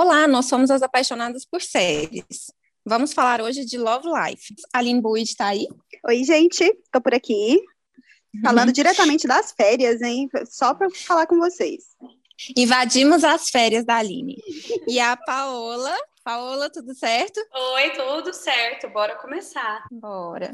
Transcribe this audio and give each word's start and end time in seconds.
Olá, 0.00 0.28
nós 0.28 0.46
somos 0.46 0.70
as 0.70 0.80
apaixonadas 0.80 1.44
por 1.44 1.60
séries. 1.60 2.52
Vamos 2.86 3.12
falar 3.12 3.40
hoje 3.40 3.64
de 3.64 3.76
Love 3.76 4.06
Life. 4.06 4.54
A 4.72 4.78
Aline 4.78 5.00
Buid 5.00 5.28
está 5.28 5.48
aí? 5.48 5.66
Oi, 6.06 6.22
gente, 6.22 6.62
estou 6.62 7.02
por 7.02 7.12
aqui. 7.12 7.60
Falando 8.40 8.70
diretamente 8.70 9.26
das 9.26 9.50
férias, 9.50 10.00
hein? 10.00 10.28
Só 10.48 10.72
para 10.72 10.88
falar 10.88 11.26
com 11.26 11.36
vocês. 11.38 11.82
Invadimos 12.56 13.24
as 13.24 13.50
férias 13.50 13.84
da 13.84 13.96
Aline. 13.96 14.36
E 14.86 15.00
a 15.00 15.16
Paola. 15.16 15.96
Paola, 16.22 16.70
tudo 16.70 16.94
certo? 16.94 17.40
Oi, 17.74 17.90
tudo 17.90 18.32
certo. 18.32 18.88
Bora 18.90 19.16
começar. 19.16 19.84
Bora. 19.90 20.52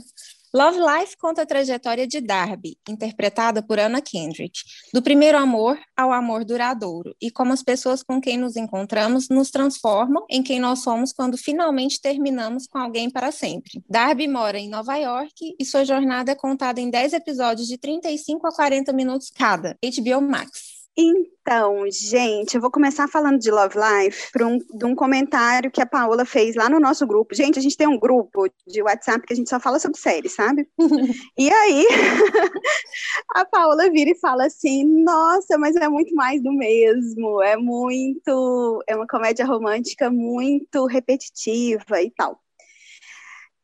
Love 0.55 0.79
Life 0.79 1.17
conta 1.17 1.43
a 1.43 1.47
trajetória 1.47 2.07
de 2.07 2.21
Darby, 2.21 2.79
interpretada 2.89 3.61
por 3.61 3.81
Anna 3.81 4.01
Kendrick, 4.01 4.61
do 4.93 5.03
primeiro 5.03 5.37
amor 5.37 5.77
ao 5.97 6.13
amor 6.13 6.45
duradouro, 6.45 7.13
e 7.21 7.29
como 7.29 7.53
as 7.53 7.61
pessoas 7.61 8.05
com 8.05 8.21
quem 8.21 8.39
nos 8.39 8.55
encontramos 8.55 9.29
nos 9.29 9.51
transformam 9.51 10.25
em 10.31 10.45
quem 10.45 10.61
nós 10.61 10.79
somos 10.79 11.13
quando 11.13 11.37
finalmente 11.37 12.01
terminamos 12.01 12.69
com 12.69 12.79
alguém 12.79 13.11
para 13.11 13.33
sempre. 13.33 13.83
Darby 13.91 14.29
mora 14.29 14.57
em 14.57 14.69
Nova 14.69 14.95
York 14.95 15.57
e 15.59 15.65
sua 15.65 15.85
jornada 15.85 16.31
é 16.31 16.37
contada 16.37 16.81
em 16.81 16.89
10 16.89 17.15
episódios 17.15 17.67
de 17.67 17.77
35 17.77 18.47
a 18.47 18.55
40 18.55 18.93
minutos 18.93 19.33
cada, 19.35 19.77
HBO 19.83 20.21
Max. 20.21 20.74
Então, 20.97 21.85
gente, 21.91 22.55
eu 22.55 22.61
vou 22.61 22.71
começar 22.71 23.09
falando 23.09 23.41
de 23.41 23.51
Love 23.51 23.75
Life 23.77 24.31
por 24.33 24.43
um, 24.45 24.59
de 24.59 24.85
um 24.85 24.95
comentário 24.95 25.71
que 25.71 25.81
a 25.81 25.87
Paola 25.87 26.25
fez 26.25 26.55
lá 26.55 26.69
no 26.69 26.79
nosso 26.79 27.05
grupo. 27.05 27.35
Gente, 27.35 27.59
a 27.59 27.63
gente 27.63 27.77
tem 27.77 27.89
um 27.89 27.99
grupo 27.99 28.49
de 28.65 28.81
WhatsApp 28.81 29.27
que 29.27 29.33
a 29.33 29.37
gente 29.37 29.51
só 29.51 29.59
fala 29.59 29.81
sobre 29.81 29.99
séries, 29.99 30.35
sabe? 30.35 30.69
e 31.37 31.51
aí, 31.51 31.87
a 33.35 33.45
Paola 33.45 33.91
vira 33.91 34.11
e 34.11 34.19
fala 34.21 34.47
assim: 34.47 34.85
Nossa, 35.03 35.59
mas 35.59 35.75
é 35.75 35.89
muito 35.89 36.15
mais 36.15 36.41
do 36.41 36.53
mesmo, 36.53 37.43
é 37.43 37.57
muito. 37.57 38.83
É 38.87 38.95
uma 38.95 39.07
comédia 39.07 39.45
romântica 39.45 40.09
muito 40.11 40.87
repetitiva 40.87 42.01
e 42.01 42.11
tal. 42.13 42.41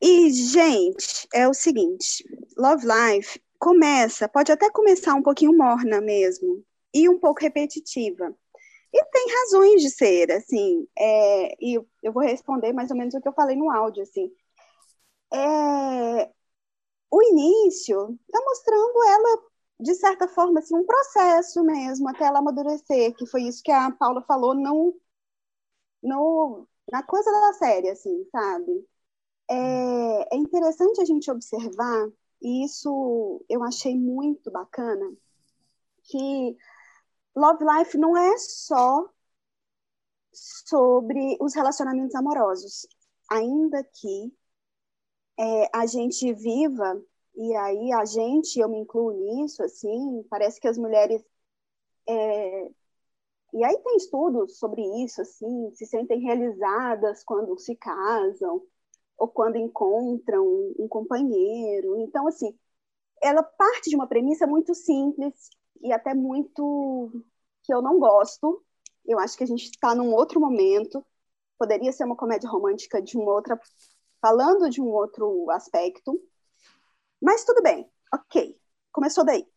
E, 0.01 0.31
gente, 0.31 1.27
é 1.33 1.47
o 1.47 1.53
seguinte: 1.53 2.25
Love 2.57 2.85
Life 2.85 3.39
começa, 3.57 4.27
pode 4.27 4.51
até 4.51 4.69
começar 4.69 5.13
um 5.13 5.21
pouquinho 5.21 5.55
morna 5.55 6.01
mesmo, 6.01 6.63
e 6.93 7.09
um 7.09 7.19
pouco 7.19 7.41
repetitiva. 7.41 8.35
E 8.93 9.05
tem 9.05 9.27
razões 9.41 9.81
de 9.81 9.89
ser, 9.89 10.31
assim, 10.31 10.87
é, 10.97 11.55
e 11.63 11.75
eu 12.03 12.11
vou 12.11 12.23
responder 12.23 12.73
mais 12.73 12.91
ou 12.91 12.97
menos 12.97 13.13
o 13.13 13.21
que 13.21 13.27
eu 13.27 13.33
falei 13.33 13.55
no 13.55 13.71
áudio, 13.71 14.03
assim. 14.03 14.29
É, 15.33 16.31
o 17.11 17.23
início 17.23 18.19
está 18.27 18.41
mostrando 18.45 19.03
ela, 19.03 19.43
de 19.79 19.95
certa 19.95 20.27
forma, 20.27 20.59
assim, 20.59 20.75
um 20.75 20.85
processo 20.85 21.63
mesmo, 21.63 22.09
até 22.09 22.25
ela 22.25 22.39
amadurecer, 22.39 23.15
que 23.15 23.25
foi 23.25 23.43
isso 23.43 23.63
que 23.63 23.71
a 23.71 23.91
Paula 23.91 24.21
falou 24.23 24.53
no, 24.53 24.95
no, 26.03 26.67
na 26.91 27.03
coisa 27.03 27.31
da 27.31 27.53
série, 27.53 27.89
assim, 27.89 28.25
sabe? 28.31 28.85
É, 29.49 30.35
é 30.35 30.37
interessante 30.37 31.01
a 31.01 31.05
gente 31.05 31.29
observar, 31.31 32.09
e 32.41 32.65
isso 32.65 33.43
eu 33.49 33.63
achei 33.63 33.95
muito 33.97 34.51
bacana, 34.51 35.13
que 36.03 36.57
Love 37.35 37.63
Life 37.63 37.97
não 37.97 38.17
é 38.17 38.37
só 38.37 39.09
sobre 40.33 41.37
os 41.39 41.53
relacionamentos 41.55 42.15
amorosos, 42.15 42.87
ainda 43.29 43.83
que 43.83 44.33
é, 45.39 45.69
a 45.73 45.85
gente 45.85 46.33
viva 46.33 47.01
e 47.35 47.55
aí 47.55 47.93
a 47.93 48.05
gente, 48.05 48.59
eu 48.59 48.69
me 48.69 48.79
incluo 48.79 49.11
nisso, 49.11 49.63
assim, 49.63 50.23
parece 50.29 50.59
que 50.59 50.67
as 50.67 50.77
mulheres 50.77 51.23
é, 52.07 52.69
e 53.53 53.63
aí 53.63 53.77
tem 53.79 53.97
estudos 53.97 54.57
sobre 54.57 54.81
isso, 55.03 55.21
assim, 55.21 55.71
se 55.73 55.85
sentem 55.85 56.21
realizadas 56.21 57.23
quando 57.23 57.57
se 57.59 57.75
casam 57.75 58.65
ou 59.17 59.27
quando 59.27 59.57
encontram 59.57 60.45
um 60.79 60.87
companheiro. 60.87 61.97
Então, 61.97 62.27
assim, 62.27 62.57
ela 63.21 63.43
parte 63.43 63.89
de 63.89 63.95
uma 63.95 64.07
premissa 64.07 64.47
muito 64.47 64.73
simples 64.73 65.49
e 65.83 65.91
até 65.91 66.13
muito 66.13 67.11
que 67.63 67.73
eu 67.73 67.81
não 67.81 67.99
gosto. 67.99 68.63
Eu 69.05 69.19
acho 69.19 69.37
que 69.37 69.43
a 69.43 69.47
gente 69.47 69.65
está 69.65 69.95
num 69.95 70.13
outro 70.13 70.39
momento. 70.39 71.05
Poderia 71.57 71.91
ser 71.91 72.05
uma 72.05 72.15
comédia 72.15 72.49
romântica 72.49 73.01
de 73.01 73.17
uma 73.17 73.31
outra, 73.31 73.59
falando 74.21 74.69
de 74.69 74.81
um 74.81 74.89
outro 74.89 75.49
aspecto. 75.51 76.19
Mas 77.21 77.43
tudo 77.45 77.61
bem, 77.61 77.89
ok. 78.13 78.59
Começou 78.91 79.23
daí. 79.23 79.47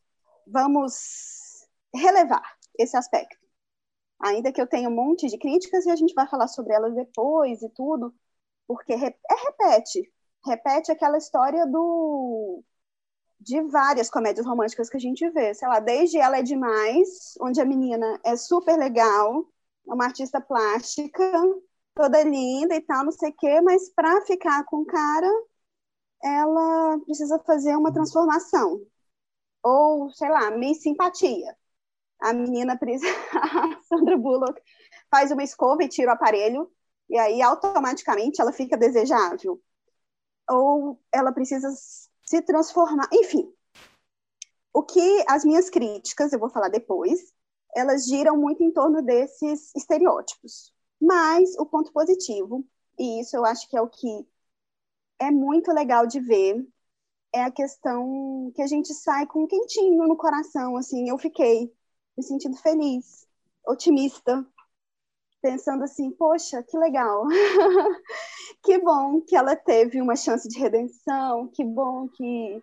Vamos 0.46 1.66
relevar 1.94 2.44
esse 2.78 2.96
aspecto. 2.96 3.44
Ainda 4.20 4.52
que 4.52 4.60
eu 4.60 4.66
tenha 4.66 4.88
um 4.88 4.94
monte 4.94 5.26
de 5.26 5.38
críticas 5.38 5.86
e 5.86 5.90
a 5.90 5.96
gente 5.96 6.14
vai 6.14 6.28
falar 6.28 6.48
sobre 6.48 6.72
elas 6.74 6.94
depois 6.94 7.62
e 7.62 7.68
tudo, 7.70 8.14
porque 8.66 8.92
é 8.92 8.96
repete. 8.96 10.12
Repete 10.44 10.92
aquela 10.92 11.18
história 11.18 11.66
do 11.66 12.62
de 13.44 13.60
várias 13.62 14.10
comédias 14.10 14.46
românticas 14.46 14.88
que 14.88 14.96
a 14.96 15.00
gente 15.00 15.28
vê, 15.30 15.52
sei 15.54 15.68
lá, 15.68 15.78
desde 15.78 16.18
Ela 16.18 16.38
é 16.38 16.42
Demais, 16.42 17.34
onde 17.40 17.60
a 17.60 17.64
menina 17.64 18.18
é 18.24 18.36
super 18.36 18.76
legal, 18.78 19.46
é 19.86 19.92
uma 19.92 20.06
artista 20.06 20.40
plástica, 20.40 21.30
toda 21.94 22.22
linda 22.22 22.74
e 22.74 22.80
tal, 22.80 23.04
não 23.04 23.12
sei 23.12 23.30
o 23.30 23.34
quê, 23.34 23.60
mas 23.60 23.90
para 23.90 24.22
ficar 24.22 24.64
com 24.64 24.78
o 24.78 24.86
cara, 24.86 25.30
ela 26.22 26.98
precisa 27.00 27.38
fazer 27.40 27.76
uma 27.76 27.92
transformação. 27.92 28.80
Ou, 29.62 30.10
sei 30.10 30.30
lá, 30.30 30.50
Miss 30.50 30.82
Simpatia. 30.82 31.56
A 32.20 32.32
menina, 32.32 32.78
a 32.80 33.82
Sandra 33.82 34.16
Bullock, 34.16 34.60
faz 35.10 35.30
uma 35.30 35.42
escova 35.44 35.84
e 35.84 35.88
tira 35.88 36.12
o 36.12 36.14
aparelho, 36.14 36.70
e 37.10 37.18
aí 37.18 37.42
automaticamente 37.42 38.40
ela 38.40 38.52
fica 38.52 38.76
desejável. 38.76 39.60
Ou 40.48 41.00
ela 41.12 41.32
precisa 41.32 41.68
se 42.24 42.42
transformar, 42.42 43.08
enfim. 43.12 43.52
O 44.72 44.82
que 44.82 45.24
as 45.28 45.44
minhas 45.44 45.70
críticas, 45.70 46.32
eu 46.32 46.38
vou 46.38 46.50
falar 46.50 46.68
depois, 46.68 47.32
elas 47.74 48.06
giram 48.06 48.36
muito 48.36 48.62
em 48.62 48.72
torno 48.72 49.02
desses 49.02 49.74
estereótipos. 49.74 50.72
Mas 51.00 51.56
o 51.58 51.66
ponto 51.66 51.92
positivo, 51.92 52.64
e 52.98 53.20
isso 53.20 53.36
eu 53.36 53.44
acho 53.44 53.68
que 53.68 53.76
é 53.76 53.80
o 53.80 53.88
que 53.88 54.26
é 55.18 55.30
muito 55.30 55.72
legal 55.72 56.06
de 56.06 56.20
ver, 56.20 56.66
é 57.32 57.42
a 57.42 57.50
questão 57.50 58.52
que 58.54 58.62
a 58.62 58.66
gente 58.66 58.94
sai 58.94 59.26
com 59.26 59.44
um 59.44 59.46
quentinho 59.46 60.06
no 60.06 60.16
coração, 60.16 60.76
assim, 60.76 61.08
eu 61.08 61.18
fiquei 61.18 61.72
me 62.16 62.22
sentindo 62.22 62.56
feliz, 62.56 63.26
otimista, 63.66 64.46
pensando 65.44 65.84
assim, 65.84 66.10
poxa, 66.10 66.62
que 66.62 66.78
legal. 66.78 67.26
que 68.64 68.78
bom 68.78 69.20
que 69.20 69.36
ela 69.36 69.54
teve 69.54 70.00
uma 70.00 70.16
chance 70.16 70.48
de 70.48 70.58
redenção, 70.58 71.48
que 71.48 71.62
bom 71.62 72.08
que 72.08 72.62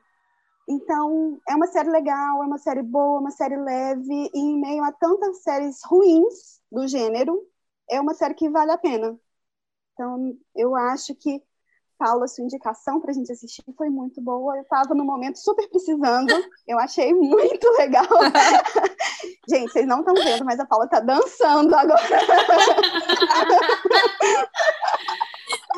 então, 0.68 1.40
é 1.48 1.56
uma 1.56 1.68
série 1.68 1.90
legal, 1.90 2.44
é 2.44 2.46
uma 2.46 2.58
série 2.58 2.82
boa, 2.82 3.20
uma 3.20 3.32
série 3.32 3.58
leve, 3.58 4.32
e 4.34 4.40
em 4.40 4.60
meio 4.60 4.84
a 4.84 4.92
tantas 4.92 5.44
séries 5.44 5.80
ruins 5.84 6.62
do 6.72 6.88
gênero, 6.88 7.46
é 7.90 8.00
uma 8.00 8.14
série 8.14 8.34
que 8.36 8.50
vale 8.50 8.72
a 8.72 8.78
pena. 8.78 9.20
Então, 9.94 10.38
eu 10.56 10.76
acho 10.76 11.14
que 11.16 11.44
Paula, 12.02 12.28
sua 12.28 12.44
indicação 12.44 13.00
para 13.00 13.12
a 13.12 13.14
gente 13.14 13.32
assistir 13.32 13.64
foi 13.78 13.88
muito 13.88 14.20
boa. 14.20 14.58
Eu 14.58 14.64
estava 14.64 14.96
no 14.96 15.06
momento 15.06 15.38
super 15.38 15.70
precisando. 15.70 16.34
Eu 16.68 16.80
achei 16.80 17.14
muito 17.14 17.70
legal. 17.78 18.08
gente, 19.48 19.72
vocês 19.72 19.86
não 19.86 20.00
estão 20.00 20.16
vendo, 20.16 20.44
mas 20.44 20.60
a 20.60 20.66
Paula 20.66 20.86
está 20.86 21.00
dançando 21.00 21.76
agora. 21.76 22.02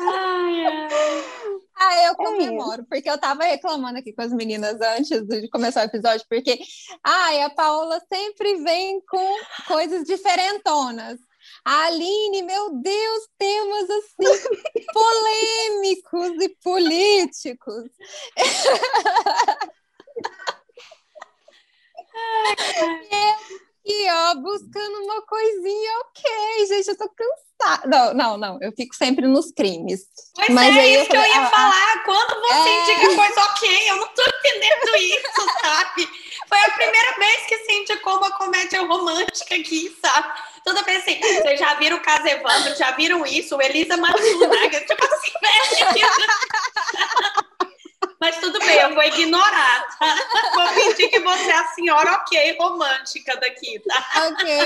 ai, 0.00 0.66
ai. 0.66 1.24
Ah, 1.76 2.04
eu 2.06 2.12
é 2.12 2.14
comemoro, 2.14 2.80
é 2.80 2.84
porque 2.88 3.10
eu 3.10 3.18
tava 3.18 3.44
reclamando 3.44 3.98
aqui 3.98 4.14
com 4.14 4.22
as 4.22 4.32
meninas 4.32 4.80
antes 4.80 5.26
de 5.26 5.50
começar 5.50 5.82
o 5.82 5.86
episódio, 5.86 6.24
porque 6.30 6.58
ai, 7.04 7.42
a 7.42 7.50
Paula 7.50 8.00
sempre 8.10 8.62
vem 8.62 9.02
com 9.06 9.36
coisas 9.66 10.04
diferentonas. 10.04 11.18
Aline, 11.64 12.42
meu 12.42 12.74
Deus, 12.74 13.28
temas 13.38 13.88
assim 13.90 14.48
polêmicos 14.92 16.42
e 16.42 16.48
políticos. 16.62 17.84
E 23.86 24.10
ó, 24.10 24.34
buscando 24.36 25.04
uma 25.04 25.20
coisinha, 25.26 25.98
ok, 26.00 26.66
gente, 26.68 26.88
eu 26.88 26.96
tô 26.96 27.06
cansada. 27.10 27.86
Não, 27.86 28.14
não, 28.14 28.38
não, 28.38 28.58
eu 28.62 28.72
fico 28.72 28.94
sempre 28.94 29.26
nos 29.26 29.52
crimes. 29.52 30.06
Pois 30.34 30.48
Mas 30.48 30.74
é, 30.74 30.80
aí 30.80 30.94
isso 30.94 31.02
eu 31.02 31.06
falei, 31.06 31.30
que 31.30 31.36
eu 31.36 31.40
ia 31.40 31.46
ah, 31.46 31.50
falar. 31.50 32.04
Quando 32.04 32.40
você 32.40 32.68
é... 32.68 32.80
indica 32.80 33.16
coisa 33.16 33.40
ok, 33.42 33.90
eu 33.90 33.96
não 33.96 34.08
tô 34.08 34.22
entendendo 34.22 34.96
isso, 34.96 35.60
sabe? 35.60 36.08
Foi 36.48 36.58
a 36.58 36.70
primeira 36.70 37.18
vez 37.18 37.46
que 37.46 37.54
indicou 37.94 38.16
uma 38.16 38.30
comédia 38.32 38.82
romântica 38.82 39.54
aqui, 39.54 39.96
sabe? 40.04 40.40
Toda 40.64 40.82
vez 40.82 41.02
assim, 41.02 41.20
vocês 41.20 41.60
já 41.60 41.74
viram 41.74 41.96
o 41.96 42.02
caso 42.02 42.26
Evandro, 42.26 42.74
já 42.76 42.90
viram 42.92 43.24
isso? 43.24 43.56
O 43.56 43.62
Elisa 43.62 43.96
Matsunaga, 43.96 44.80
tipo 44.80 45.04
assim, 45.04 45.32
velho. 45.94 46.08
Mas 48.20 48.38
tudo 48.38 48.58
bem, 48.60 48.78
eu 48.78 48.94
vou 48.94 49.02
ignorar, 49.02 49.86
tá? 49.98 50.16
Vou 50.54 50.68
fingir 50.68 51.10
que 51.10 51.20
você 51.20 51.50
é 51.50 51.56
a 51.56 51.66
senhora 51.68 52.12
ok 52.12 52.56
romântica 52.58 53.36
daqui, 53.36 53.78
tá? 53.80 54.28
Ok. 54.28 54.60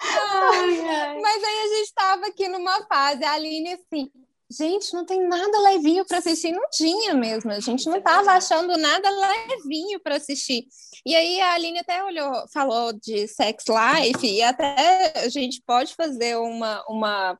Ai, 0.00 0.88
ai. 0.88 1.20
Mas 1.20 1.44
aí 1.44 1.58
a 1.60 1.68
gente 1.76 1.84
estava 1.84 2.26
aqui 2.26 2.48
numa 2.48 2.84
fase, 2.86 3.24
a 3.24 3.32
Aline 3.32 3.74
assim, 3.74 4.10
gente, 4.50 4.92
não 4.94 5.04
tem 5.04 5.26
nada 5.28 5.60
levinho 5.60 6.04
para 6.04 6.18
assistir, 6.18 6.52
não 6.52 6.68
tinha 6.70 7.14
mesmo, 7.14 7.50
a 7.52 7.60
gente 7.60 7.86
não 7.86 7.98
estava 7.98 8.32
achando 8.32 8.76
nada 8.76 9.08
levinho 9.10 10.00
para 10.00 10.16
assistir. 10.16 10.66
E 11.04 11.14
aí 11.14 11.40
a 11.40 11.54
Aline 11.54 11.78
até 11.78 12.02
olhou, 12.04 12.32
falou 12.52 12.92
de 12.92 13.26
Sex 13.28 13.64
Life, 13.68 14.26
e 14.26 14.42
até 14.42 15.12
a 15.16 15.28
gente 15.28 15.62
pode 15.66 15.94
fazer 15.94 16.36
uma, 16.36 16.84
uma, 16.88 17.38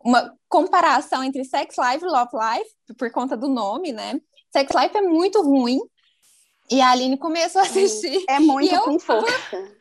uma 0.00 0.34
comparação 0.48 1.22
entre 1.22 1.44
Sex 1.44 1.76
Life 1.78 2.04
e 2.04 2.08
Love 2.08 2.30
Life, 2.34 2.70
por 2.96 3.10
conta 3.10 3.36
do 3.36 3.48
nome, 3.48 3.92
né? 3.92 4.20
Sex 4.52 4.72
Life 4.74 4.96
é 4.96 5.02
muito 5.02 5.42
ruim, 5.42 5.80
e 6.70 6.80
a 6.80 6.90
Aline 6.90 7.16
começou 7.16 7.60
a 7.60 7.64
assistir. 7.64 8.24
É 8.28 8.38
muito 8.38 8.74
eu, 8.74 8.82
com 8.82 8.98
força. 8.98 9.78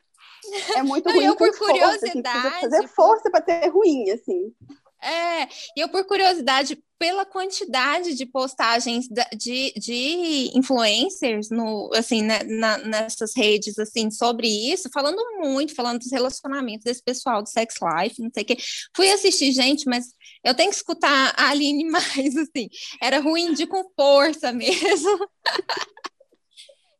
É 0.76 0.82
muito 0.82 1.10
ruim 1.10 1.26
eu, 1.26 1.36
por 1.36 1.56
curiosidade. 1.58 2.42
Força, 2.42 2.48
assim, 2.48 2.62
fazer 2.62 2.88
força 2.88 3.30
para 3.30 3.42
ter 3.42 3.68
ruim, 3.68 4.10
assim. 4.12 4.54
É, 5.02 5.44
e 5.76 5.82
eu, 5.82 5.90
por 5.90 6.06
curiosidade, 6.06 6.82
pela 7.00 7.26
quantidade 7.26 8.16
de 8.16 8.26
postagens 8.26 9.08
de, 9.38 9.74
de 9.74 10.52
influencers 10.56 11.50
no, 11.50 11.92
assim, 11.94 12.24
né, 12.24 12.40
na, 12.44 12.78
nessas 12.80 13.36
redes 13.36 13.78
assim, 13.78 14.10
sobre 14.10 14.48
isso, 14.48 14.90
falando 14.92 15.22
muito, 15.40 15.76
falando 15.76 16.00
dos 16.00 16.12
relacionamentos 16.12 16.84
desse 16.84 17.04
pessoal 17.04 17.44
do 17.44 17.50
sex 17.50 17.76
life, 17.82 18.22
não 18.22 18.32
sei 18.34 18.44
o 18.44 18.46
quê. 18.46 18.58
Fui 18.96 19.10
assistir, 19.12 19.52
gente, 19.52 19.86
mas 19.88 20.06
eu 20.44 20.56
tenho 20.56 20.70
que 20.70 20.76
escutar 20.78 21.34
a 21.38 21.50
Aline 21.50 21.86
mais, 21.90 22.36
assim, 22.36 22.68
era 23.02 23.20
ruim 23.20 23.54
de 23.54 23.68
com 23.68 23.84
força 23.96 24.52
mesmo. 24.52 25.30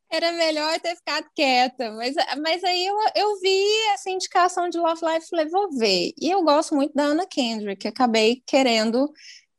Era 0.10 0.32
melhor 0.32 0.80
ter 0.80 0.96
ficado 0.96 1.28
quieta, 1.36 1.92
mas, 1.92 2.16
mas 2.42 2.64
aí 2.64 2.86
eu, 2.86 2.96
eu 3.14 3.40
vi 3.42 3.66
essa 3.94 4.10
indicação 4.10 4.70
de 4.70 4.78
Love 4.78 5.02
Life 5.06 5.28
falei, 5.30 5.50
vou 5.50 5.70
ver. 5.78 6.14
E 6.18 6.32
eu 6.32 6.44
gosto 6.44 6.74
muito 6.76 6.94
da 6.94 7.08
Anna 7.08 7.26
Kendrick, 7.26 7.86
acabei 7.86 8.42
querendo 8.46 9.12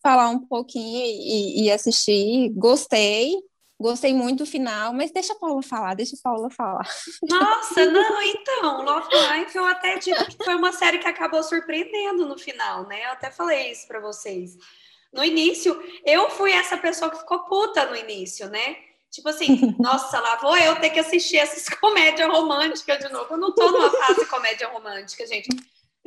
falar 0.08 0.30
um 0.30 0.38
pouquinho 0.38 1.04
e, 1.04 1.64
e 1.64 1.70
assistir, 1.70 2.48
gostei, 2.54 3.34
gostei 3.78 4.14
muito 4.14 4.38
do 4.38 4.46
final, 4.46 4.94
mas 4.94 5.10
deixa 5.10 5.34
a 5.34 5.36
Paula 5.36 5.62
falar, 5.62 5.92
deixa 5.92 6.16
a 6.16 6.22
Paula 6.22 6.48
falar. 6.48 6.88
Nossa, 7.28 7.84
não, 7.92 8.22
então, 8.22 8.82
Love 8.86 9.08
Life 9.14 9.54
eu 9.54 9.66
até 9.66 9.98
digo 9.98 10.24
que 10.24 10.42
foi 10.42 10.54
uma 10.54 10.72
série 10.72 10.98
que 10.98 11.06
acabou 11.06 11.42
surpreendendo 11.42 12.24
no 12.24 12.38
final, 12.38 12.86
né? 12.86 13.04
Eu 13.04 13.10
até 13.10 13.30
falei 13.30 13.70
isso 13.70 13.86
para 13.86 14.00
vocês. 14.00 14.56
No 15.12 15.22
início, 15.22 15.78
eu 16.06 16.30
fui 16.30 16.52
essa 16.52 16.78
pessoa 16.78 17.10
que 17.10 17.18
ficou 17.18 17.40
puta 17.40 17.84
no 17.84 17.94
início, 17.94 18.48
né? 18.48 18.76
Tipo 19.10 19.28
assim, 19.28 19.76
nossa, 19.78 20.18
lá 20.20 20.36
vou 20.36 20.56
eu 20.56 20.76
ter 20.76 20.88
que 20.88 21.00
assistir 21.00 21.36
essas 21.36 21.68
comédias 21.78 22.30
românticas 22.30 22.98
de 22.98 23.12
novo. 23.12 23.34
Eu 23.34 23.38
não 23.38 23.54
tô 23.54 23.70
numa 23.70 23.90
fase 23.90 24.24
comédia 24.24 24.68
romântica, 24.68 25.26
gente. 25.26 25.48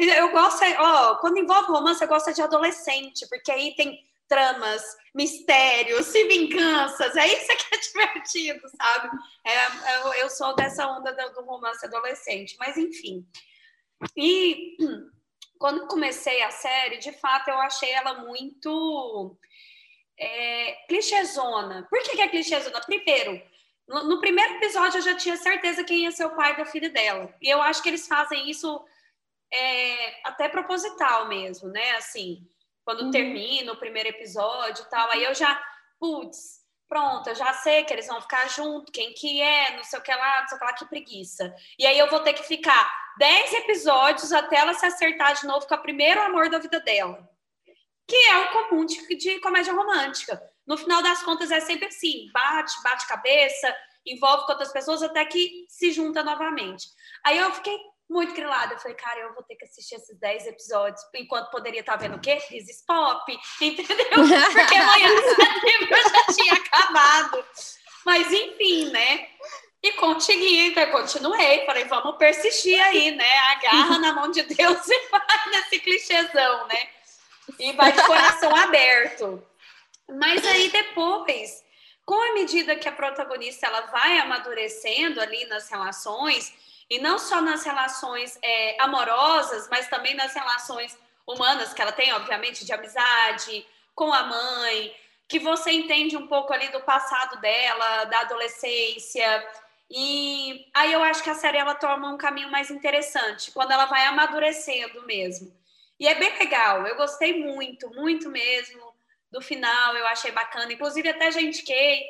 Eu 0.03 0.31
gosto, 0.31 0.63
ó, 0.79 1.15
quando 1.17 1.37
envolve 1.37 1.71
romance, 1.71 2.01
eu 2.01 2.07
gosto 2.07 2.33
de 2.33 2.41
adolescente, 2.41 3.27
porque 3.29 3.51
aí 3.51 3.75
tem 3.75 3.99
tramas, 4.27 4.81
mistérios 5.13 6.15
e 6.15 6.23
vinganças. 6.25 7.15
É 7.17 7.27
isso 7.27 7.47
que 7.47 7.75
é 7.75 7.79
divertido, 8.09 8.61
sabe? 8.69 9.09
É, 9.45 9.97
eu, 9.97 10.13
eu 10.13 10.29
sou 10.29 10.55
dessa 10.55 10.87
onda 10.87 11.11
do 11.11 11.41
romance 11.41 11.85
adolescente, 11.85 12.55
mas 12.57 12.77
enfim. 12.77 13.27
E 14.15 14.77
quando 15.59 15.87
comecei 15.87 16.41
a 16.41 16.49
série, 16.49 16.97
de 16.97 17.11
fato, 17.11 17.49
eu 17.49 17.59
achei 17.59 17.91
ela 17.91 18.23
muito 18.23 19.37
é, 20.17 20.77
clichêzona. 20.87 21.85
Por 21.89 22.01
que, 22.01 22.15
que 22.15 22.21
é 22.21 22.29
clichêzona? 22.29 22.79
Primeiro, 22.81 23.41
no, 23.87 24.03
no, 24.05 24.21
primeiro 24.21 24.53
episódio 24.55 24.99
eu 24.99 25.03
já 25.03 25.15
tinha 25.15 25.35
certeza 25.35 25.83
quem 25.83 26.03
ia 26.03 26.11
ser 26.11 26.25
o 26.25 26.35
pai 26.35 26.55
da 26.55 26.65
filha 26.65 26.89
dela. 26.89 27.33
E 27.41 27.49
eu 27.49 27.61
acho 27.61 27.83
que 27.83 27.89
eles 27.89 28.07
fazem 28.07 28.49
isso 28.49 28.81
é, 29.53 30.27
até 30.27 30.49
proposital 30.49 31.27
mesmo, 31.27 31.69
né? 31.69 31.95
Assim, 31.95 32.47
quando 32.83 33.03
uhum. 33.03 33.11
termina 33.11 33.71
o 33.71 33.77
primeiro 33.77 34.09
episódio 34.09 34.83
e 34.83 34.89
tal, 34.89 35.09
aí 35.11 35.23
eu 35.23 35.33
já, 35.33 35.61
putz, 35.99 36.61
pronto, 36.87 37.27
eu 37.27 37.35
já 37.35 37.53
sei 37.53 37.83
que 37.83 37.93
eles 37.93 38.07
vão 38.07 38.21
ficar 38.21 38.49
junto, 38.49 38.91
quem 38.91 39.13
que 39.13 39.41
é, 39.41 39.75
não 39.75 39.83
sei 39.83 39.99
o 39.99 40.01
que 40.01 40.13
lá, 40.13 40.41
não 40.41 40.47
sei 40.47 40.57
o 40.57 40.59
que 40.59 40.65
lá, 40.65 40.73
que 40.73 40.85
preguiça. 40.85 41.55
E 41.77 41.85
aí 41.85 41.97
eu 41.97 42.09
vou 42.09 42.19
ter 42.19 42.33
que 42.33 42.43
ficar 42.43 42.91
dez 43.17 43.53
episódios 43.53 44.31
até 44.31 44.57
ela 44.57 44.73
se 44.73 44.85
acertar 44.85 45.33
de 45.39 45.45
novo 45.45 45.67
com 45.67 45.75
o 45.75 45.81
primeiro 45.81 46.21
amor 46.21 46.49
da 46.49 46.59
vida 46.59 46.79
dela 46.79 47.29
que 48.11 48.15
é 48.15 48.37
o 48.39 48.51
comum 48.51 48.85
de, 48.85 49.15
de 49.15 49.39
comédia 49.39 49.73
romântica. 49.73 50.43
No 50.67 50.75
final 50.75 51.01
das 51.01 51.23
contas, 51.23 51.49
é 51.49 51.61
sempre 51.61 51.85
assim: 51.85 52.29
bate, 52.33 52.73
bate 52.83 53.07
cabeça, 53.07 53.73
envolve 54.05 54.45
com 54.45 54.51
outras 54.51 54.73
pessoas 54.73 55.01
até 55.01 55.23
que 55.23 55.65
se 55.69 55.91
junta 55.91 56.21
novamente. 56.21 56.89
Aí 57.23 57.37
eu 57.37 57.53
fiquei 57.53 57.77
muito 58.11 58.33
grilada. 58.33 58.73
Eu 58.73 58.79
falei, 58.79 58.95
cara, 58.97 59.21
eu 59.21 59.33
vou 59.33 59.43
ter 59.43 59.55
que 59.55 59.65
assistir 59.65 59.95
esses 59.95 60.19
10 60.19 60.47
episódios, 60.47 61.01
enquanto 61.15 61.49
poderia 61.49 61.79
estar 61.79 61.95
vendo 61.95 62.17
o 62.17 62.19
quê? 62.19 62.35
Crisis 62.47 62.83
Pop, 62.85 63.31
entendeu? 63.61 63.95
Porque 64.51 64.75
amanhã 64.75 65.09
setembro 65.35 65.97
já 66.11 66.33
tinha 66.33 66.53
acabado. 66.53 67.45
Mas 68.05 68.31
enfim, 68.31 68.91
né? 68.91 69.29
E 69.81 69.93
consegui, 69.93 70.67
então 70.67 70.91
continuei. 70.91 71.65
Falei, 71.65 71.85
vamos 71.85 72.17
persistir 72.17 72.79
aí, 72.83 73.11
né? 73.11 73.37
Agarra 73.51 73.97
na 73.97 74.13
mão 74.13 74.29
de 74.29 74.43
Deus 74.43 74.87
e 74.87 75.09
vai 75.09 75.49
nesse 75.51 75.79
clichêzão, 75.79 76.67
né? 76.67 76.89
e 77.59 77.71
vai 77.73 77.91
de 77.91 78.03
coração 78.03 78.55
aberto. 78.55 79.43
Mas 80.09 80.45
aí 80.45 80.69
depois, 80.69 81.63
com 82.05 82.15
a 82.15 82.33
medida 82.33 82.75
que 82.75 82.87
a 82.87 82.91
protagonista 82.91 83.67
ela 83.67 83.81
vai 83.87 84.19
amadurecendo 84.19 85.21
ali 85.21 85.45
nas 85.45 85.69
relações, 85.69 86.53
e 86.91 86.99
não 86.99 87.17
só 87.17 87.39
nas 87.39 87.63
relações 87.63 88.37
é, 88.41 88.75
amorosas, 88.81 89.69
mas 89.69 89.87
também 89.87 90.13
nas 90.13 90.33
relações 90.33 90.97
humanas 91.25 91.73
que 91.73 91.81
ela 91.81 91.93
tem, 91.93 92.11
obviamente, 92.11 92.65
de 92.65 92.73
amizade, 92.73 93.65
com 93.95 94.11
a 94.11 94.23
mãe, 94.23 94.93
que 95.25 95.39
você 95.39 95.71
entende 95.71 96.17
um 96.17 96.27
pouco 96.27 96.51
ali 96.51 96.67
do 96.67 96.81
passado 96.81 97.39
dela, 97.39 98.03
da 98.03 98.19
adolescência. 98.19 99.47
E 99.89 100.69
aí 100.73 100.91
eu 100.91 101.01
acho 101.01 101.23
que 101.23 101.29
a 101.29 101.33
série 101.35 101.57
ela 101.57 101.75
toma 101.75 102.09
um 102.09 102.17
caminho 102.17 102.51
mais 102.51 102.69
interessante, 102.69 103.51
quando 103.51 103.71
ela 103.71 103.85
vai 103.85 104.05
amadurecendo 104.07 105.05
mesmo. 105.05 105.49
E 105.97 106.09
é 106.09 106.15
bem 106.15 106.37
legal, 106.39 106.85
eu 106.85 106.97
gostei 106.97 107.41
muito, 107.41 107.89
muito 107.91 108.29
mesmo 108.29 108.81
do 109.31 109.39
final, 109.39 109.95
eu 109.95 110.05
achei 110.07 110.31
bacana. 110.31 110.73
Inclusive, 110.73 111.07
até 111.07 111.31
já 111.31 111.39
indiquei 111.39 112.03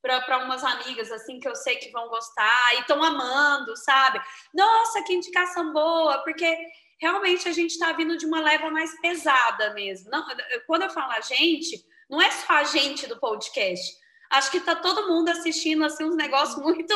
para 0.00 0.38
umas 0.44 0.62
amigas 0.64 1.10
assim 1.10 1.40
que 1.40 1.48
eu 1.48 1.54
sei 1.54 1.76
que 1.76 1.90
vão 1.90 2.08
gostar 2.08 2.74
e 2.74 2.80
estão 2.80 3.02
amando, 3.02 3.76
sabe? 3.76 4.20
Nossa, 4.54 5.02
que 5.02 5.12
indicação 5.12 5.72
boa, 5.72 6.18
porque 6.22 6.56
realmente 7.00 7.48
a 7.48 7.52
gente 7.52 7.72
está 7.72 7.92
vindo 7.92 8.16
de 8.16 8.26
uma 8.26 8.40
leva 8.40 8.70
mais 8.70 8.98
pesada 9.00 9.72
mesmo. 9.74 10.10
Não, 10.10 10.24
quando 10.66 10.82
eu 10.82 10.90
falo 10.90 11.12
a 11.12 11.20
gente, 11.20 11.84
não 12.08 12.20
é 12.20 12.30
só 12.30 12.54
a 12.54 12.64
gente 12.64 13.06
do 13.06 13.18
podcast. 13.18 13.96
Acho 14.30 14.50
que 14.50 14.58
está 14.58 14.74
todo 14.74 15.08
mundo 15.08 15.28
assistindo 15.30 15.84
assim 15.84 16.04
uns 16.04 16.16
negócios 16.16 16.58
muito 16.62 16.94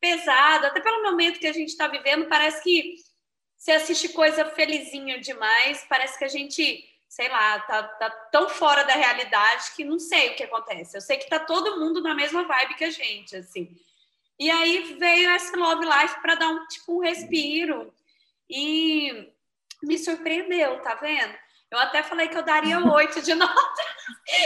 pesados, 0.00 0.66
até 0.66 0.80
pelo 0.80 1.02
momento 1.02 1.40
que 1.40 1.46
a 1.46 1.52
gente 1.52 1.70
está 1.70 1.88
vivendo, 1.88 2.28
parece 2.28 2.62
que 2.62 2.96
você 3.56 3.72
assiste 3.72 4.10
coisa 4.10 4.44
felizinha 4.44 5.18
demais, 5.18 5.86
parece 5.88 6.18
que 6.18 6.24
a 6.24 6.28
gente, 6.28 6.84
sei 7.14 7.28
lá, 7.28 7.60
tá, 7.60 7.80
tá 7.84 8.10
tão 8.10 8.48
fora 8.48 8.82
da 8.82 8.94
realidade 8.94 9.70
que 9.76 9.84
não 9.84 10.00
sei 10.00 10.30
o 10.30 10.34
que 10.34 10.42
acontece. 10.42 10.96
Eu 10.96 11.00
sei 11.00 11.16
que 11.16 11.28
tá 11.28 11.38
todo 11.38 11.78
mundo 11.78 12.02
na 12.02 12.12
mesma 12.12 12.42
vibe 12.42 12.74
que 12.74 12.82
a 12.82 12.90
gente, 12.90 13.36
assim. 13.36 13.70
E 14.36 14.50
aí 14.50 14.96
veio 14.98 15.30
essa 15.30 15.56
Love 15.56 15.84
Life 15.84 16.20
para 16.20 16.34
dar 16.34 16.48
um 16.48 16.66
tipo 16.66 16.96
um 16.96 16.98
respiro 16.98 17.94
e 18.50 19.32
me 19.80 19.96
surpreendeu, 19.96 20.82
tá 20.82 20.96
vendo? 20.96 21.32
Eu 21.70 21.78
até 21.78 22.02
falei 22.02 22.26
que 22.26 22.36
eu 22.36 22.42
daria 22.42 22.80
oito 22.80 23.22
de 23.22 23.32
nota. 23.36 23.82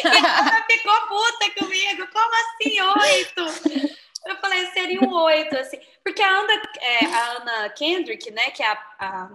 e 0.04 0.06
ela 0.06 0.66
ficou 0.66 1.00
puta 1.06 1.50
comigo. 1.58 2.06
Como 2.12 2.34
assim 2.34 2.80
oito? 2.82 3.96
Eu 4.26 4.36
falei, 4.36 4.66
seria 4.72 5.00
um 5.00 5.14
oito, 5.14 5.56
assim. 5.56 5.80
Porque 6.04 6.20
a 6.20 6.28
Ana, 6.28 6.62
é, 6.80 7.06
a 7.06 7.30
Ana 7.30 7.70
Kendrick, 7.70 8.30
né, 8.30 8.50
que 8.50 8.62
é 8.62 8.66
a, 8.66 8.78
a, 8.98 9.30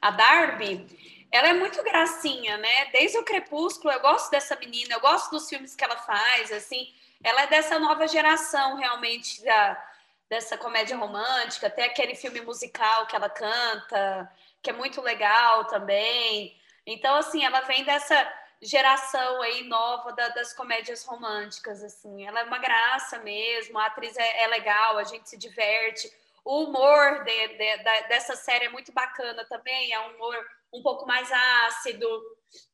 a 0.00 0.10
Darby, 0.12 1.19
ela 1.32 1.48
é 1.48 1.52
muito 1.52 1.82
gracinha, 1.82 2.56
né? 2.56 2.86
Desde 2.86 3.18
o 3.18 3.24
Crepúsculo, 3.24 3.92
eu 3.92 4.00
gosto 4.00 4.30
dessa 4.30 4.56
menina, 4.56 4.94
eu 4.94 5.00
gosto 5.00 5.30
dos 5.30 5.48
filmes 5.48 5.76
que 5.76 5.84
ela 5.84 5.96
faz, 5.96 6.50
assim. 6.50 6.92
Ela 7.22 7.42
é 7.42 7.46
dessa 7.46 7.78
nova 7.78 8.08
geração, 8.08 8.76
realmente, 8.76 9.42
da, 9.44 9.90
dessa 10.28 10.58
comédia 10.58 10.96
romântica. 10.96 11.68
Até 11.68 11.84
aquele 11.84 12.14
filme 12.16 12.40
musical 12.40 13.06
que 13.06 13.14
ela 13.14 13.28
canta, 13.28 14.30
que 14.60 14.70
é 14.70 14.72
muito 14.72 15.00
legal 15.00 15.66
também. 15.66 16.58
Então, 16.84 17.14
assim, 17.14 17.44
ela 17.44 17.60
vem 17.60 17.84
dessa 17.84 18.32
geração 18.60 19.40
aí 19.40 19.64
nova 19.64 20.12
da, 20.12 20.28
das 20.28 20.52
comédias 20.52 21.04
românticas, 21.04 21.82
assim. 21.84 22.26
Ela 22.26 22.40
é 22.40 22.44
uma 22.44 22.58
graça 22.58 23.18
mesmo, 23.20 23.78
a 23.78 23.86
atriz 23.86 24.16
é, 24.16 24.42
é 24.42 24.46
legal, 24.48 24.98
a 24.98 25.04
gente 25.04 25.28
se 25.30 25.36
diverte. 25.36 26.12
O 26.44 26.64
humor 26.64 27.22
de, 27.24 27.48
de, 27.48 27.76
de, 27.78 28.08
dessa 28.08 28.34
série 28.34 28.64
é 28.64 28.68
muito 28.68 28.92
bacana 28.92 29.44
também, 29.44 29.92
é 29.92 30.00
um 30.00 30.14
humor 30.14 30.46
um 30.72 30.82
pouco 30.82 31.06
mais 31.06 31.30
ácido, 31.30 32.08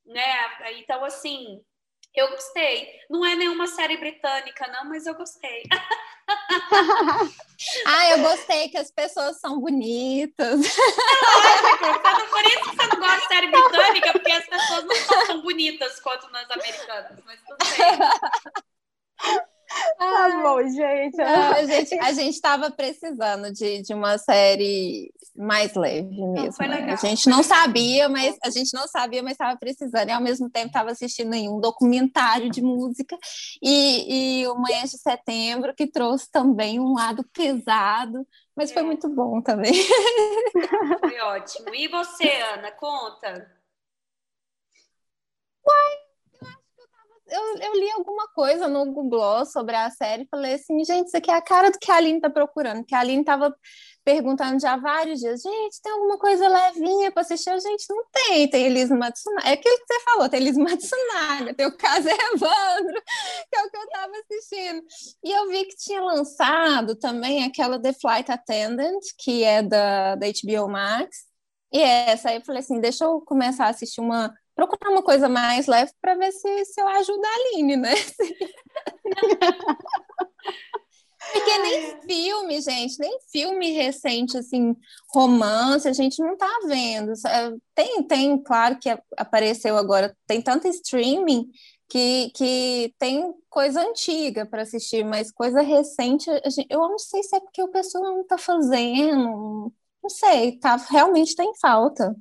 né? 0.04 0.72
Então, 0.78 1.04
assim, 1.04 1.62
eu 2.14 2.30
gostei. 2.30 2.88
Não 3.10 3.24
é 3.24 3.36
nenhuma 3.36 3.66
série 3.66 3.96
britânica, 3.96 4.66
não, 4.68 4.86
mas 4.88 5.06
eu 5.06 5.14
gostei. 5.14 5.62
Ah, 7.86 8.10
eu 8.10 8.18
gostei 8.18 8.68
que 8.68 8.76
as 8.76 8.90
pessoas 8.90 9.38
são 9.38 9.60
bonitas. 9.60 10.60
É 10.60 11.86
lógico, 11.86 12.30
por 12.30 12.44
isso 12.44 12.58
que 12.58 12.76
você 12.76 12.86
não 12.88 12.98
gosta 12.98 13.20
de 13.20 13.26
série 13.28 13.46
britânica, 13.46 14.12
porque 14.12 14.32
as 14.32 14.46
pessoas 14.46 14.84
não 14.84 14.96
são 14.96 15.26
tão 15.26 15.42
bonitas 15.42 16.00
quanto 16.00 16.28
nas 16.30 16.50
americanas, 16.50 17.18
mas 17.24 17.40
tudo 17.46 17.58
bem. 17.58 19.46
Tá 19.98 20.40
bom, 20.42 20.62
gente. 20.68 21.20
Ah, 21.20 21.52
a 21.56 21.64
gente. 21.64 21.94
A 21.98 22.12
gente 22.12 22.34
estava 22.34 22.70
precisando 22.70 23.52
de, 23.52 23.82
de 23.82 23.94
uma 23.94 24.18
série 24.18 25.12
mais 25.36 25.74
leve 25.74 26.08
mesmo. 26.08 26.66
Né? 26.66 26.92
A 26.92 26.96
gente 26.96 27.28
não 27.28 27.42
sabia, 27.42 28.08
mas 28.08 28.36
a 28.42 28.50
gente 28.50 28.72
não 28.74 28.86
sabia, 28.88 29.22
mas 29.22 29.32
estava 29.32 29.56
precisando. 29.58 30.08
E 30.08 30.12
ao 30.12 30.20
mesmo 30.20 30.48
tempo 30.48 30.68
estava 30.68 30.90
assistindo 30.90 31.34
em 31.34 31.48
um 31.48 31.60
documentário 31.60 32.50
de 32.50 32.62
música 32.62 33.16
e, 33.62 34.40
e 34.42 34.48
o 34.48 34.54
Manhã 34.56 34.84
de 34.84 34.98
Setembro, 34.98 35.74
que 35.74 35.86
trouxe 35.86 36.30
também 36.30 36.80
um 36.80 36.94
lado 36.94 37.24
pesado, 37.32 38.26
mas 38.54 38.72
foi 38.72 38.82
é. 38.82 38.86
muito 38.86 39.08
bom 39.08 39.42
também. 39.42 39.74
Foi 41.00 41.20
ótimo. 41.20 41.74
E 41.74 41.88
você, 41.88 42.28
Ana, 42.54 42.70
conta? 42.72 43.55
Eu, 47.28 47.58
eu 47.58 47.74
li 47.74 47.90
alguma 47.92 48.28
coisa 48.28 48.68
no 48.68 48.84
Google 48.92 49.44
sobre 49.46 49.74
a 49.74 49.90
série 49.90 50.22
e 50.22 50.28
falei 50.28 50.54
assim, 50.54 50.84
gente, 50.84 51.08
isso 51.08 51.16
aqui 51.16 51.30
é 51.30 51.34
a 51.34 51.42
cara 51.42 51.70
do 51.70 51.78
que 51.78 51.90
a 51.90 51.96
Aline 51.96 52.20
tá 52.20 52.30
procurando, 52.30 52.84
que 52.84 52.94
a 52.94 53.00
Aline 53.00 53.24
tava 53.24 53.54
perguntando 54.04 54.60
já 54.60 54.74
há 54.74 54.76
vários 54.76 55.18
dias, 55.18 55.42
gente, 55.42 55.82
tem 55.82 55.90
alguma 55.90 56.16
coisa 56.18 56.46
levinha 56.46 57.10
para 57.10 57.22
assistir? 57.22 57.50
A 57.50 57.58
gente 57.58 57.84
não 57.90 58.04
tem, 58.12 58.48
tem 58.48 58.66
Elisa 58.66 58.94
Matsunaga, 58.94 59.48
é 59.48 59.52
aquilo 59.54 59.76
que 59.78 59.94
você 59.94 60.00
falou, 60.04 60.28
tem 60.28 60.40
Elisa 60.40 60.60
Matsunaga, 60.62 61.54
tem 61.54 61.66
o 61.66 61.76
caso 61.76 62.06
Evandro, 62.34 63.02
que 63.50 63.56
é 63.56 63.62
o 63.64 63.70
que 63.70 63.76
eu 63.76 63.88
tava 63.88 64.12
assistindo. 64.18 64.82
E 65.24 65.32
eu 65.32 65.48
vi 65.48 65.64
que 65.64 65.76
tinha 65.76 66.00
lançado 66.00 66.94
também 66.94 67.44
aquela 67.44 67.80
The 67.82 67.92
Flight 67.94 68.30
Attendant, 68.30 69.02
que 69.18 69.42
é 69.42 69.62
da, 69.62 70.14
da 70.14 70.26
HBO 70.26 70.68
Max, 70.68 71.26
e 71.72 71.80
essa 71.80 72.30
aí 72.30 72.36
eu 72.36 72.44
falei 72.44 72.60
assim, 72.60 72.80
deixa 72.80 73.04
eu 73.04 73.20
começar 73.20 73.66
a 73.66 73.70
assistir 73.70 74.00
uma 74.00 74.32
procurar 74.56 74.90
uma 74.90 75.02
coisa 75.02 75.28
mais 75.28 75.66
leve 75.66 75.92
para 76.00 76.14
ver 76.14 76.32
se, 76.32 76.64
se 76.64 76.80
eu 76.80 76.88
ajudo 76.88 77.22
a 77.24 77.34
Aline, 77.34 77.76
né? 77.76 77.92
Porque 81.32 81.58
nem 81.58 82.00
filme, 82.02 82.60
gente, 82.60 82.98
nem 82.98 83.18
filme 83.30 83.72
recente, 83.72 84.38
assim, 84.38 84.74
romance, 85.12 85.86
a 85.88 85.92
gente 85.92 86.20
não 86.22 86.36
tá 86.36 86.48
vendo. 86.66 87.12
Tem, 87.74 88.02
tem, 88.04 88.42
claro 88.42 88.78
que 88.78 88.88
apareceu 89.16 89.76
agora, 89.76 90.16
tem 90.26 90.40
tanto 90.40 90.68
streaming 90.68 91.50
que, 91.88 92.30
que 92.34 92.94
tem 92.98 93.34
coisa 93.50 93.80
antiga 93.80 94.46
para 94.46 94.62
assistir, 94.62 95.04
mas 95.04 95.32
coisa 95.32 95.60
recente, 95.62 96.30
gente, 96.48 96.66
eu 96.70 96.80
não 96.80 96.98
sei 96.98 97.22
se 97.22 97.36
é 97.36 97.40
porque 97.40 97.62
o 97.62 97.70
pessoal 97.70 98.04
não 98.04 98.24
tá 98.26 98.38
fazendo, 98.38 99.72
não 100.02 100.10
sei, 100.10 100.58
tá, 100.58 100.76
realmente 100.76 101.34
tem 101.34 101.52
falta. 101.60 102.14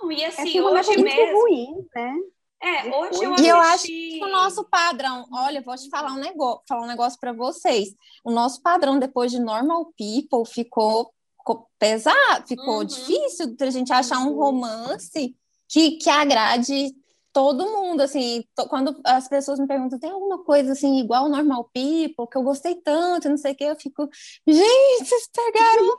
Não, 0.00 0.12
e 0.12 0.24
assim, 0.24 0.58
é 0.58 0.62
hoje 0.62 0.92
é 0.92 1.02
mesmo. 1.02 1.40
ruim, 1.40 1.86
né? 1.94 2.16
É, 2.62 2.94
hoje 2.94 3.24
eu 3.24 3.34
E 3.36 3.48
eu 3.48 3.56
acho 3.56 3.84
que 3.84 4.20
o 4.22 4.28
nosso 4.28 4.64
padrão, 4.64 5.26
olha, 5.32 5.62
vou 5.62 5.74
te 5.76 5.88
falar 5.88 6.12
um 6.12 6.18
negócio, 6.18 6.62
falar 6.68 6.82
um 6.82 6.88
negócio 6.88 7.18
para 7.18 7.32
vocês. 7.32 7.94
O 8.22 8.30
nosso 8.30 8.60
padrão 8.60 8.98
depois 8.98 9.30
de 9.30 9.40
Normal 9.40 9.86
People 9.96 10.44
ficou, 10.46 11.10
ficou 11.38 11.66
pesado, 11.78 12.46
ficou 12.46 12.78
uhum. 12.78 12.84
difícil 12.84 13.56
da 13.56 13.70
gente 13.70 13.92
achar 13.92 14.18
um 14.18 14.32
uhum. 14.32 14.38
romance 14.38 15.34
que, 15.66 15.92
que 15.92 16.10
agrade 16.10 16.94
todo 17.32 17.70
mundo, 17.70 18.00
assim, 18.00 18.44
quando 18.68 19.00
as 19.04 19.28
pessoas 19.28 19.58
me 19.58 19.66
perguntam, 19.66 19.98
tem 19.98 20.10
alguma 20.10 20.42
coisa 20.42 20.72
assim 20.72 20.98
igual 20.98 21.28
Normal 21.28 21.70
People, 21.72 22.26
que 22.30 22.36
eu 22.36 22.42
gostei 22.42 22.74
tanto, 22.74 23.28
não 23.28 23.36
sei 23.36 23.52
o 23.52 23.54
que, 23.54 23.64
eu 23.64 23.76
fico, 23.76 24.08
gente, 24.46 25.04
vocês 25.04 25.28
pegaram 25.32 25.96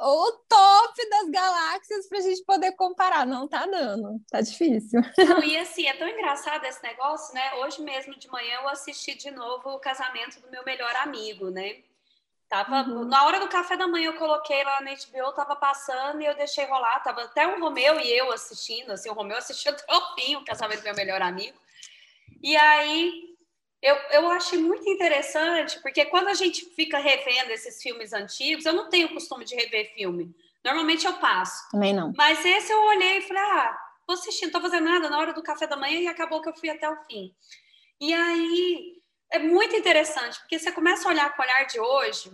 o 0.00 0.32
top 0.48 1.10
das 1.10 1.30
galáxias 1.30 2.08
para 2.08 2.18
a 2.18 2.22
gente 2.22 2.44
poder 2.44 2.72
comparar. 2.72 3.26
Não 3.26 3.48
tá 3.48 3.66
dando, 3.66 4.20
tá 4.30 4.40
difícil. 4.40 5.00
Não, 5.18 5.42
e 5.42 5.56
assim, 5.58 5.86
é 5.86 5.94
tão 5.94 6.08
engraçado 6.08 6.64
esse 6.64 6.82
negócio, 6.82 7.34
né? 7.34 7.54
Hoje 7.56 7.82
mesmo 7.82 8.18
de 8.18 8.28
manhã 8.28 8.60
eu 8.62 8.68
assisti 8.68 9.14
de 9.14 9.30
novo 9.30 9.70
o 9.70 9.80
casamento 9.80 10.40
do 10.40 10.50
meu 10.50 10.64
melhor 10.64 10.94
amigo, 10.96 11.50
né? 11.50 11.78
Tava, 12.48 12.82
uhum. 12.82 13.04
Na 13.04 13.24
hora 13.26 13.38
do 13.38 13.48
café 13.48 13.76
da 13.76 13.86
manhã 13.86 14.06
eu 14.06 14.18
coloquei 14.18 14.64
lá 14.64 14.80
na 14.80 14.90
HBO, 14.90 15.32
tava 15.32 15.54
passando 15.54 16.20
e 16.20 16.26
eu 16.26 16.34
deixei 16.34 16.64
rolar. 16.64 17.00
Tava 17.00 17.22
até 17.22 17.46
o 17.46 17.60
Romeu 17.60 18.00
e 18.00 18.10
eu 18.10 18.32
assistindo, 18.32 18.90
assim, 18.90 19.08
o 19.08 19.12
Romeu 19.12 19.36
assistiu 19.36 19.70
até 19.70 19.84
o 19.94 20.14
fim 20.14 20.34
o 20.34 20.44
casamento 20.44 20.80
do 20.80 20.84
meu 20.84 20.94
melhor 20.96 21.22
amigo. 21.22 21.56
E 22.42 22.56
aí 22.56 23.29
eu, 23.82 23.96
eu 24.12 24.30
achei 24.30 24.58
muito 24.58 24.88
interessante, 24.88 25.80
porque 25.80 26.04
quando 26.04 26.28
a 26.28 26.34
gente 26.34 26.66
fica 26.74 26.98
revendo 26.98 27.50
esses 27.50 27.82
filmes 27.82 28.12
antigos, 28.12 28.66
eu 28.66 28.74
não 28.74 28.90
tenho 28.90 29.12
costume 29.12 29.44
de 29.44 29.54
rever 29.54 29.94
filme. 29.94 30.34
Normalmente 30.62 31.06
eu 31.06 31.14
passo. 31.14 31.68
Também 31.70 31.94
não. 31.94 32.12
Mas 32.16 32.44
esse 32.44 32.70
eu 32.70 32.80
olhei 32.82 33.18
e 33.18 33.22
falei, 33.22 33.42
ah, 33.42 33.78
vou 34.06 34.14
assistir, 34.14 34.46
não 34.46 34.52
tô 34.52 34.60
fazendo 34.60 34.84
nada 34.84 35.08
na 35.08 35.18
hora 35.18 35.32
do 35.32 35.42
café 35.42 35.66
da 35.66 35.76
manhã 35.76 35.98
e 35.98 36.08
acabou 36.08 36.42
que 36.42 36.48
eu 36.50 36.56
fui 36.56 36.68
até 36.68 36.90
o 36.90 36.96
fim. 37.04 37.34
E 37.98 38.12
aí 38.12 39.00
é 39.32 39.38
muito 39.38 39.74
interessante, 39.74 40.38
porque 40.40 40.58
você 40.58 40.70
começa 40.72 41.08
a 41.08 41.12
olhar 41.12 41.34
com 41.34 41.40
o 41.40 41.44
olhar 41.44 41.64
de 41.64 41.80
hoje, 41.80 42.30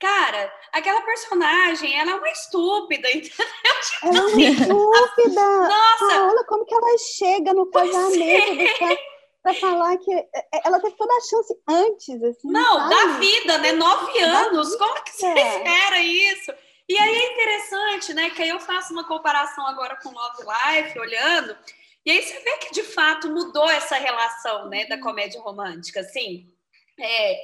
cara, 0.00 0.52
aquela 0.72 1.02
personagem, 1.02 1.96
ela 1.96 2.12
é 2.12 2.14
uma 2.14 2.30
estúpida, 2.30 3.08
entendeu? 3.14 3.30
Tipo 3.30 4.06
ela 4.06 4.18
é 4.18 4.20
uma 4.20 4.30
assim, 4.30 4.50
estúpida! 4.50 5.68
Nossa! 5.68 6.22
olha 6.24 6.44
como 6.44 6.64
que 6.64 6.74
ela 6.74 6.98
chega 6.98 7.54
no 7.54 7.70
casamento. 7.70 8.84
É 8.84 9.17
para 9.48 9.60
falar 9.60 9.96
que 9.98 10.12
é, 10.12 10.28
é, 10.34 10.60
ela 10.64 10.80
teve 10.80 10.96
toda 10.96 11.12
a 11.12 11.20
chance 11.20 11.54
antes, 11.68 12.22
assim. 12.22 12.50
Não, 12.50 12.76
sabe? 12.76 12.94
da 12.94 13.18
vida, 13.18 13.58
né? 13.58 13.72
Nove 13.72 14.20
anos. 14.20 14.76
Como 14.76 14.96
é 14.96 15.00
que 15.00 15.10
você 15.10 15.26
espera 15.26 16.02
isso? 16.02 16.52
E 16.88 16.96
aí 16.98 17.14
é 17.16 17.32
interessante, 17.32 18.14
né? 18.14 18.30
Que 18.30 18.42
aí 18.42 18.48
eu 18.50 18.60
faço 18.60 18.92
uma 18.92 19.06
comparação 19.06 19.66
agora 19.66 19.96
com 20.02 20.10
Love 20.10 20.42
Life, 20.42 20.98
olhando, 20.98 21.56
e 22.04 22.10
aí 22.10 22.22
você 22.22 22.38
vê 22.40 22.56
que 22.58 22.72
de 22.72 22.82
fato 22.82 23.28
mudou 23.28 23.68
essa 23.68 23.96
relação, 23.96 24.68
né, 24.68 24.86
da 24.86 24.96
uhum. 24.96 25.02
comédia 25.02 25.40
romântica, 25.42 26.00
assim. 26.00 26.50
É, 26.98 27.38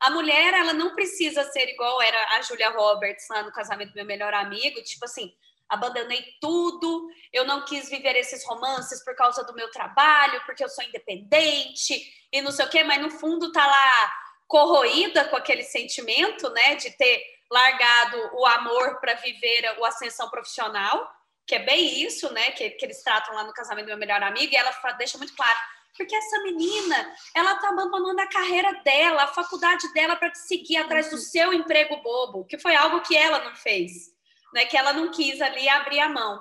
a 0.00 0.10
mulher, 0.10 0.54
ela 0.54 0.72
não 0.72 0.94
precisa 0.94 1.44
ser 1.44 1.68
igual 1.68 2.02
era 2.02 2.36
a 2.36 2.42
Julia 2.42 2.70
Roberts 2.70 3.26
lá 3.30 3.42
no 3.42 3.52
casamento 3.52 3.90
do 3.90 3.94
meu 3.94 4.04
melhor 4.04 4.34
amigo, 4.34 4.82
tipo 4.82 5.04
assim, 5.04 5.32
abandonei 5.68 6.24
tudo, 6.40 7.08
eu 7.32 7.44
não 7.44 7.64
quis 7.64 7.90
viver 7.90 8.16
esses 8.16 8.44
romances 8.46 9.04
por 9.04 9.14
causa 9.14 9.44
do 9.44 9.54
meu 9.54 9.70
trabalho, 9.70 10.42
porque 10.46 10.64
eu 10.64 10.68
sou 10.68 10.84
independente 10.84 12.00
e 12.32 12.40
não 12.40 12.50
sei 12.50 12.64
o 12.64 12.70
quê, 12.70 12.82
mas 12.82 13.00
no 13.00 13.10
fundo 13.10 13.52
tá 13.52 13.66
lá 13.66 14.12
corroída 14.46 15.26
com 15.26 15.36
aquele 15.36 15.62
sentimento, 15.62 16.48
né, 16.50 16.74
de 16.76 16.90
ter 16.92 17.22
largado 17.50 18.30
o 18.34 18.46
amor 18.46 18.98
para 19.00 19.14
viver 19.14 19.76
o 19.78 19.84
ascensão 19.84 20.28
profissional, 20.30 21.10
que 21.46 21.54
é 21.54 21.58
bem 21.60 22.02
isso, 22.02 22.32
né, 22.32 22.50
que, 22.52 22.70
que 22.70 22.84
eles 22.84 23.02
tratam 23.02 23.34
lá 23.34 23.44
no 23.44 23.52
casamento 23.52 23.84
do 23.86 23.88
meu 23.88 23.98
melhor 23.98 24.22
amigo, 24.22 24.52
e 24.52 24.56
ela 24.56 24.72
deixa 24.96 25.18
muito 25.18 25.34
claro, 25.34 25.58
porque 25.96 26.14
essa 26.14 26.42
menina, 26.42 27.14
ela 27.34 27.56
tá 27.56 27.68
abandonando 27.68 28.20
a 28.20 28.28
carreira 28.28 28.72
dela, 28.84 29.24
a 29.24 29.28
faculdade 29.28 29.92
dela 29.92 30.16
para 30.16 30.32
seguir 30.34 30.76
atrás 30.76 31.10
do 31.10 31.16
uhum. 31.16 31.22
seu 31.22 31.52
emprego 31.52 31.96
bobo, 32.02 32.44
que 32.44 32.58
foi 32.58 32.74
algo 32.74 33.00
que 33.00 33.16
ela 33.16 33.44
não 33.44 33.54
fez 33.56 34.17
né? 34.52 34.66
Que 34.66 34.76
ela 34.76 34.92
não 34.92 35.10
quis 35.10 35.40
ali 35.40 35.68
abrir 35.68 36.00
a 36.00 36.08
mão. 36.08 36.40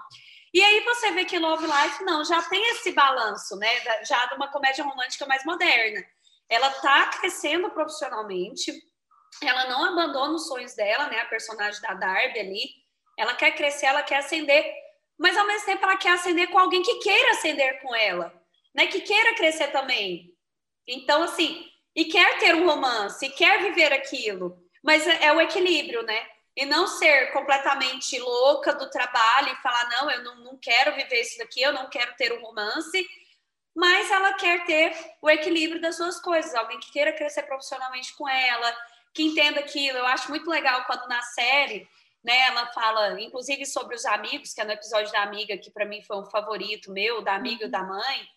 E 0.54 0.64
aí 0.64 0.80
você 0.82 1.12
vê 1.12 1.26
que 1.26 1.38
Love 1.38 1.66
Life 1.66 2.04
não, 2.04 2.24
já 2.24 2.42
tem 2.42 2.62
esse 2.72 2.92
balanço, 2.92 3.56
né? 3.58 3.68
Já 4.06 4.26
de 4.28 4.36
uma 4.36 4.52
comédia 4.52 4.84
romântica 4.84 5.26
mais 5.26 5.44
moderna. 5.46 6.04
Ela 6.50 6.70
tá 6.70 7.08
crescendo 7.08 7.70
profissionalmente, 7.72 8.72
ela 9.44 9.68
não 9.68 9.84
abandona 9.84 10.34
os 10.34 10.48
sonhos 10.48 10.74
dela, 10.74 11.08
né? 11.10 11.20
A 11.20 11.26
personagem 11.26 11.82
da 11.82 11.94
Darby 11.94 12.40
ali, 12.40 12.70
ela 13.18 13.36
quer 13.36 13.52
crescer, 13.52 13.88
ela 13.88 14.04
quer 14.04 14.18
ascender, 14.18 14.66
mas 15.18 15.36
ao 15.38 15.46
mesmo 15.46 15.66
tempo 15.66 15.84
ela 15.84 15.98
quer 15.98 16.14
ascender 16.14 16.50
com 16.50 16.58
alguém 16.58 16.82
que 16.82 16.96
queira 17.00 17.32
ascender 17.32 17.82
com 17.82 17.94
ela, 17.96 18.34
né? 18.74 18.88
Que 18.88 19.02
queira 19.02 19.36
crescer 19.36 19.68
também. 19.68 20.34
Então, 20.88 21.22
assim, 21.24 21.70
e 21.96 22.06
quer 22.06 22.40
ter 22.40 22.56
um 22.56 22.66
romance, 22.66 23.30
quer 23.30 23.62
viver 23.62 23.92
aquilo, 23.92 24.58
mas 24.84 25.06
é, 25.06 25.26
é 25.26 25.34
o 25.34 25.42
equilíbrio, 25.42 26.04
né? 26.04 26.26
E 26.58 26.66
não 26.66 26.88
ser 26.88 27.32
completamente 27.32 28.18
louca 28.18 28.74
do 28.74 28.90
trabalho 28.90 29.50
e 29.54 29.62
falar, 29.62 29.88
não, 29.90 30.10
eu 30.10 30.24
não, 30.24 30.36
não 30.38 30.58
quero 30.58 30.96
viver 30.96 31.22
isso 31.22 31.38
daqui, 31.38 31.62
eu 31.62 31.72
não 31.72 31.88
quero 31.88 32.16
ter 32.16 32.34
um 32.34 32.42
romance, 32.42 33.08
mas 33.76 34.10
ela 34.10 34.34
quer 34.34 34.66
ter 34.66 34.92
o 35.22 35.30
equilíbrio 35.30 35.80
das 35.80 35.98
suas 35.98 36.20
coisas, 36.20 36.56
alguém 36.56 36.80
que 36.80 36.92
queira 36.92 37.14
crescer 37.14 37.44
profissionalmente 37.44 38.12
com 38.16 38.28
ela, 38.28 38.76
que 39.14 39.22
entenda 39.22 39.60
aquilo. 39.60 40.00
Eu 40.00 40.08
acho 40.08 40.32
muito 40.32 40.50
legal 40.50 40.84
quando 40.86 41.08
na 41.08 41.22
série, 41.22 41.88
né, 42.24 42.48
ela 42.48 42.66
fala, 42.74 43.22
inclusive 43.22 43.64
sobre 43.68 43.96
os 43.96 44.04
amigos, 44.06 44.52
que 44.52 44.60
é 44.60 44.66
no 44.66 44.72
episódio 44.72 45.12
da 45.12 45.22
amiga, 45.22 45.60
que 45.60 45.70
para 45.70 45.86
mim 45.86 46.02
foi 46.02 46.18
um 46.18 46.26
favorito 46.26 46.92
meu, 46.92 47.22
da 47.22 47.36
amiga 47.36 47.66
e 47.66 47.70
da 47.70 47.84
mãe, 47.84 48.28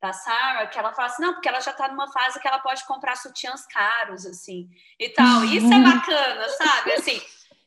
da 0.00 0.12
Sarah, 0.12 0.66
que 0.66 0.76
ela 0.76 0.92
fala 0.92 1.06
assim, 1.06 1.22
não, 1.22 1.34
porque 1.34 1.48
ela 1.48 1.60
já 1.60 1.70
está 1.70 1.86
numa 1.86 2.10
fase 2.10 2.40
que 2.40 2.48
ela 2.48 2.58
pode 2.58 2.84
comprar 2.86 3.14
sutiãs 3.16 3.64
caros, 3.66 4.26
assim, 4.26 4.68
e 4.98 5.08
tal. 5.10 5.44
Isso 5.44 5.72
é 5.72 5.80
bacana, 5.80 6.48
sabe? 6.48 6.94
Assim, 6.94 7.22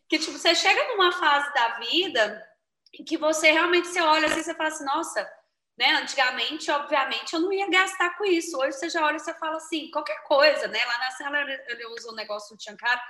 que 0.07 0.19
tipo, 0.19 0.37
você 0.37 0.53
chega 0.53 0.87
numa 0.89 1.11
fase 1.11 1.53
da 1.53 1.79
vida 1.79 2.47
em 2.93 3.03
que 3.03 3.17
você 3.17 3.51
realmente 3.51 3.87
você 3.87 4.01
olha 4.01 4.27
assim, 4.27 4.43
você 4.43 4.53
fala 4.53 4.69
assim, 4.69 4.85
nossa, 4.85 5.29
né? 5.77 5.91
Antigamente, 5.95 6.71
obviamente, 6.71 7.33
eu 7.33 7.41
não 7.41 7.51
ia 7.51 7.69
gastar 7.69 8.17
com 8.17 8.25
isso. 8.25 8.57
Hoje 8.57 8.77
você 8.77 8.89
já 8.89 9.05
olha 9.05 9.17
e 9.17 9.19
você 9.19 9.33
fala 9.33 9.57
assim, 9.57 9.91
qualquer 9.91 10.21
coisa, 10.23 10.67
né? 10.67 10.79
Lá 10.85 10.97
na 10.99 11.11
sala 11.11 11.41
ele 11.41 11.85
usa 11.87 12.11
um 12.11 12.15
negócio 12.15 12.55
do 12.55 12.59
Tiancaro. 12.59 13.01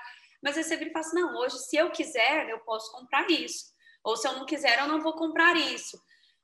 Mas 0.42 0.58
aí 0.58 0.64
você 0.64 0.76
vira 0.76 0.90
e 0.90 0.94
fala 0.94 1.06
assim, 1.06 1.20
não, 1.20 1.36
hoje, 1.36 1.58
se 1.60 1.76
eu 1.76 1.92
quiser, 1.92 2.50
eu 2.50 2.60
posso 2.60 2.92
comprar 2.92 3.30
isso. 3.30 3.74
Ou 4.04 4.18
se 4.18 4.28
eu 4.28 4.34
não 4.34 4.46
quiser, 4.46 4.80
eu 4.80 4.88
não 4.88 5.02
vou 5.02 5.14
comprar 5.14 5.56
isso. 5.56 6.00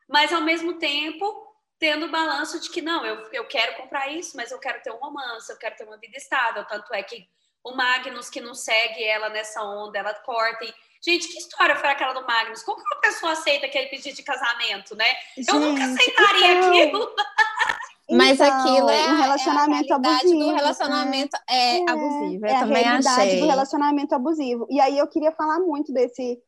Mas, 0.08 0.31
ao 0.34 0.41
mesmo 0.41 0.77
tempo, 0.77 1.55
tendo 1.79 2.05
o 2.05 2.12
balanço 2.12 2.60
de 2.60 2.70
que, 2.70 2.81
não, 2.81 3.05
eu, 3.05 3.15
eu 3.31 3.48
quero 3.48 3.77
comprar 3.77 4.08
isso, 4.08 4.36
mas 4.36 4.51
eu 4.51 4.60
quero 4.60 4.81
ter 4.81 4.91
um 4.91 4.98
romance, 4.98 5.51
eu 5.51 5.58
quero 5.58 5.75
ter 5.75 5.84
uma 5.84 5.98
vida 5.98 6.17
estável. 6.17 6.65
Tanto 6.65 6.93
é 6.93 7.01
que 7.01 7.27
o 7.63 7.75
Magnus, 7.75 8.29
que 8.29 8.41
não 8.41 8.55
segue 8.55 9.03
ela 9.03 9.29
nessa 9.29 9.61
onda, 9.63 9.99
ela 9.99 10.13
corta 10.13 10.65
e 10.65 10.73
Gente, 11.03 11.29
que 11.29 11.39
história 11.39 11.75
foi 11.75 11.89
aquela 11.89 12.13
do 12.13 12.25
Magnus? 12.27 12.61
Como 12.61 12.77
que 12.77 12.93
uma 12.93 13.01
pessoa 13.01 13.31
aceita 13.31 13.65
aquele 13.65 13.87
pedido 13.87 14.15
de 14.15 14.21
casamento, 14.21 14.95
né? 14.95 15.07
Gente, 15.35 15.49
eu 15.49 15.59
nunca 15.59 15.83
aceitaria 15.83 16.51
então... 16.51 16.69
aquilo. 16.69 17.15
Mas 18.11 18.39
então, 18.39 18.59
aquilo 18.59 18.89
é 18.89 19.07
um 19.07 19.15
relacionamento 19.15 19.91
é 19.91 19.95
abusivo. 19.95 20.39
do 20.39 20.53
relacionamento 20.53 21.37
é, 21.49 21.79
é 21.79 21.89
abusivo. 21.89 22.45
Eu 22.45 22.49
é 22.49 22.59
também 22.59 22.83
a 22.83 22.89
realidade 22.89 23.21
achei. 23.21 23.39
do 23.39 23.47
relacionamento 23.47 24.13
abusivo. 24.13 24.67
E 24.69 24.79
aí 24.79 24.97
eu 24.97 25.07
queria 25.07 25.31
falar 25.31 25.59
muito 25.59 25.91
desse 25.91 26.39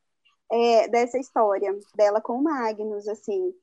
é, 0.52 0.88
dessa 0.90 1.18
história 1.18 1.74
dela 1.96 2.22
com 2.22 2.34
o 2.34 2.44
Magnus, 2.44 3.08
assim 3.08 3.54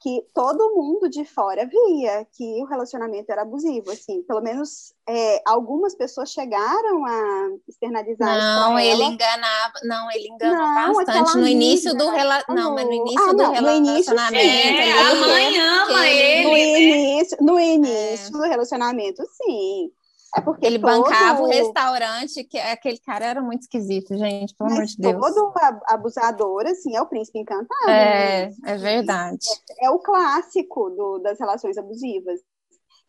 que 0.00 0.24
todo 0.34 0.74
mundo 0.74 1.10
de 1.10 1.26
fora 1.26 1.66
via 1.66 2.26
que 2.32 2.62
o 2.62 2.64
relacionamento 2.64 3.30
era 3.30 3.42
abusivo, 3.42 3.90
assim, 3.90 4.22
pelo 4.22 4.40
menos 4.40 4.94
é, 5.06 5.42
algumas 5.46 5.94
pessoas 5.94 6.30
chegaram 6.30 7.04
a 7.04 7.50
externalizar 7.68 8.38
Não, 8.38 8.78
ele 8.78 9.02
ela. 9.02 9.12
enganava, 9.12 9.74
não, 9.84 10.10
ele 10.10 10.28
enganou 10.28 10.56
não, 10.56 10.94
bastante 10.94 11.36
no 11.36 11.46
início 11.46 11.94
do 11.94 12.08
relacionamento, 12.08 12.54
não, 12.54 12.74
mas 12.74 12.86
no 12.86 12.92
início 12.94 13.28
ah, 13.28 13.32
do 13.32 13.42
não, 13.42 13.52
relacionamento. 13.52 14.36
É, 14.38 14.92
a 14.92 15.14
mãe 15.16 15.58
ama 15.58 16.08
ele, 16.08 16.44
no 16.44 16.52
né? 16.52 16.80
início, 16.80 17.38
no 17.42 17.60
início 17.60 18.28
é. 18.28 18.30
do 18.30 18.40
relacionamento, 18.40 19.22
sim. 19.26 19.92
É 20.36 20.40
porque 20.40 20.64
ele 20.64 20.78
todo... 20.78 21.02
bancava 21.02 21.42
o 21.42 21.46
restaurante, 21.46 22.44
que 22.44 22.58
aquele 22.58 22.98
cara 22.98 23.24
era 23.24 23.42
muito 23.42 23.62
esquisito, 23.62 24.16
gente, 24.16 24.54
pelo 24.54 24.70
Mas 24.70 24.78
amor 24.78 24.86
de 24.86 24.96
Deus. 24.96 25.34
Todo 25.34 25.52
abusador, 25.86 26.66
assim, 26.66 26.96
é 26.96 27.02
o 27.02 27.06
príncipe 27.06 27.38
encantado. 27.40 27.90
É, 27.90 28.48
né? 28.48 28.54
é 28.64 28.76
verdade. 28.76 29.46
É, 29.78 29.86
é 29.86 29.90
o 29.90 29.98
clássico 29.98 30.90
do, 30.90 31.18
das 31.18 31.38
relações 31.38 31.76
abusivas. 31.76 32.40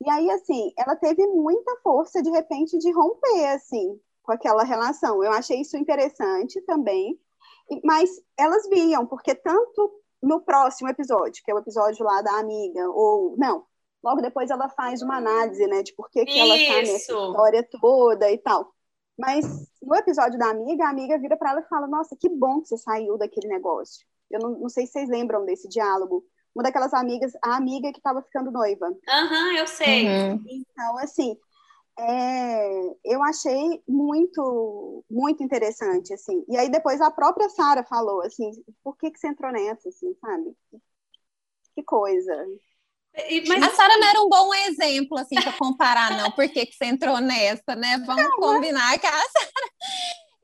E 0.03 0.09
aí, 0.09 0.31
assim, 0.31 0.73
ela 0.77 0.95
teve 0.95 1.25
muita 1.27 1.75
força, 1.83 2.23
de 2.23 2.31
repente, 2.31 2.77
de 2.79 2.91
romper, 2.91 3.45
assim, 3.53 3.99
com 4.23 4.31
aquela 4.31 4.63
relação. 4.63 5.23
Eu 5.23 5.31
achei 5.31 5.61
isso 5.61 5.77
interessante 5.77 6.59
também. 6.61 7.19
Mas 7.83 8.09
elas 8.37 8.67
viam, 8.67 9.05
porque 9.05 9.35
tanto 9.35 9.91
no 10.21 10.41
próximo 10.41 10.89
episódio, 10.89 11.43
que 11.43 11.51
é 11.51 11.53
o 11.53 11.59
episódio 11.59 12.03
lá 12.03 12.21
da 12.21 12.39
amiga, 12.39 12.89
ou, 12.89 13.35
não, 13.37 13.63
Logo 14.03 14.21
depois 14.21 14.49
ela 14.49 14.69
faz 14.69 15.01
uma 15.01 15.17
análise, 15.17 15.65
né, 15.67 15.83
de 15.83 15.93
por 15.93 16.09
que, 16.09 16.25
que 16.25 16.39
ela 16.39 16.57
tá 16.57 16.81
nessa 16.81 17.13
história 17.13 17.67
toda 17.79 18.31
e 18.31 18.37
tal. 18.37 18.73
Mas 19.17 19.45
no 19.81 19.95
episódio 19.95 20.39
da 20.39 20.49
amiga, 20.49 20.85
a 20.85 20.89
amiga 20.89 21.19
vira 21.19 21.37
para 21.37 21.51
ela 21.51 21.61
e 21.61 21.67
fala: 21.67 21.87
Nossa, 21.87 22.15
que 22.19 22.29
bom 22.29 22.61
que 22.61 22.69
você 22.69 22.77
saiu 22.77 23.17
daquele 23.17 23.47
negócio. 23.47 24.05
Eu 24.29 24.39
não, 24.39 24.51
não 24.59 24.69
sei 24.69 24.85
se 24.85 24.93
vocês 24.93 25.09
lembram 25.09 25.45
desse 25.45 25.67
diálogo. 25.67 26.23
Uma 26.55 26.63
daquelas 26.63 26.93
amigas, 26.93 27.31
a 27.43 27.55
amiga 27.55 27.91
que 27.91 27.99
estava 27.99 28.21
ficando 28.21 28.51
noiva. 28.51 28.87
Aham, 29.07 29.49
uhum, 29.49 29.57
eu 29.57 29.67
sei. 29.67 30.05
Uhum. 30.05 30.43
Então, 30.47 30.97
assim, 30.97 31.37
é, 31.99 32.81
eu 33.05 33.23
achei 33.23 33.83
muito, 33.87 35.03
muito 35.09 35.43
interessante, 35.43 36.13
assim. 36.13 36.43
E 36.49 36.57
aí 36.57 36.69
depois 36.69 36.99
a 37.01 37.11
própria 37.11 37.49
Sara 37.49 37.83
falou, 37.83 38.21
assim, 38.21 38.51
por 38.83 38.97
que, 38.97 39.11
que 39.11 39.19
você 39.19 39.27
entrou 39.27 39.51
nessa, 39.51 39.89
assim, 39.89 40.13
sabe? 40.19 40.55
Que 41.75 41.83
coisa. 41.83 42.35
Mas... 43.47 43.63
A 43.63 43.69
Sara 43.71 43.97
não 43.97 44.07
era 44.07 44.21
um 44.21 44.29
bom 44.29 44.53
exemplo, 44.53 45.17
assim, 45.17 45.35
para 45.35 45.51
comparar, 45.53 46.17
não. 46.17 46.31
Por 46.31 46.47
que, 46.47 46.65
que 46.65 46.75
você 46.75 46.85
entrou 46.85 47.19
nessa, 47.19 47.75
né? 47.75 48.01
Vamos 48.05 48.23
não, 48.23 48.37
combinar 48.37 48.97
que 48.97 49.07
a 49.07 49.11
Sara. 49.11 49.61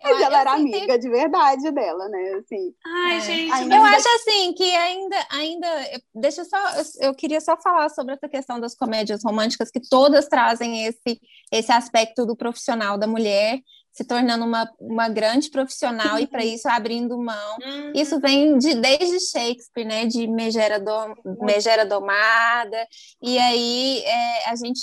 Mas 0.03 0.21
ela 0.21 0.41
era 0.41 0.53
assim, 0.53 0.75
amiga 0.75 0.99
de 0.99 1.09
verdade 1.09 1.71
dela, 1.71 2.09
né? 2.09 2.33
Assim, 2.39 2.73
Ai, 2.85 3.17
é. 3.17 3.21
gente. 3.21 3.51
Ainda... 3.53 3.75
Eu 3.75 3.83
acho 3.83 4.07
assim 4.07 4.53
que 4.53 4.75
ainda, 4.75 5.27
ainda. 5.31 5.67
Deixa 6.13 6.43
só. 6.43 6.57
Eu 6.99 7.15
queria 7.15 7.39
só 7.39 7.57
falar 7.57 7.89
sobre 7.89 8.13
essa 8.13 8.27
questão 8.27 8.59
das 8.59 8.75
comédias 8.75 9.23
românticas, 9.23 9.71
que 9.71 9.79
todas 9.79 10.27
trazem 10.27 10.85
esse, 10.85 11.21
esse 11.51 11.71
aspecto 11.71 12.25
do 12.25 12.35
profissional 12.35 12.97
da 12.97 13.07
mulher 13.07 13.59
se 13.97 14.05
tornando 14.05 14.45
uma, 14.45 14.71
uma 14.79 15.09
grande 15.09 15.49
profissional 15.49 16.19
e 16.19 16.27
para 16.27 16.43
uhum. 16.43 16.53
isso 16.53 16.69
abrindo 16.69 17.17
mão. 17.17 17.57
Uhum. 17.59 17.93
Isso 17.95 18.19
vem 18.19 18.55
de, 18.59 18.75
desde 18.75 19.19
Shakespeare, 19.19 19.87
né, 19.87 20.05
de 20.05 20.27
Megera, 20.27 20.79
do, 20.79 21.15
Megera 21.41 21.83
Domada, 21.83 22.87
e 23.23 23.39
aí 23.39 24.03
é, 24.05 24.49
a 24.51 24.55
gente 24.55 24.81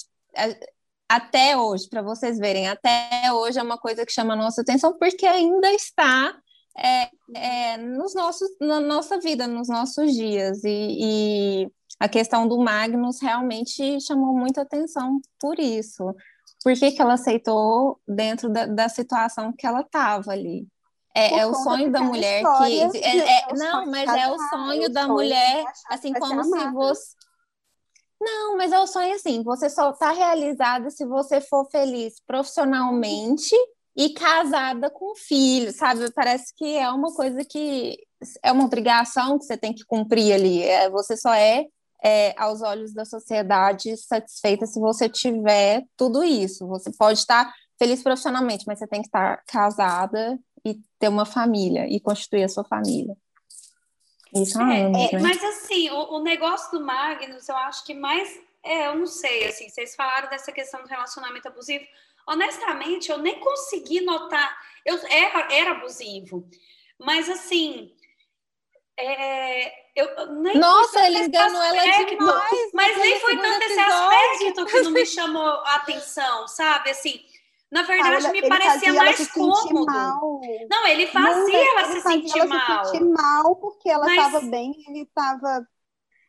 até 1.08 1.56
hoje, 1.56 1.88
para 1.88 2.02
vocês 2.02 2.38
verem, 2.38 2.66
até 2.66 3.32
hoje 3.32 3.56
é 3.56 3.62
uma 3.62 3.78
coisa 3.78 4.04
que 4.04 4.10
chama 4.10 4.34
a 4.34 4.36
nossa 4.36 4.62
atenção 4.62 4.98
porque 4.98 5.26
ainda 5.26 5.70
está 5.72 6.36
é, 6.76 7.08
é, 7.36 7.76
nos 7.76 8.16
nossos, 8.16 8.48
na 8.60 8.80
nossa 8.80 9.20
vida, 9.20 9.46
nos 9.46 9.68
nossos 9.68 10.12
dias 10.12 10.64
e, 10.64 10.96
e 10.98 11.68
a 12.00 12.08
questão 12.08 12.48
do 12.48 12.58
Magnus 12.58 13.20
realmente 13.22 14.00
chamou 14.00 14.36
muita 14.36 14.62
atenção 14.62 15.20
por 15.38 15.60
isso 15.60 16.04
por 16.64 16.72
que, 16.72 16.92
que 16.92 17.02
ela 17.02 17.12
aceitou 17.12 18.00
dentro 18.08 18.48
da, 18.48 18.64
da 18.64 18.88
situação 18.88 19.52
que 19.52 19.66
ela 19.66 19.82
estava 19.82 20.32
ali. 20.32 20.66
É, 21.14 21.40
é 21.40 21.46
o 21.46 21.54
sonho 21.54 21.92
da 21.92 22.00
mulher 22.00 22.42
que. 22.42 22.98
É, 22.98 23.18
é, 23.18 23.54
não, 23.54 23.86
mas 23.86 24.08
é 24.08 24.32
o 24.32 24.38
sonho 24.48 24.90
da 24.90 25.06
mulher, 25.06 25.64
assim 25.90 26.14
como 26.14 26.42
se 26.42 26.70
você. 26.72 27.14
Não, 28.20 28.56
mas 28.56 28.72
é 28.72 28.78
o 28.80 28.86
sonho 28.86 29.14
assim, 29.14 29.42
você 29.42 29.68
só 29.68 29.90
está 29.90 30.10
realizada 30.10 30.90
se 30.90 31.04
você 31.04 31.42
for 31.42 31.68
feliz 31.70 32.14
profissionalmente 32.26 33.54
e 33.94 34.14
casada 34.14 34.90
com 34.90 35.14
filho, 35.14 35.70
sabe? 35.70 36.10
Parece 36.12 36.54
que 36.56 36.76
é 36.76 36.88
uma 36.88 37.12
coisa 37.14 37.44
que 37.44 37.98
é 38.42 38.50
uma 38.50 38.64
obrigação 38.64 39.38
que 39.38 39.44
você 39.44 39.58
tem 39.58 39.74
que 39.74 39.84
cumprir 39.84 40.32
ali. 40.32 40.62
É, 40.62 40.88
você 40.88 41.16
só 41.16 41.34
é 41.34 41.66
é, 42.04 42.34
aos 42.36 42.60
olhos 42.60 42.92
da 42.92 43.06
sociedade, 43.06 43.96
satisfeita 43.96 44.66
se 44.66 44.78
você 44.78 45.08
tiver 45.08 45.84
tudo 45.96 46.22
isso. 46.22 46.66
Você 46.68 46.92
pode 46.92 47.18
estar 47.18 47.50
feliz 47.78 48.02
profissionalmente, 48.02 48.64
mas 48.66 48.78
você 48.78 48.86
tem 48.86 49.00
que 49.00 49.08
estar 49.08 49.42
casada 49.46 50.38
e 50.62 50.78
ter 50.98 51.08
uma 51.08 51.24
família 51.24 51.86
e 51.88 51.98
constituir 51.98 52.44
a 52.44 52.48
sua 52.48 52.64
família. 52.64 53.16
Isso 54.34 54.60
é, 54.60 54.82
anos, 54.82 54.98
é, 54.98 55.16
né? 55.16 55.22
Mas 55.22 55.42
assim, 55.42 55.88
o, 55.90 56.16
o, 56.16 56.22
negócio 56.22 56.78
do 56.78 56.84
Magnus, 56.84 57.48
eu 57.48 57.56
acho 57.56 57.84
que 57.84 57.94
mais. 57.94 58.38
É, 58.62 58.88
eu 58.88 58.96
não 58.96 59.06
sei, 59.06 59.46
assim, 59.46 59.68
vocês 59.68 59.94
falaram 59.94 60.28
dessa 60.28 60.52
questão 60.52 60.82
do 60.82 60.88
relacionamento 60.88 61.48
abusivo. 61.48 61.84
Honestamente, 62.26 63.10
eu 63.10 63.18
nem 63.18 63.40
consegui 63.40 64.00
notar. 64.02 64.58
Eu 64.84 64.98
era, 65.08 65.52
era 65.52 65.70
abusivo. 65.72 66.46
Mas 66.98 67.28
assim, 67.28 67.93
é, 68.96 69.72
eu, 69.96 70.32
nem 70.34 70.58
Nossa, 70.58 71.06
ele 71.06 71.24
enganou 71.24 71.62
ela 71.62 72.04
demais. 72.04 72.70
Mas 72.72 72.96
nem 72.96 73.20
foi 73.20 73.36
tanto 73.36 73.64
esse 73.64 73.80
aspecto 73.80 74.66
que 74.66 74.80
não 74.82 74.90
me 74.90 75.06
chamou 75.06 75.46
a 75.46 75.76
atenção, 75.76 76.46
sabe? 76.46 76.90
Assim, 76.90 77.20
na 77.70 77.82
verdade, 77.82 78.30
me 78.30 78.48
parecia 78.48 78.92
mais 78.92 79.28
cômodo. 79.32 80.40
Não, 80.70 80.86
ele 80.86 81.08
fazia 81.08 81.42
não, 81.42 81.78
ela 81.78 81.82
ele 81.82 81.92
se 81.92 82.00
fazia 82.02 82.20
sentir 82.20 82.38
ela 82.38 82.48
mal. 82.48 82.84
Se 82.84 82.90
sentir 82.92 83.04
mal 83.04 83.56
porque 83.56 83.90
ela 83.90 84.08
estava 84.08 84.40
mas... 84.40 84.50
bem, 84.50 84.74
ele 84.88 85.02
estava. 85.02 85.66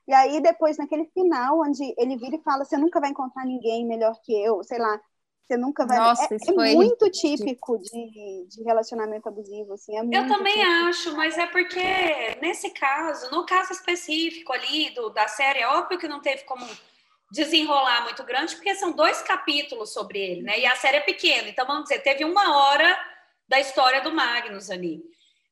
E 0.08 0.14
aí, 0.14 0.42
depois, 0.42 0.78
naquele 0.78 1.06
final, 1.06 1.62
onde 1.62 1.94
ele 1.98 2.18
vira 2.18 2.36
e 2.36 2.42
fala: 2.42 2.66
Você 2.66 2.78
nunca 2.78 3.00
vai 3.00 3.12
encontrar 3.12 3.46
ninguém 3.46 3.86
melhor 3.86 4.20
que 4.24 4.34
eu, 4.34 4.64
sei 4.64 4.80
lá. 4.80 5.00
Você 5.46 5.58
nunca 5.58 5.86
vai. 5.86 5.98
Nossa, 5.98 6.34
é, 6.34 6.38
é 6.72 6.74
muito 6.74 7.10
típico 7.12 7.78
de, 7.78 8.48
de 8.48 8.64
relacionamento 8.64 9.30
abusivo, 9.30 9.74
assim. 9.74 9.96
É 9.96 10.02
eu 10.02 10.28
também 10.28 10.54
típico. 10.54 10.72
acho, 10.72 11.16
mas 11.16 11.38
é 11.38 11.46
porque 11.46 12.38
nesse 12.42 12.72
caso, 12.72 13.30
no 13.30 13.46
caso 13.46 13.72
específico 13.72 14.52
ali 14.52 14.90
do, 14.96 15.10
da 15.12 15.28
série, 15.28 15.60
é 15.60 15.68
óbvio 15.68 16.00
que 16.00 16.08
não 16.08 16.20
teve 16.20 16.44
como 16.46 16.66
desenrolar 17.32 18.04
muito 18.04 18.24
grande, 18.24 18.56
porque 18.56 18.74
são 18.74 18.92
dois 18.92 19.22
capítulos 19.22 19.94
sobre 19.94 20.20
ele, 20.20 20.42
né? 20.42 20.60
E 20.60 20.66
a 20.66 20.76
série 20.76 20.98
é 20.98 21.02
pequena, 21.02 21.48
então 21.48 21.66
vamos 21.68 21.84
dizer, 21.84 22.00
teve 22.00 22.26
uma 22.26 22.58
hora 22.58 22.98
da 23.48 23.60
história 23.60 24.02
do 24.02 24.12
Magnus 24.12 24.72
ali. 24.72 25.04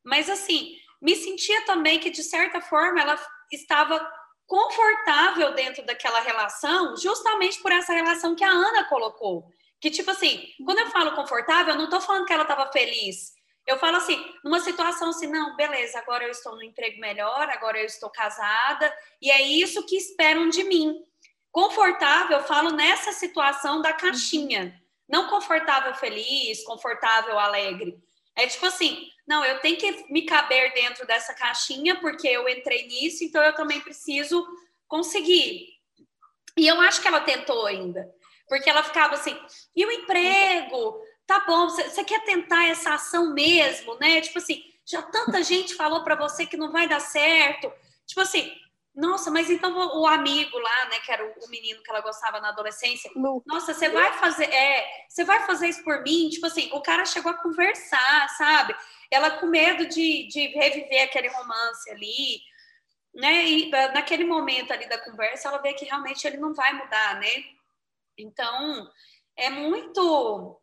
Mas 0.03 0.27
assim, 0.27 0.75
me 0.99 1.15
sentia 1.15 1.65
também 1.65 1.99
que 1.99 2.09
de 2.09 2.23
certa 2.23 2.61
forma 2.61 2.99
ela 2.99 3.19
estava 3.51 3.99
confortável 4.47 5.53
dentro 5.53 5.85
daquela 5.85 6.19
relação, 6.19 6.97
justamente 6.97 7.61
por 7.61 7.71
essa 7.71 7.93
relação 7.93 8.35
que 8.35 8.43
a 8.43 8.49
Ana 8.49 8.85
colocou 8.85 9.51
que, 9.83 9.91
tipo 9.91 10.11
assim, 10.11 10.47
quando 10.65 10.79
eu 10.79 10.89
falo 10.91 11.11
confortável, 11.11 11.73
eu 11.73 11.77
não 11.77 11.89
tô 11.89 11.99
falando 11.99 12.25
que 12.25 12.31
ela 12.31 12.45
tava 12.45 12.71
feliz. 12.71 13.33
Eu 13.67 13.77
falo 13.77 13.97
assim, 13.97 14.17
numa 14.41 14.61
situação 14.61 15.09
assim, 15.09 15.27
não, 15.27 15.57
beleza, 15.57 15.99
agora 15.99 16.23
eu 16.23 16.31
estou 16.31 16.55
no 16.55 16.63
emprego 16.63 17.01
melhor, 17.01 17.49
agora 17.49 17.77
eu 17.77 17.85
estou 17.85 18.09
casada, 18.09 18.97
e 19.21 19.29
é 19.29 19.41
isso 19.41 19.85
que 19.85 19.97
esperam 19.97 20.47
de 20.47 20.63
mim. 20.63 20.95
Confortável, 21.51 22.37
eu 22.37 22.45
falo 22.45 22.69
nessa 22.69 23.11
situação 23.11 23.81
da 23.81 23.91
caixinha. 23.91 24.81
Não 25.05 25.27
confortável 25.27 25.93
feliz, 25.95 26.63
confortável 26.63 27.37
alegre. 27.37 28.01
É 28.37 28.47
tipo 28.47 28.65
assim, 28.65 29.09
não, 29.27 29.43
eu 29.43 29.59
tenho 29.59 29.75
que 29.75 30.09
me 30.09 30.21
caber 30.21 30.73
dentro 30.73 31.05
dessa 31.05 31.33
caixinha 31.33 31.99
porque 31.99 32.29
eu 32.29 32.47
entrei 32.47 32.87
nisso, 32.87 33.21
então 33.25 33.43
eu 33.43 33.53
também 33.53 33.81
preciso 33.81 34.47
conseguir. 34.87 35.67
E 36.55 36.65
eu 36.69 36.79
acho 36.79 37.01
que 37.01 37.07
ela 37.09 37.19
tentou 37.19 37.65
ainda. 37.65 38.09
Porque 38.47 38.69
ela 38.69 38.83
ficava 38.83 39.15
assim, 39.15 39.37
e 39.75 39.85
o 39.85 39.91
emprego? 39.91 41.01
tá 41.25 41.39
bom, 41.41 41.69
você 41.69 42.03
quer 42.03 42.23
tentar 42.25 42.67
essa 42.67 42.93
ação 42.93 43.33
mesmo, 43.33 43.95
né? 43.99 44.21
Tipo 44.21 44.39
assim, 44.39 44.63
já 44.85 45.01
tanta 45.01 45.41
gente 45.43 45.75
falou 45.75 46.03
para 46.03 46.15
você 46.15 46.45
que 46.45 46.57
não 46.57 46.71
vai 46.71 46.87
dar 46.87 46.99
certo. 46.99 47.71
Tipo 48.05 48.21
assim, 48.21 48.53
nossa, 48.93 49.31
mas 49.31 49.49
então 49.49 49.75
o 49.99 50.05
amigo 50.05 50.57
lá, 50.57 50.85
né, 50.85 50.99
que 50.99 51.11
era 51.11 51.25
o 51.25 51.49
menino 51.49 51.81
que 51.81 51.89
ela 51.89 52.01
gostava 52.01 52.39
na 52.39 52.49
adolescência, 52.49 53.09
nossa, 53.45 53.73
você 53.73 53.89
vai 53.89 54.13
fazer, 54.19 54.45
é, 54.45 54.85
você 55.09 55.23
vai 55.23 55.45
fazer 55.47 55.67
isso 55.67 55.83
por 55.83 56.03
mim? 56.03 56.29
Tipo 56.29 56.45
assim, 56.45 56.69
o 56.73 56.81
cara 56.81 57.05
chegou 57.05 57.31
a 57.31 57.41
conversar, 57.41 58.29
sabe? 58.37 58.75
Ela 59.09 59.31
com 59.31 59.47
medo 59.47 59.87
de, 59.87 60.27
de 60.27 60.47
reviver 60.47 61.05
aquele 61.05 61.29
romance 61.29 61.89
ali, 61.89 62.39
né? 63.15 63.45
E 63.45 63.69
naquele 63.69 64.25
momento 64.25 64.71
ali 64.71 64.87
da 64.87 64.99
conversa, 64.99 65.47
ela 65.47 65.59
vê 65.59 65.73
que 65.73 65.85
realmente 65.85 66.27
ele 66.27 66.37
não 66.37 66.53
vai 66.53 66.73
mudar, 66.73 67.19
né? 67.19 67.43
Então, 68.17 68.89
é 69.35 69.49
muito 69.49 70.59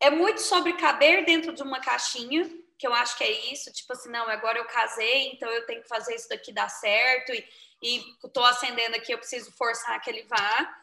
é 0.00 0.10
muito 0.10 0.42
sobre 0.42 0.74
caber 0.74 1.24
dentro 1.24 1.54
de 1.54 1.62
uma 1.62 1.80
caixinha, 1.80 2.50
que 2.78 2.86
eu 2.86 2.92
acho 2.92 3.16
que 3.16 3.24
é 3.24 3.52
isso, 3.52 3.72
tipo 3.72 3.92
assim, 3.92 4.10
não, 4.10 4.28
agora 4.28 4.58
eu 4.58 4.66
casei, 4.66 5.28
então 5.28 5.48
eu 5.48 5.64
tenho 5.64 5.82
que 5.82 5.88
fazer 5.88 6.14
isso 6.14 6.28
daqui 6.28 6.52
dar 6.52 6.68
certo, 6.68 7.32
e, 7.32 7.46
e 7.82 8.04
tô 8.32 8.44
acendendo 8.44 8.96
aqui, 8.96 9.12
eu 9.12 9.18
preciso 9.18 9.50
forçar 9.52 9.98
que 10.02 10.10
ele 10.10 10.24
vá. 10.24 10.76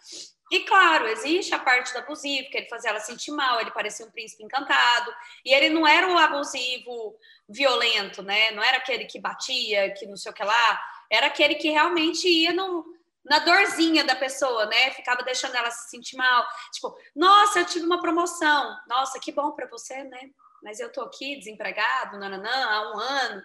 E 0.49 0.61
claro, 0.61 1.07
existe 1.07 1.53
a 1.53 1.59
parte 1.59 1.93
do 1.93 1.99
abusivo, 1.99 2.49
que 2.49 2.57
ele 2.57 2.69
fazia 2.69 2.89
ela 2.89 2.99
sentir 2.99 3.31
mal, 3.31 3.61
ele 3.61 3.71
parecia 3.71 4.05
um 4.05 4.11
príncipe 4.11 4.43
encantado, 4.43 5.13
e 5.45 5.53
ele 5.53 5.69
não 5.69 5.87
era 5.87 6.07
o 6.07 6.17
abusivo 6.17 7.15
violento, 7.47 8.23
né? 8.23 8.51
Não 8.51 8.63
era 8.63 8.77
aquele 8.77 9.05
que 9.05 9.19
batia, 9.19 9.93
que 9.93 10.07
não 10.07 10.17
sei 10.17 10.31
o 10.31 10.35
que 10.35 10.43
lá, 10.43 10.81
era 11.11 11.27
aquele 11.27 11.55
que 11.55 11.69
realmente 11.69 12.27
ia 12.27 12.53
no, 12.53 12.85
na 13.23 13.39
dorzinha 13.39 14.03
da 14.03 14.15
pessoa, 14.15 14.65
né? 14.65 14.91
Ficava 14.91 15.23
deixando 15.23 15.55
ela 15.55 15.69
se 15.71 15.89
sentir 15.89 16.15
mal. 16.15 16.45
Tipo, 16.73 16.95
nossa, 17.15 17.59
eu 17.59 17.65
tive 17.65 17.85
uma 17.85 18.01
promoção. 18.01 18.75
Nossa, 18.87 19.19
que 19.19 19.31
bom 19.31 19.51
para 19.51 19.67
você, 19.67 20.03
né? 20.03 20.29
Mas 20.63 20.79
eu 20.79 20.91
tô 20.91 21.01
aqui 21.01 21.37
desempregado, 21.37 22.17
nananã, 22.17 22.49
há 22.49 22.91
um 22.93 22.99
ano. 22.99 23.43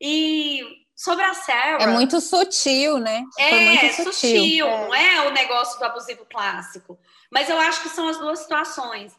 E 0.00 0.62
sobre 0.94 1.24
a 1.24 1.34
Sarah. 1.34 1.82
É 1.82 1.86
muito 1.86 2.20
sutil, 2.20 2.98
né? 2.98 3.24
É, 3.38 3.50
Foi 3.50 3.60
muito 3.60 3.94
sutil. 3.96 4.12
sutil 4.12 4.66
é. 4.66 4.86
não 4.86 4.94
é 4.94 5.28
o 5.28 5.30
negócio 5.30 5.78
do 5.78 5.84
abusivo 5.84 6.26
clássico. 6.26 6.98
Mas 7.30 7.48
eu 7.48 7.58
acho 7.58 7.82
que 7.82 7.88
são 7.88 8.08
as 8.08 8.18
duas 8.18 8.40
situações. 8.40 9.12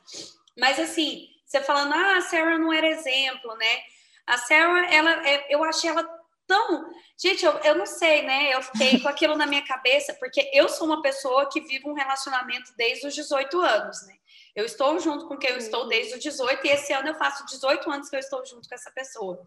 Mas 0.58 0.80
assim, 0.80 1.28
você 1.46 1.62
falando, 1.62 1.94
ah, 1.94 2.18
a 2.18 2.22
Sarah 2.22 2.58
não 2.58 2.72
era 2.72 2.88
exemplo, 2.88 3.56
né? 3.56 3.80
A 4.26 4.38
Sarah, 4.38 4.88
ela, 4.94 5.28
é, 5.28 5.54
eu 5.54 5.64
achei 5.64 5.90
ela 5.90 6.04
tão. 6.48 6.90
Gente, 7.18 7.46
eu, 7.46 7.52
eu 7.60 7.76
não 7.76 7.86
sei, 7.86 8.24
né? 8.24 8.54
Eu 8.54 8.62
fiquei 8.62 9.00
com 9.00 9.08
aquilo 9.08 9.36
na 9.36 9.46
minha 9.46 9.66
cabeça, 9.66 10.14
porque 10.20 10.50
eu 10.54 10.68
sou 10.70 10.88
uma 10.88 11.02
pessoa 11.02 11.50
que 11.50 11.62
vive 11.62 11.88
um 11.88 11.94
relacionamento 11.94 12.74
desde 12.78 13.08
os 13.08 13.16
18 13.16 13.60
anos, 13.60 14.06
né? 14.06 14.16
Eu 14.56 14.66
estou 14.66 14.98
junto 15.00 15.28
com 15.28 15.38
quem 15.38 15.50
eu 15.50 15.58
estou 15.58 15.88
desde 15.88 16.14
os 16.14 16.20
18, 16.24 16.66
e 16.66 16.70
esse 16.70 16.94
ano 16.94 17.10
eu 17.10 17.16
faço 17.16 17.46
18 17.46 17.92
anos 17.92 18.10
que 18.10 18.16
eu 18.16 18.20
estou 18.20 18.46
junto 18.46 18.70
com 18.70 18.76
essa 18.76 18.90
pessoa. 18.92 19.42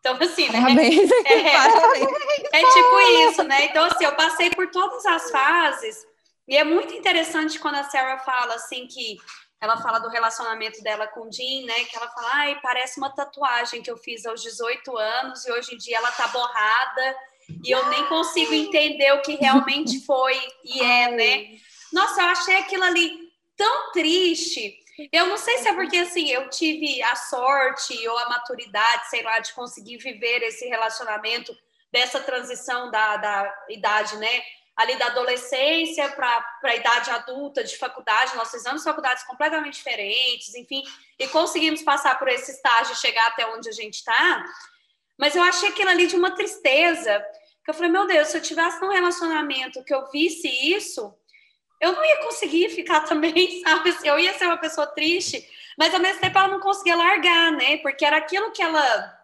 Então, 0.00 0.16
assim, 0.20 0.48
né? 0.50 0.60
Parabéns. 0.60 1.10
É, 1.10 1.52
Parabéns. 1.52 2.08
é 2.52 2.60
tipo 2.60 3.00
isso, 3.28 3.42
né? 3.44 3.64
Então, 3.66 3.84
assim, 3.84 4.04
eu 4.04 4.16
passei 4.16 4.50
por 4.50 4.68
todas 4.70 5.06
as 5.06 5.30
fases, 5.30 6.06
e 6.48 6.56
é 6.56 6.64
muito 6.64 6.94
interessante 6.94 7.58
quando 7.58 7.76
a 7.76 7.84
Sarah 7.84 8.18
fala 8.20 8.54
assim 8.54 8.86
que 8.86 9.18
ela 9.60 9.76
fala 9.78 9.98
do 9.98 10.08
relacionamento 10.08 10.80
dela 10.82 11.06
com 11.08 11.28
o 11.28 11.32
Jim, 11.32 11.64
né? 11.64 11.84
Que 11.84 11.96
ela 11.96 12.08
fala, 12.08 12.28
ai, 12.34 12.60
parece 12.60 12.98
uma 12.98 13.10
tatuagem 13.10 13.82
que 13.82 13.90
eu 13.90 13.96
fiz 13.96 14.24
aos 14.24 14.42
18 14.42 14.96
anos 14.96 15.44
e 15.44 15.52
hoje 15.52 15.74
em 15.74 15.78
dia 15.78 15.98
ela 15.98 16.12
tá 16.12 16.28
borrada 16.28 17.16
e 17.64 17.70
eu 17.70 17.88
nem 17.88 18.04
consigo 18.06 18.52
entender 18.52 19.12
o 19.12 19.22
que 19.22 19.34
realmente 19.34 20.00
foi 20.06 20.38
e 20.64 20.80
é, 20.82 21.10
né? 21.10 21.58
Nossa, 21.92 22.20
eu 22.20 22.26
achei 22.26 22.56
aquilo 22.56 22.84
ali 22.84 23.10
tão 23.56 23.92
triste. 23.92 24.78
Eu 25.12 25.26
não 25.26 25.36
sei 25.36 25.58
se 25.58 25.68
é 25.68 25.74
porque 25.74 25.96
assim 25.96 26.28
eu 26.28 26.48
tive 26.50 27.02
a 27.02 27.16
sorte 27.16 28.08
ou 28.08 28.18
a 28.18 28.28
maturidade, 28.28 29.08
sei 29.10 29.22
lá, 29.22 29.38
de 29.38 29.52
conseguir 29.54 29.96
viver 29.98 30.42
esse 30.42 30.66
relacionamento 30.66 31.56
dessa 31.90 32.20
transição 32.20 32.90
da, 32.90 33.16
da 33.16 33.64
idade, 33.68 34.16
né? 34.18 34.42
Ali 34.78 34.96
da 34.96 35.06
adolescência 35.06 36.08
para 36.10 36.46
a 36.62 36.76
idade 36.76 37.10
adulta, 37.10 37.64
de 37.64 37.76
faculdade, 37.76 38.36
nós 38.36 38.48
fizemos 38.48 38.84
faculdades 38.84 39.24
completamente 39.24 39.74
diferentes, 39.74 40.54
enfim, 40.54 40.84
e 41.18 41.26
conseguimos 41.26 41.82
passar 41.82 42.16
por 42.16 42.28
esse 42.28 42.52
estágio 42.52 42.92
e 42.92 42.96
chegar 42.96 43.26
até 43.26 43.44
onde 43.48 43.68
a 43.68 43.72
gente 43.72 43.94
está. 43.94 44.44
Mas 45.18 45.34
eu 45.34 45.42
achei 45.42 45.70
aquilo 45.70 45.90
ali 45.90 46.06
de 46.06 46.14
uma 46.14 46.30
tristeza, 46.30 47.20
que 47.64 47.70
eu 47.72 47.74
falei, 47.74 47.90
meu 47.90 48.06
Deus, 48.06 48.28
se 48.28 48.36
eu 48.36 48.40
tivesse 48.40 48.80
num 48.80 48.92
relacionamento 48.92 49.82
que 49.82 49.92
eu 49.92 50.08
visse 50.12 50.46
isso, 50.46 51.12
eu 51.80 51.90
não 51.90 52.04
ia 52.04 52.18
conseguir 52.18 52.70
ficar 52.70 53.00
também, 53.10 53.60
sabe? 53.64 53.92
Eu 54.04 54.16
ia 54.16 54.32
ser 54.34 54.44
uma 54.44 54.58
pessoa 54.58 54.86
triste, 54.86 55.44
mas 55.76 55.92
ao 55.92 55.98
mesmo 55.98 56.20
tempo 56.20 56.38
ela 56.38 56.46
não 56.46 56.60
conseguia 56.60 56.94
largar, 56.94 57.50
né? 57.50 57.78
Porque 57.78 58.04
era 58.04 58.16
aquilo 58.16 58.52
que 58.52 58.62
ela 58.62 59.18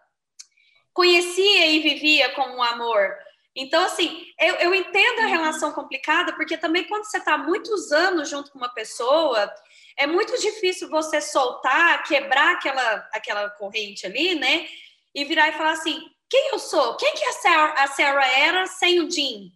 conhecia 0.92 1.66
e 1.68 1.78
vivia 1.78 2.30
como 2.30 2.56
um 2.56 2.62
amor. 2.62 3.16
Então, 3.56 3.84
assim, 3.84 4.26
eu, 4.40 4.54
eu 4.56 4.74
entendo 4.74 5.20
a 5.20 5.22
uhum. 5.22 5.28
relação 5.28 5.72
complicada, 5.72 6.32
porque 6.32 6.56
também 6.56 6.84
quando 6.84 7.04
você 7.04 7.18
está 7.18 7.38
muitos 7.38 7.92
anos 7.92 8.28
junto 8.28 8.50
com 8.50 8.58
uma 8.58 8.72
pessoa, 8.74 9.52
é 9.96 10.06
muito 10.06 10.36
difícil 10.40 10.88
você 10.88 11.20
soltar, 11.20 12.02
quebrar 12.02 12.54
aquela, 12.54 13.08
aquela 13.12 13.50
corrente 13.50 14.06
ali, 14.06 14.34
né? 14.34 14.68
E 15.14 15.24
virar 15.24 15.48
e 15.48 15.52
falar 15.52 15.72
assim: 15.72 16.00
quem 16.28 16.48
eu 16.50 16.58
sou? 16.58 16.96
Quem 16.96 17.14
que 17.14 17.24
a 17.24 17.32
Sarah, 17.32 17.82
a 17.84 17.86
Sarah 17.86 18.26
era 18.26 18.66
sem 18.66 19.00
o 19.00 19.10
Jim? 19.10 19.52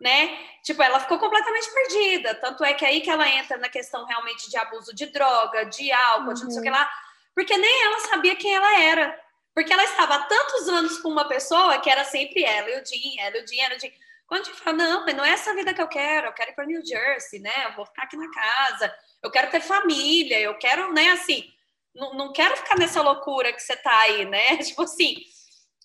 Né? 0.00 0.38
Tipo, 0.62 0.82
ela 0.82 1.00
ficou 1.00 1.18
completamente 1.18 1.72
perdida. 1.72 2.34
Tanto 2.34 2.62
é 2.62 2.74
que 2.74 2.84
aí 2.84 3.00
que 3.00 3.08
ela 3.08 3.26
entra 3.26 3.56
na 3.56 3.70
questão 3.70 4.04
realmente 4.04 4.50
de 4.50 4.56
abuso 4.58 4.94
de 4.94 5.06
droga, 5.06 5.64
de 5.64 5.90
álcool, 5.90 6.28
uhum. 6.28 6.34
de 6.34 6.44
não 6.44 6.50
sei 6.50 6.60
o 6.60 6.62
que 6.62 6.68
uhum. 6.68 6.76
lá, 6.76 6.90
porque 7.34 7.56
nem 7.56 7.84
ela 7.84 8.00
sabia 8.00 8.36
quem 8.36 8.54
ela 8.54 8.80
era. 8.80 9.23
Porque 9.54 9.72
ela 9.72 9.84
estava 9.84 10.16
há 10.16 10.22
tantos 10.24 10.68
anos 10.68 10.98
com 10.98 11.08
uma 11.08 11.28
pessoa 11.28 11.78
que 11.78 11.88
era 11.88 12.04
sempre 12.04 12.44
ela 12.44 12.68
e 12.70 12.80
o 12.80 12.84
Jim, 12.84 13.18
ela 13.20 13.42
o 13.42 13.46
Jim, 13.46 13.60
ela 13.60 13.76
o 13.76 13.78
Jim. 13.78 13.92
Quando 14.26 14.42
a 14.42 14.44
gente 14.44 14.60
fala, 14.60 14.76
não, 14.76 15.04
mas 15.04 15.14
não 15.14 15.24
é 15.24 15.30
essa 15.30 15.54
vida 15.54 15.72
que 15.72 15.80
eu 15.80 15.88
quero, 15.88 16.26
eu 16.26 16.32
quero 16.32 16.50
ir 16.50 16.54
para 16.54 16.66
New 16.66 16.84
Jersey, 16.84 17.40
né? 17.40 17.66
Eu 17.66 17.76
vou 17.76 17.86
ficar 17.86 18.02
aqui 18.02 18.16
na 18.16 18.30
casa, 18.30 18.94
eu 19.22 19.30
quero 19.30 19.50
ter 19.50 19.60
família, 19.60 20.40
eu 20.40 20.58
quero, 20.58 20.92
né, 20.92 21.10
assim, 21.10 21.48
não, 21.94 22.14
não 22.14 22.32
quero 22.32 22.56
ficar 22.56 22.76
nessa 22.76 23.00
loucura 23.00 23.52
que 23.52 23.60
você 23.60 23.76
tá 23.76 23.96
aí, 24.00 24.24
né? 24.24 24.56
Tipo 24.64 24.82
assim. 24.82 25.16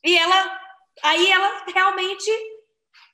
E 0.03 0.17
ela, 0.17 0.61
aí 1.03 1.31
ela 1.31 1.65
realmente, 1.73 2.31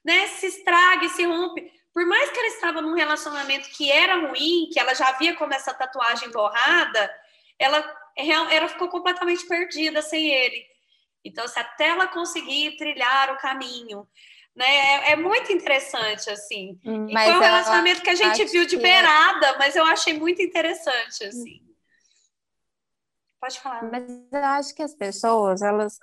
né, 0.03 0.27
se 0.27 0.47
estraga 0.47 1.05
e 1.05 1.09
se 1.09 1.25
rompe. 1.25 1.69
Por 1.93 2.05
mais 2.05 2.29
que 2.29 2.39
ela 2.39 2.47
estava 2.47 2.81
num 2.81 2.93
relacionamento 2.93 3.69
que 3.69 3.91
era 3.91 4.27
ruim, 4.27 4.69
que 4.71 4.79
ela 4.79 4.93
já 4.93 5.11
via 5.13 5.35
como 5.35 5.53
essa 5.53 5.73
tatuagem 5.73 6.29
borrada, 6.29 7.13
ela 7.57 7.81
ela 8.15 8.67
ficou 8.67 8.88
completamente 8.88 9.45
perdida 9.47 10.01
sem 10.01 10.30
ele. 10.30 10.65
Então, 11.23 11.47
se 11.47 11.60
até 11.60 11.89
ela 11.89 12.08
conseguir 12.08 12.78
trilhar 12.78 13.32
o 13.34 13.38
caminho, 13.38 14.08
né? 14.56 14.65
É, 14.65 15.12
é 15.12 15.15
muito 15.15 15.51
interessante, 15.51 16.30
assim. 16.30 16.80
Hum, 16.86 17.08
foi 17.10 17.32
um 17.36 17.39
relacionamento 17.39 18.01
que 18.01 18.10
a 18.10 18.15
gente 18.15 18.45
viu 18.45 18.65
de 18.65 18.78
beirada, 18.78 19.58
mas 19.58 19.75
eu 19.75 19.84
achei 19.84 20.13
muito 20.13 20.41
interessante, 20.41 21.25
assim. 21.25 21.62
Pode 23.39 23.60
falar. 23.60 23.84
Mas 23.91 24.04
eu 24.32 24.43
acho 24.43 24.73
que 24.73 24.82
as 24.82 24.95
pessoas, 24.95 25.62
elas, 25.62 25.99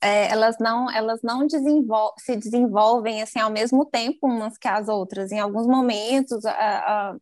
é, 0.00 0.30
elas 0.30 0.58
não, 0.60 0.90
elas 0.90 1.20
não 1.22 1.46
desenvol 1.46 2.12
se 2.18 2.36
desenvolvem 2.36 3.20
assim 3.20 3.40
ao 3.40 3.50
mesmo 3.50 3.84
tempo 3.84 4.28
umas 4.28 4.56
que 4.56 4.68
as 4.68 4.86
outras. 4.86 5.32
Em 5.32 5.40
alguns 5.40 5.66
momentos, 5.66 6.44
a, 6.44 6.52
a, 6.52 7.16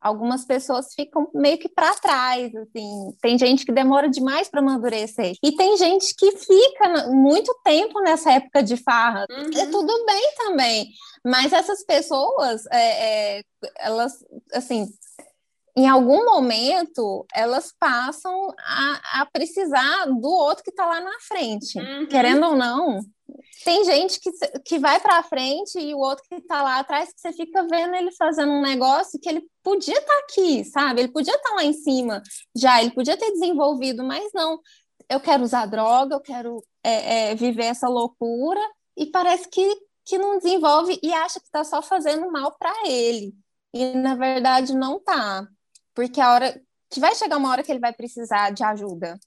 algumas 0.00 0.44
pessoas 0.44 0.94
ficam 0.94 1.28
meio 1.34 1.58
que 1.58 1.68
para 1.68 1.94
trás, 1.94 2.54
assim. 2.54 3.12
Tem 3.20 3.38
gente 3.38 3.64
que 3.64 3.72
demora 3.72 4.08
demais 4.08 4.48
para 4.48 4.60
amadurecer. 4.60 5.34
E 5.42 5.52
tem 5.52 5.76
gente 5.76 6.14
que 6.16 6.32
fica 6.32 7.08
muito 7.08 7.54
tempo 7.64 8.00
nessa 8.00 8.32
época 8.32 8.62
de 8.62 8.76
farra. 8.76 9.26
Uhum. 9.30 9.60
É 9.60 9.66
tudo 9.66 10.06
bem 10.06 10.34
também. 10.36 10.88
Mas 11.24 11.52
essas 11.52 11.84
pessoas, 11.84 12.64
é, 12.70 13.38
é, 13.38 13.42
elas, 13.78 14.12
assim, 14.52 14.88
em 15.76 15.86
algum 15.86 16.24
momento, 16.24 17.26
elas 17.32 17.72
passam 17.78 18.52
a, 18.58 19.20
a 19.20 19.26
precisar 19.26 20.06
do 20.06 20.28
outro 20.28 20.64
que 20.64 20.70
está 20.70 20.86
lá 20.86 21.00
na 21.00 21.18
frente. 21.20 21.78
Uhum. 21.78 22.06
Querendo 22.06 22.46
ou 22.46 22.56
não, 22.56 23.00
tem 23.64 23.84
gente 23.84 24.20
que, 24.20 24.30
que 24.64 24.78
vai 24.78 25.00
para 25.00 25.22
frente 25.22 25.78
e 25.78 25.94
o 25.94 25.98
outro 25.98 26.24
que 26.28 26.36
está 26.36 26.62
lá 26.62 26.78
atrás, 26.78 27.12
que 27.12 27.20
você 27.20 27.32
fica 27.32 27.66
vendo 27.66 27.94
ele 27.94 28.12
fazendo 28.12 28.52
um 28.52 28.62
negócio 28.62 29.20
que 29.20 29.28
ele 29.28 29.46
podia 29.62 29.98
estar 29.98 30.06
tá 30.06 30.18
aqui, 30.20 30.64
sabe? 30.64 31.00
Ele 31.00 31.12
podia 31.12 31.34
estar 31.34 31.50
tá 31.50 31.54
lá 31.56 31.64
em 31.64 31.72
cima 31.72 32.22
já, 32.56 32.80
ele 32.80 32.92
podia 32.92 33.16
ter 33.16 33.30
desenvolvido, 33.32 34.04
mas 34.04 34.30
não. 34.34 34.60
Eu 35.08 35.20
quero 35.20 35.42
usar 35.42 35.66
droga, 35.66 36.14
eu 36.14 36.20
quero 36.20 36.62
é, 36.82 37.30
é, 37.30 37.34
viver 37.34 37.64
essa 37.64 37.88
loucura, 37.88 38.60
e 38.96 39.06
parece 39.06 39.48
que, 39.48 39.66
que 40.04 40.18
não 40.18 40.38
desenvolve 40.38 40.98
e 41.02 41.12
acha 41.12 41.38
que 41.38 41.46
está 41.46 41.64
só 41.64 41.80
fazendo 41.80 42.30
mal 42.30 42.52
para 42.58 42.72
ele. 42.86 43.34
E 43.72 43.94
na 43.94 44.14
verdade 44.14 44.74
não 44.74 44.98
tá. 44.98 45.46
Porque 45.94 46.20
a 46.20 46.32
hora 46.32 46.60
que 46.90 47.00
vai 47.00 47.14
chegar 47.14 47.36
uma 47.36 47.50
hora 47.50 47.62
que 47.62 47.70
ele 47.70 47.80
vai 47.80 47.92
precisar 47.92 48.50
de 48.50 48.64
ajuda 48.64 49.18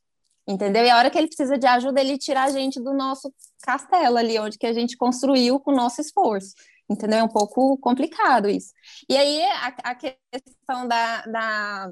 entendeu? 0.48 0.84
E 0.84 0.90
a 0.90 0.98
hora 0.98 1.10
que 1.10 1.18
ele 1.18 1.28
precisa 1.28 1.58
de 1.58 1.68
ajuda, 1.68 2.00
ele 2.02 2.18
tira 2.18 2.44
a 2.44 2.50
gente 2.50 2.80
do 2.80 2.94
nosso 2.94 3.34
castelo 3.62 4.18
ali, 4.18 4.40
onde 4.40 4.58
que 4.58 4.66
a 4.66 4.74
gente 4.74 4.98
construiu 4.98 5.60
com 5.60 5.72
o 5.72 5.76
nosso 5.76 6.02
esforço, 6.02 6.54
entendeu? 6.90 7.20
É 7.20 7.24
um 7.24 7.30
pouco 7.30 7.78
complicado 7.78 8.50
isso. 8.50 8.74
E 9.10 9.16
aí, 9.16 9.42
a, 9.44 9.68
a 9.84 9.96
questão 9.96 10.88
da, 10.88 11.22
da, 11.24 11.92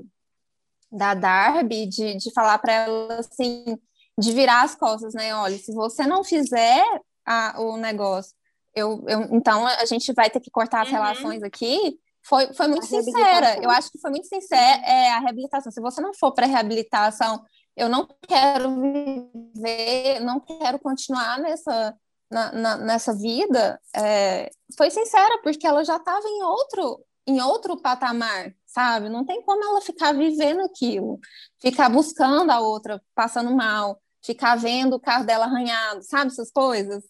da 0.92 1.14
Darby 1.14 1.86
de, 1.88 2.16
de 2.16 2.32
falar 2.34 2.58
para 2.60 2.74
ela 2.74 3.20
assim, 3.20 3.78
de 4.18 4.32
virar 4.34 4.64
as 4.64 4.76
costas, 4.76 5.14
né? 5.14 5.34
Olha, 5.36 5.58
se 5.58 5.74
você 5.74 6.06
não 6.06 6.24
fizer 6.24 6.84
a, 7.26 7.62
o 7.62 7.78
negócio, 7.78 8.34
eu, 8.76 9.04
eu, 9.08 9.22
então 9.32 9.66
a 9.66 9.86
gente 9.86 10.12
vai 10.14 10.30
ter 10.30 10.40
que 10.40 10.52
cortar 10.52 10.82
as 10.82 10.90
uhum. 10.90 10.96
relações 10.96 11.44
aqui. 11.44 12.00
Foi, 12.22 12.54
foi 12.54 12.68
muito 12.68 12.86
sincera. 12.86 13.58
Eu 13.62 13.70
acho 13.70 13.90
que 13.92 14.00
foi 14.00 14.12
muito 14.12 14.28
sincera 14.28 14.82
é, 14.86 15.12
a 15.12 15.20
reabilitação. 15.20 15.72
Se 15.72 15.82
você 15.82 16.02
não 16.02 16.14
for 16.14 16.34
para 16.34 16.46
reabilitação, 16.46 17.42
eu 17.76 17.90
não 17.90 18.08
quero 18.28 18.76
viver, 18.82 20.20
não 20.22 20.40
quero 20.40 20.80
continuar 20.80 21.40
nessa, 21.40 21.96
na, 22.30 22.52
na, 22.52 22.78
nessa 22.78 23.16
vida. 23.16 23.80
É, 23.96 24.50
foi 24.78 24.90
sincera, 24.92 25.40
porque 25.42 25.66
ela 25.66 25.84
já 25.84 25.98
estava 25.98 26.28
em 26.28 26.44
outro, 26.44 27.06
em 27.26 27.42
outro 27.42 27.82
patamar, 27.82 28.54
sabe? 28.66 29.10
Não 29.10 29.26
tem 29.26 29.42
como 29.44 29.64
ela 29.64 29.82
ficar 29.82 30.14
vivendo 30.14 30.62
aquilo, 30.62 31.20
ficar 31.62 31.90
buscando 31.90 32.52
a 32.52 32.60
outra, 32.60 33.02
passando 33.16 33.56
mal, 33.56 34.00
ficar 34.24 34.56
vendo 34.56 34.96
o 34.96 35.00
carro 35.00 35.26
dela 35.26 35.46
arranhado, 35.46 36.04
sabe? 36.04 36.32
Essas 36.32 36.52
coisas. 36.52 37.04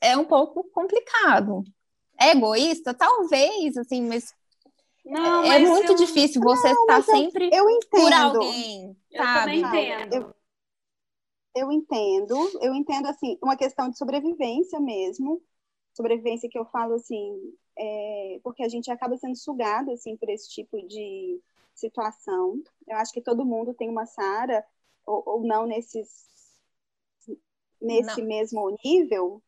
É 0.00 0.16
um 0.16 0.24
pouco 0.24 0.64
complicado. 0.72 1.64
É 2.20 2.30
egoísta? 2.30 2.94
Talvez, 2.94 3.76
assim, 3.76 4.06
mas 4.06 4.32
não, 5.08 5.42
é, 5.44 5.58
muito 5.58 5.92
eu... 5.92 5.96
difícil 5.96 6.42
você 6.42 6.72
não, 6.72 6.82
estar 6.82 7.02
sempre 7.02 7.48
eu 7.52 7.68
entendo. 7.70 7.90
por 7.90 8.12
alguém, 8.12 8.96
sabe? 9.16 9.58
Eu 9.58 9.62
também 9.62 9.82
entendo. 9.82 10.14
Eu, 10.14 10.34
eu 11.54 11.72
entendo, 11.72 12.36
eu 12.60 12.74
entendo, 12.74 13.06
assim, 13.06 13.38
uma 13.42 13.56
questão 13.56 13.88
de 13.88 13.96
sobrevivência 13.96 14.78
mesmo, 14.78 15.42
sobrevivência 15.94 16.48
que 16.48 16.58
eu 16.58 16.66
falo, 16.66 16.94
assim, 16.94 17.36
é, 17.76 18.40
porque 18.42 18.62
a 18.62 18.68
gente 18.68 18.90
acaba 18.90 19.16
sendo 19.16 19.36
sugado, 19.36 19.90
assim, 19.90 20.16
por 20.16 20.28
esse 20.28 20.48
tipo 20.50 20.80
de 20.86 21.40
situação. 21.74 22.62
Eu 22.86 22.96
acho 22.98 23.12
que 23.12 23.22
todo 23.22 23.46
mundo 23.46 23.74
tem 23.74 23.88
uma 23.88 24.06
Sara, 24.06 24.64
ou, 25.06 25.22
ou 25.26 25.42
não 25.42 25.66
nesses, 25.66 26.26
nesse 27.80 28.20
não. 28.20 28.28
mesmo 28.28 28.76
nível, 28.84 29.42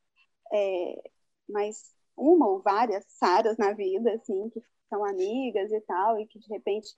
é, 0.52 1.10
mas 1.48 1.92
uma 2.16 2.48
ou 2.48 2.60
várias 2.60 3.04
Saras 3.08 3.56
na 3.58 3.72
vida, 3.72 4.12
assim, 4.14 4.48
que 4.50 4.62
são 4.90 5.04
amigas 5.04 5.72
e 5.72 5.80
tal, 5.82 6.20
e 6.20 6.26
que 6.26 6.38
de 6.38 6.48
repente. 6.48 6.94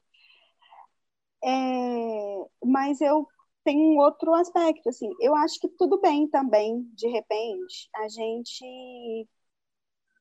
É... 1.45 2.47
Mas 2.65 3.01
eu 3.01 3.27
tenho 3.65 3.95
um 3.95 3.99
outro 3.99 4.35
aspecto, 4.35 4.89
assim, 4.89 5.09
eu 5.21 5.37
acho 5.37 5.61
que 5.61 5.69
tudo 5.69 6.01
bem 6.01 6.27
também, 6.29 6.83
de 6.95 7.09
repente, 7.09 7.89
a 7.95 8.09
gente 8.09 9.29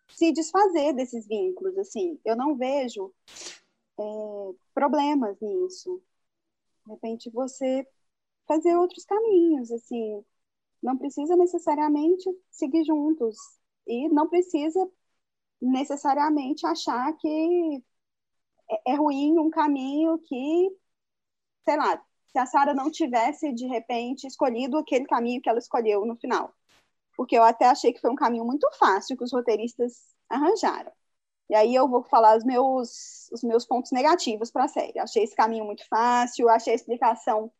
se 0.10 0.32
desfazer 0.32 0.94
desses 0.94 1.28
vínculos, 1.28 1.78
assim, 1.78 2.20
eu 2.26 2.36
não 2.36 2.56
vejo 2.56 3.12
é, 4.00 4.04
problemas 4.74 5.40
nisso. 5.42 6.02
De 6.86 6.94
repente, 6.94 7.30
você 7.30 7.88
fazer 8.48 8.76
outros 8.76 9.06
caminhos, 9.06 9.72
assim, 9.72 10.24
não 10.82 10.98
precisa 10.98 11.36
necessariamente 11.36 12.30
seguir 12.50 12.84
juntos 12.84 13.38
e 13.88 14.10
não 14.10 14.28
precisa 14.28 14.90
necessariamente 15.62 16.66
achar 16.66 17.14
que 17.14 17.84
é, 18.70 18.94
é 18.94 18.96
ruim 18.96 19.38
um 19.38 19.50
caminho 19.50 20.18
que, 20.20 20.70
sei 21.64 21.78
lá, 21.78 22.02
se 22.32 22.40
a 22.40 22.46
Sara 22.46 22.74
não 22.74 22.90
tivesse 22.90 23.54
de 23.54 23.68
repente 23.68 24.26
escolhido 24.26 24.78
aquele 24.78 25.06
caminho 25.06 25.42
que 25.42 25.50
ela 25.50 25.60
escolheu 25.60 26.06
no 26.06 26.16
final. 26.16 26.54
Porque 27.16 27.38
eu 27.38 27.44
até 27.44 27.66
achei 27.66 27.94
que 27.94 28.00
foi 28.00 28.10
um 28.10 28.16
caminho 28.16 28.46
muito 28.46 28.68
fácil 28.80 29.18
que 29.18 29.24
os 29.24 29.34
roteiristas 29.34 30.16
arranjaram. 30.30 30.92
E 31.50 31.56
aí 31.56 31.76
eu 31.76 31.88
vou 31.88 32.04
falar 32.04 32.38
os 32.38 32.46
meus, 32.46 33.30
os 33.32 33.44
meus 33.44 33.66
pontos 33.66 33.92
negativos 33.92 34.50
para 34.50 34.64
a 34.64 34.70
série. 34.70 34.98
Achei 34.98 35.24
esse 35.24 35.36
caminho 35.36 35.66
muito 35.66 35.86
fácil, 35.88 36.48
achei 36.48 36.72
a 36.72 36.76
explicação 36.76 37.52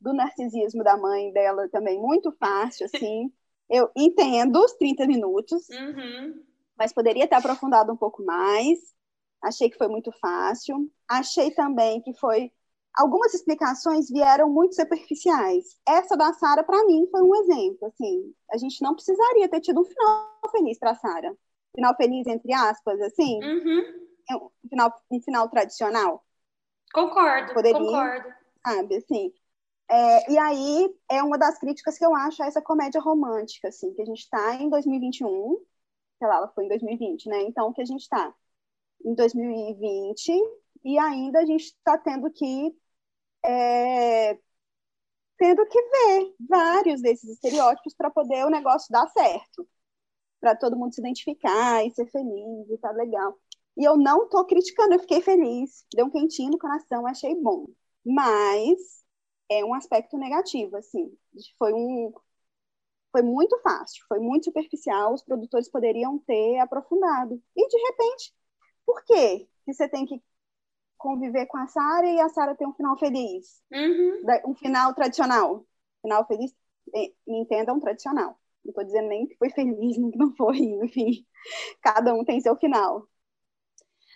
do 0.00 0.12
narcisismo 0.12 0.82
da 0.82 0.96
mãe 0.96 1.32
dela 1.32 1.68
também 1.68 2.00
muito 2.00 2.32
fácil, 2.32 2.86
assim. 2.86 3.32
Eu 3.70 3.90
entendo 3.94 4.64
os 4.64 4.72
30 4.72 5.06
minutos, 5.06 5.68
uhum 5.68 6.47
mas 6.78 6.92
poderia 6.92 7.26
ter 7.26 7.34
aprofundado 7.34 7.92
um 7.92 7.96
pouco 7.96 8.24
mais. 8.24 8.78
Achei 9.42 9.68
que 9.68 9.76
foi 9.76 9.88
muito 9.88 10.12
fácil. 10.20 10.90
Achei 11.08 11.50
também 11.50 12.00
que 12.00 12.14
foi 12.14 12.52
algumas 12.94 13.32
explicações 13.34 14.08
vieram 14.10 14.48
muito 14.48 14.74
superficiais. 14.74 15.76
Essa 15.86 16.16
da 16.16 16.32
Sara 16.34 16.64
para 16.64 16.84
mim 16.84 17.06
foi 17.10 17.22
um 17.22 17.34
exemplo, 17.36 17.86
assim, 17.86 18.34
a 18.50 18.56
gente 18.58 18.82
não 18.82 18.94
precisaria 18.94 19.48
ter 19.48 19.60
tido 19.60 19.80
um 19.80 19.84
final 19.84 20.40
feliz 20.50 20.78
para 20.78 20.94
Sara. 20.94 21.36
Final 21.74 21.94
feliz 21.96 22.26
entre 22.26 22.52
aspas, 22.52 23.00
assim. 23.00 23.38
Uhum. 23.42 24.08
É 24.30 24.36
um 24.36 24.50
final 24.68 24.92
um 25.10 25.20
final 25.20 25.48
tradicional. 25.48 26.24
Concordo, 26.92 27.52
Poderia, 27.54 27.78
concordo. 27.78 28.28
Sabe, 28.66 28.96
assim. 28.96 29.32
É, 29.90 30.32
e 30.32 30.38
aí 30.38 30.94
é 31.10 31.22
uma 31.22 31.38
das 31.38 31.58
críticas 31.58 31.96
que 31.96 32.04
eu 32.04 32.14
acho 32.14 32.42
a 32.42 32.46
essa 32.46 32.60
comédia 32.60 33.00
romântica, 33.00 33.68
assim, 33.68 33.92
que 33.94 34.02
a 34.02 34.04
gente 34.04 34.20
está 34.20 34.54
em 34.56 34.68
2021 34.68 35.58
sei 36.18 36.28
lá, 36.28 36.36
ela 36.36 36.48
foi 36.48 36.64
em 36.64 36.68
2020, 36.68 37.28
né? 37.28 37.42
Então, 37.42 37.72
que 37.72 37.82
a 37.82 37.84
gente 37.84 38.02
está 38.02 38.34
em 39.04 39.14
2020 39.14 40.32
e 40.84 40.98
ainda 40.98 41.40
a 41.40 41.46
gente 41.46 41.64
está 41.64 41.98
tendo 41.98 42.30
que 42.30 42.74
é, 43.44 44.38
tendo 45.38 45.66
que 45.66 45.80
ver 45.80 46.34
vários 46.48 47.00
desses 47.00 47.30
estereótipos 47.30 47.94
para 47.94 48.10
poder 48.10 48.44
o 48.44 48.50
negócio 48.50 48.92
dar 48.92 49.08
certo, 49.08 49.66
para 50.40 50.56
todo 50.56 50.76
mundo 50.76 50.94
se 50.94 51.00
identificar 51.00 51.84
e 51.84 51.90
ser 51.92 52.06
feliz 52.10 52.70
e 52.70 52.78
tá 52.78 52.90
legal. 52.92 53.38
E 53.76 53.84
eu 53.84 53.96
não 53.96 54.24
estou 54.24 54.44
criticando, 54.44 54.94
eu 54.94 55.00
fiquei 55.00 55.22
feliz, 55.22 55.84
deu 55.94 56.06
um 56.06 56.10
quentinho 56.10 56.50
no 56.50 56.58
coração, 56.58 57.06
achei 57.06 57.34
bom. 57.36 57.66
Mas 58.04 58.78
é 59.48 59.64
um 59.64 59.74
aspecto 59.74 60.18
negativo, 60.18 60.76
assim. 60.76 61.16
Foi 61.58 61.72
um, 61.72 62.12
foi 63.10 63.22
muito 63.22 63.58
fácil, 63.60 64.04
foi 64.08 64.18
muito 64.18 64.44
superficial, 64.44 65.14
os 65.14 65.22
produtores 65.22 65.70
poderiam 65.70 66.18
ter 66.20 66.58
aprofundado. 66.58 67.42
E, 67.56 67.68
de 67.68 67.78
repente, 67.78 68.32
por 68.86 69.04
quê 69.04 69.48
que 69.64 69.72
você 69.72 69.88
tem 69.88 70.06
que 70.06 70.22
conviver 70.96 71.46
com 71.46 71.56
a 71.56 71.66
Sara 71.66 72.06
e 72.06 72.20
a 72.20 72.28
Sara 72.28 72.54
ter 72.54 72.66
um 72.66 72.74
final 72.74 72.98
feliz? 72.98 73.62
Uhum. 73.72 74.22
Um 74.46 74.54
final 74.54 74.94
tradicional. 74.94 75.64
Final 76.02 76.26
feliz, 76.26 76.54
me 77.26 77.40
entendam, 77.40 77.80
tradicional. 77.80 78.38
Não 78.64 78.70
estou 78.70 78.84
dizendo 78.84 79.08
nem 79.08 79.26
que 79.26 79.36
foi 79.36 79.50
feliz, 79.50 79.96
nem 79.96 80.10
que 80.10 80.18
não 80.18 80.34
foi, 80.36 80.58
enfim. 80.58 81.26
Cada 81.80 82.12
um 82.14 82.24
tem 82.24 82.40
seu 82.40 82.56
final. 82.56 83.06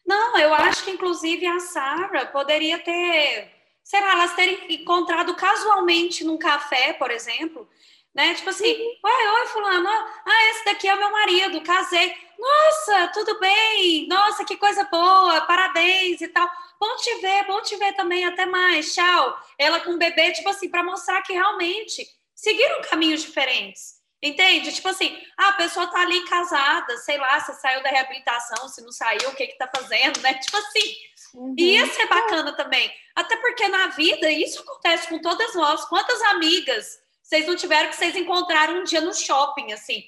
Não, 0.04 0.36
eu 0.38 0.52
acho 0.52 0.84
que, 0.84 0.90
inclusive, 0.90 1.46
a 1.46 1.60
Sara 1.60 2.26
poderia 2.26 2.78
ter, 2.78 3.50
sei 3.84 4.00
lá, 4.00 4.12
elas 4.12 4.34
terem 4.34 4.58
encontrado 4.74 5.34
casualmente 5.36 6.24
num 6.24 6.36
café, 6.36 6.92
por 6.92 7.10
exemplo, 7.10 7.68
né? 8.14 8.34
Tipo 8.34 8.50
assim, 8.50 8.72
uhum. 8.72 8.96
oi, 9.04 9.28
oi, 9.28 9.46
fulano, 9.48 9.88
ah, 9.88 10.50
esse 10.50 10.64
daqui 10.64 10.88
é 10.88 10.94
o 10.94 10.98
meu 10.98 11.10
marido, 11.10 11.62
casei. 11.62 12.14
Nossa, 12.38 13.08
tudo 13.08 13.38
bem? 13.38 14.06
Nossa, 14.08 14.44
que 14.44 14.56
coisa 14.56 14.84
boa, 14.84 15.40
parabéns 15.42 16.20
e 16.20 16.28
tal. 16.28 16.48
Bom 16.78 16.96
te 16.96 17.14
ver, 17.20 17.46
bom 17.46 17.62
te 17.62 17.76
ver 17.76 17.94
também, 17.94 18.24
até 18.24 18.44
mais, 18.44 18.94
tchau. 18.94 19.38
Ela 19.58 19.80
com 19.80 19.92
o 19.92 19.98
bebê, 19.98 20.32
tipo 20.32 20.48
assim, 20.48 20.68
para 20.68 20.82
mostrar 20.82 21.22
que 21.22 21.32
realmente 21.32 22.06
seguiram 22.34 22.82
caminhos 22.82 23.22
diferentes. 23.22 24.02
Entende? 24.22 24.72
Tipo 24.72 24.88
assim, 24.88 25.20
ah, 25.36 25.48
a 25.48 25.52
pessoa 25.54 25.86
tá 25.88 26.00
ali 26.00 26.24
casada, 26.26 26.96
sei 26.98 27.18
lá, 27.18 27.40
se 27.40 27.54
saiu 27.60 27.82
da 27.82 27.90
reabilitação, 27.90 28.68
se 28.68 28.80
não 28.82 28.92
saiu, 28.92 29.28
o 29.28 29.34
que 29.34 29.48
que 29.48 29.58
tá 29.58 29.68
fazendo, 29.74 30.18
né? 30.22 30.34
Tipo 30.34 30.56
assim, 30.58 30.96
uhum. 31.34 31.54
ia 31.58 31.86
ser 31.86 32.06
bacana 32.06 32.52
também. 32.56 32.92
Até 33.16 33.36
porque 33.36 33.66
na 33.68 33.88
vida 33.88 34.30
isso 34.30 34.60
acontece 34.60 35.08
com 35.08 35.20
todas 35.20 35.54
nós. 35.54 35.84
Quantas 35.86 36.22
amigas 36.22 37.00
vocês 37.32 37.46
não 37.46 37.56
tiveram 37.56 37.88
que 37.88 37.96
vocês 37.96 38.14
encontraram 38.14 38.80
um 38.80 38.84
dia 38.84 39.00
no 39.00 39.14
shopping, 39.14 39.72
assim. 39.72 40.02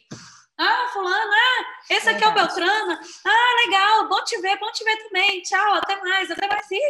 Ah, 0.58 0.90
fulano, 0.92 1.32
ah, 1.32 1.64
esse 1.88 2.06
aqui 2.06 2.22
é 2.22 2.28
o 2.28 2.34
Beltrano. 2.34 2.98
Ah, 3.24 3.64
legal, 3.64 4.08
bom 4.08 4.22
te 4.24 4.38
ver, 4.42 4.58
bom 4.58 4.70
te 4.70 4.84
ver 4.84 4.96
também. 5.04 5.40
Tchau, 5.40 5.74
até 5.74 5.96
mais, 6.02 6.30
até 6.30 6.46
mais. 6.46 6.70
E 6.70 6.80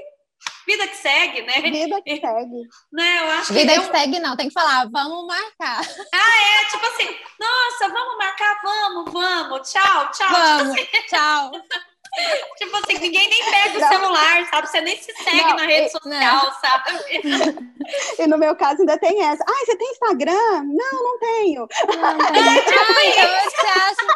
vida 0.67 0.89
que 0.89 0.97
segue, 0.97 1.43
né? 1.43 1.61
Vida 1.61 2.03
que 2.03 2.17
segue. 2.17 2.69
Né, 2.93 3.21
eu 3.21 3.31
acho 3.31 3.55
vida 3.55 3.75
que, 3.75 3.81
que 3.81 3.97
segue, 3.97 4.19
não, 4.19 4.37
tem 4.37 4.49
que 4.49 4.53
falar, 4.53 4.89
vamos 4.91 5.25
marcar. 5.27 5.81
Ah, 6.13 6.43
é, 6.43 6.65
tipo 6.69 6.85
assim, 6.87 7.17
nossa, 7.39 7.89
vamos 7.89 8.19
marcar, 8.19 8.61
vamos, 8.63 9.13
vamos, 9.13 9.71
tchau, 9.71 10.11
tchau. 10.11 10.31
Vamos, 10.31 10.75
tipo 10.75 10.97
assim. 10.97 11.07
tchau. 11.07 11.53
tipo 12.57 12.77
assim, 12.77 12.99
ninguém 12.99 13.29
nem 13.29 13.45
pega 13.45 13.79
não. 13.79 13.87
o 13.87 13.89
celular, 13.89 14.47
sabe? 14.47 14.69
Você 14.69 14.81
nem 14.81 14.97
se 14.97 15.13
segue 15.13 15.43
não, 15.43 15.57
na 15.57 15.67
rede 15.67 15.91
social, 15.91 16.11
não. 16.11 16.53
sabe? 16.55 17.65
E 18.19 18.27
no 18.27 18.39
meu 18.39 18.57
caso 18.57 18.81
ainda 18.81 18.97
tem 18.99 19.23
essa. 19.23 19.45
Ah, 19.47 19.65
você 19.67 19.77
tem 19.77 19.91
Instagram? 19.91 20.63
Não, 20.65 21.03
não 21.03 21.19
tenho. 21.19 21.69
Não, 21.89 22.17
não. 22.17 22.25
Ai, 22.25 22.63
tipo 22.63 22.79
Ai, 22.97 23.13
você 23.45 23.67
acha? 23.67 24.07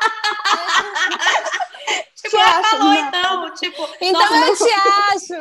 Tipo, 2.15 2.31
te 2.31 2.37
ela 2.37 2.65
falou, 2.65 2.95
então, 2.95 3.55
tipo... 3.55 3.89
Então 4.01 4.21
nossa, 4.21 4.47
eu 4.47 4.57
te 4.57 4.73
acho. 5.13 5.35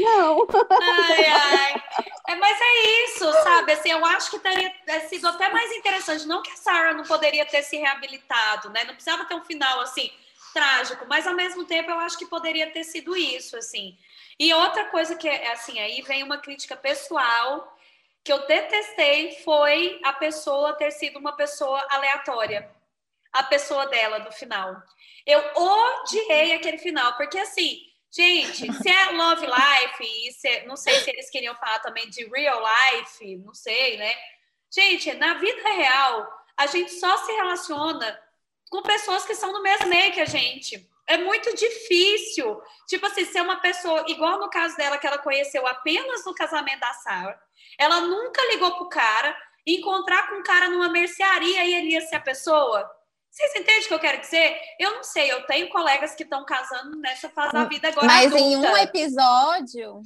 Não. 0.00 0.46
Ai, 0.80 1.26
ai. 1.26 1.82
É, 2.28 2.34
mas 2.36 2.58
é 2.60 3.04
isso, 3.04 3.32
sabe? 3.42 3.72
Assim, 3.72 3.90
eu 3.90 4.04
acho 4.04 4.30
que 4.30 4.38
teria 4.38 4.72
sido 5.08 5.26
até 5.28 5.48
mais 5.50 5.70
interessante. 5.72 6.26
Não 6.26 6.42
que 6.42 6.50
a 6.50 6.56
Sarah 6.56 6.94
não 6.94 7.04
poderia 7.04 7.44
ter 7.44 7.62
se 7.62 7.76
reabilitado, 7.76 8.70
né? 8.70 8.84
Não 8.84 8.94
precisava 8.94 9.24
ter 9.24 9.34
um 9.34 9.44
final, 9.44 9.80
assim, 9.80 10.10
trágico, 10.54 11.04
mas 11.06 11.26
ao 11.26 11.34
mesmo 11.34 11.66
tempo 11.66 11.90
eu 11.90 11.98
acho 11.98 12.16
que 12.16 12.24
poderia 12.26 12.70
ter 12.70 12.84
sido 12.84 13.14
isso, 13.14 13.56
assim. 13.56 13.98
E 14.38 14.54
outra 14.54 14.86
coisa 14.86 15.16
que 15.16 15.28
é 15.28 15.52
assim, 15.52 15.78
aí 15.80 16.00
vem 16.02 16.22
uma 16.22 16.38
crítica 16.38 16.76
pessoal 16.76 17.76
que 18.22 18.32
eu 18.32 18.46
detestei 18.46 19.32
foi 19.44 20.00
a 20.02 20.12
pessoa 20.14 20.72
ter 20.72 20.90
sido 20.92 21.18
uma 21.18 21.36
pessoa 21.36 21.86
aleatória. 21.90 22.70
A 23.32 23.42
pessoa 23.42 23.86
dela 23.88 24.20
no 24.20 24.30
final. 24.30 24.80
Eu 25.26 25.42
odiei 25.54 26.54
aquele 26.54 26.78
final, 26.78 27.16
porque 27.16 27.36
assim, 27.36 27.80
gente, 28.10 28.72
se 28.72 28.88
é 28.88 29.10
Love 29.10 29.44
Life, 29.44 30.04
e 30.04 30.32
se, 30.32 30.48
é, 30.48 30.64
não 30.66 30.76
sei 30.76 30.94
se 31.00 31.10
eles 31.10 31.28
queriam 31.28 31.54
falar 31.56 31.80
também 31.80 32.08
de 32.08 32.24
real 32.28 32.62
life, 32.62 33.36
não 33.38 33.52
sei, 33.52 33.96
né? 33.96 34.14
Gente, 34.72 35.12
na 35.14 35.34
vida 35.34 35.68
real, 35.70 36.32
a 36.56 36.66
gente 36.66 36.92
só 36.92 37.16
se 37.18 37.32
relaciona 37.32 38.23
com 38.70 38.82
pessoas 38.82 39.24
que 39.24 39.34
são 39.34 39.52
do 39.52 39.62
mesmo 39.62 39.86
meio 39.88 40.12
que 40.12 40.20
a 40.20 40.26
gente. 40.26 40.88
É 41.06 41.18
muito 41.18 41.54
difícil, 41.54 42.60
tipo 42.88 43.06
assim, 43.06 43.24
ser 43.26 43.42
uma 43.42 43.56
pessoa, 43.56 44.04
igual 44.08 44.40
no 44.40 44.48
caso 44.48 44.76
dela, 44.76 44.96
que 44.96 45.06
ela 45.06 45.18
conheceu 45.18 45.66
apenas 45.66 46.24
no 46.24 46.34
casamento 46.34 46.80
da 46.80 46.94
Sarah, 46.94 47.38
ela 47.78 48.00
nunca 48.00 48.40
ligou 48.52 48.74
pro 48.76 48.88
cara, 48.88 49.36
encontrar 49.66 50.28
com 50.28 50.36
um 50.36 50.42
cara 50.42 50.68
numa 50.70 50.88
mercearia 50.88 51.64
e 51.64 51.74
ele 51.74 51.90
ia 51.90 52.00
ser 52.00 52.16
a 52.16 52.20
pessoa. 52.20 52.90
Vocês 53.30 53.50
entendem 53.56 53.84
o 53.84 53.88
que 53.88 53.94
eu 53.94 53.98
quero 53.98 54.20
dizer? 54.20 54.58
Eu 54.78 54.92
não 54.92 55.02
sei, 55.02 55.30
eu 55.32 55.44
tenho 55.44 55.68
colegas 55.68 56.14
que 56.14 56.22
estão 56.22 56.44
casando 56.44 56.96
nessa 56.98 57.28
fase 57.28 57.52
da 57.52 57.64
vida 57.64 57.88
agora. 57.88 58.06
Mas 58.06 58.26
adulta. 58.26 58.40
em 58.40 58.56
um 58.56 58.76
episódio. 58.76 60.00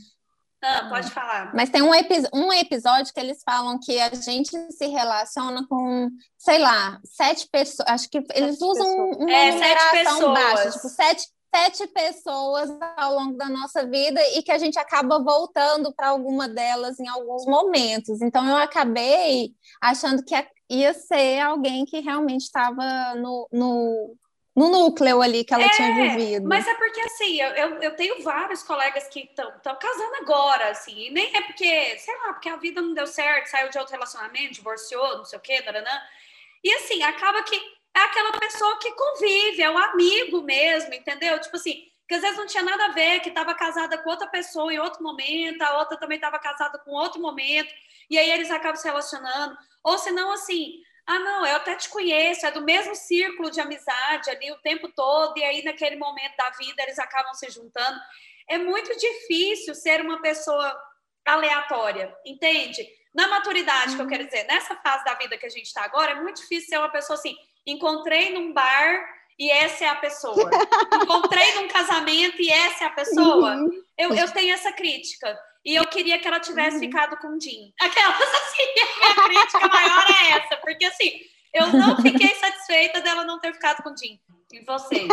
Ah, 0.62 0.88
pode 0.88 1.11
falar. 1.11 1.55
Mas 1.55 1.71
tem 1.71 1.83
um, 1.83 1.90
um 2.35 2.53
episódio 2.53 3.12
que 3.12 3.21
eles 3.21 3.42
falam 3.44 3.79
que 3.79 4.01
a 4.01 4.12
gente 4.14 4.51
se 4.73 4.87
relaciona 4.87 5.64
com, 5.68 6.11
sei 6.37 6.59
lá, 6.59 7.01
sete 7.05 7.49
pessoas. 7.49 7.88
Acho 7.88 8.11
que 8.11 8.23
eles 8.35 8.61
usam 8.61 8.85
pessoas. 8.85 9.16
uma 9.18 9.33
é, 9.33 9.53
numeração 9.53 10.35
baixa, 10.35 10.71
tipo, 10.73 10.88
sete, 10.88 11.29
sete 11.55 11.87
pessoas 11.88 12.71
ao 12.97 13.14
longo 13.14 13.37
da 13.37 13.49
nossa 13.49 13.87
vida 13.87 14.21
e 14.37 14.42
que 14.42 14.51
a 14.51 14.59
gente 14.59 14.79
acaba 14.79 15.23
voltando 15.23 15.94
para 15.94 16.09
alguma 16.09 16.49
delas 16.49 16.99
em 16.99 17.07
alguns 17.07 17.47
momentos. 17.47 18.21
Então 18.21 18.47
eu 18.49 18.57
acabei 18.57 19.53
achando 19.81 20.25
que 20.25 20.35
ia 20.68 20.92
ser 20.92 21.40
alguém 21.40 21.85
que 21.85 22.01
realmente 22.01 22.42
estava 22.42 23.14
no, 23.14 23.49
no, 23.53 24.16
no, 24.59 24.71
núcleo 24.71 25.23
ali 25.23 25.44
que 25.44 25.55
ela 25.55 25.64
é, 25.64 25.68
tinha 25.71 25.94
vivido. 25.94 26.49
Mas 26.49 26.66
é 26.66 26.75
porque 26.75 27.01
assim, 27.01 27.40
eu, 27.40 27.83
eu, 27.83 27.97
tenho 27.97 28.23
vários 28.23 28.62
colegas 28.62 29.09
que 29.09 29.21
estão 29.21 29.77
casando 29.77 30.16
agora, 30.21 30.71
assim, 30.71 31.07
e 31.07 31.11
nem 31.11 31.35
é 31.37 31.40
porque, 31.42 31.99
sei 31.99 32.16
lá, 32.18 32.33
porque 32.33 32.49
a 32.49 32.57
vida 32.57 32.81
não 32.81 32.94
deu 32.94 33.07
certo, 33.07 33.47
saiu 33.47 33.71
de 33.71 33.79
outro 33.79 33.92
relacionamento, 33.92 34.55
divorciou, 34.55 35.18
não 35.18 35.25
sei 35.25 35.38
o 35.38 35.42
quê, 35.42 35.62
naranã. 35.64 36.01
E 36.62 36.73
assim, 36.75 37.03
acaba 37.03 37.42
que 37.42 37.57
é 37.94 38.01
aquela 38.01 38.33
pessoa 38.33 38.79
que 38.79 38.92
convive, 38.92 39.62
é 39.62 39.71
um 39.71 39.79
amigo 39.79 40.42
mesmo, 40.42 40.94
entendeu? 40.94 41.40
Tipo 41.40 41.57
assim, 41.57 41.88
que 42.09 42.14
às 42.14 42.23
vezes 42.23 42.38
não 42.38 42.47
tinha 42.47 42.62
nada 42.62 42.87
a 42.87 42.92
ver, 42.92 43.21
que 43.21 43.29
estava 43.29 43.55
casada 43.55 43.99
com 43.99 44.09
outra 44.09 44.27
pessoa 44.27 44.73
em 44.73 44.79
outro 44.79 45.03
momento, 45.03 45.62
a 45.62 45.79
outra 45.79 45.99
também 45.99 46.16
estava 46.16 46.38
casada 46.38 46.79
com 46.79 46.92
outro 46.92 47.21
momento, 47.21 47.73
e 48.09 48.18
aí 48.18 48.31
eles 48.31 48.51
acabam 48.51 48.77
se 48.77 48.88
relacionando. 48.88 49.57
Ou 49.85 49.99
se 49.99 50.11
não, 50.11 50.33
assim, 50.33 50.83
ah, 51.09 51.18
não, 51.21 51.47
eu 51.47 51.57
até 51.57 51.75
te 51.75 51.88
conheço, 51.88 52.44
é 52.44 52.51
do 52.51 52.61
mesmo 52.61 52.94
círculo 52.94 53.51
de 53.51 53.59
amizade 53.59 54.29
ali 54.29 54.53
o 54.53 54.59
tempo 54.59 54.92
todo, 54.94 55.38
e 55.38 55.42
aí 55.42 55.64
naquele 55.64 55.97
momento 55.97 56.37
da 56.37 56.51
vida 56.51 56.83
eles 56.83 56.99
acabam 56.99 57.33
se 57.33 57.49
juntando. 57.49 57.99
É 58.47 58.59
muito 58.59 58.94
difícil 58.94 59.75
ser 59.75 60.03
uma 60.03 60.21
pessoa 60.21 60.79
aleatória, 61.25 62.14
entende? 62.27 62.87
Na 63.14 63.27
maturidade, 63.27 63.97
que 63.97 64.03
eu 64.03 64.07
quero 64.07 64.27
dizer, 64.27 64.44
nessa 64.44 64.77
fase 64.77 65.03
da 65.07 65.14
vida 65.14 65.38
que 65.38 65.47
a 65.47 65.51
gente 65.51 65.64
está 65.64 65.83
agora, 65.83 66.12
é 66.12 66.21
muito 66.21 66.42
difícil 66.42 66.68
ser 66.68 66.79
uma 66.79 66.90
pessoa 66.92 67.18
assim, 67.18 67.35
encontrei 67.66 68.35
num 68.35 68.53
bar 68.53 69.03
e 69.38 69.51
essa 69.51 69.87
é 69.87 69.88
a 69.88 69.94
pessoa. 69.94 70.51
Encontrei 70.92 71.55
num 71.55 71.68
casamento 71.68 72.42
e 72.42 72.51
essa 72.51 72.85
é 72.85 72.87
a 72.87 72.90
pessoa. 72.90 73.55
Uhum. 73.55 73.71
Eu, 73.97 74.14
eu 74.14 74.31
tenho 74.31 74.53
essa 74.53 74.73
crítica. 74.73 75.38
E 75.64 75.75
eu 75.75 75.87
queria 75.87 76.18
que 76.18 76.27
ela 76.27 76.40
tivesse 76.40 76.77
uhum. 76.77 76.83
ficado 76.83 77.16
com 77.18 77.29
o 77.29 77.40
Jim. 77.40 77.73
Aquelas 77.81 78.16
assim, 78.35 78.62
a 78.62 79.29
minha 79.29 79.44
crítica 79.44 79.68
maior 79.68 80.07
é 80.11 80.38
essa. 80.38 80.57
Porque 80.57 80.85
assim, 80.85 81.21
eu 81.53 81.66
não 81.73 81.97
fiquei 81.97 82.35
satisfeita 82.35 83.01
dela 83.01 83.25
não 83.25 83.40
ter 83.40 83.53
ficado 83.53 83.83
com 83.83 83.90
o 83.90 83.97
Jim. 83.97 84.21
E 84.53 84.64
vocês? 84.64 85.09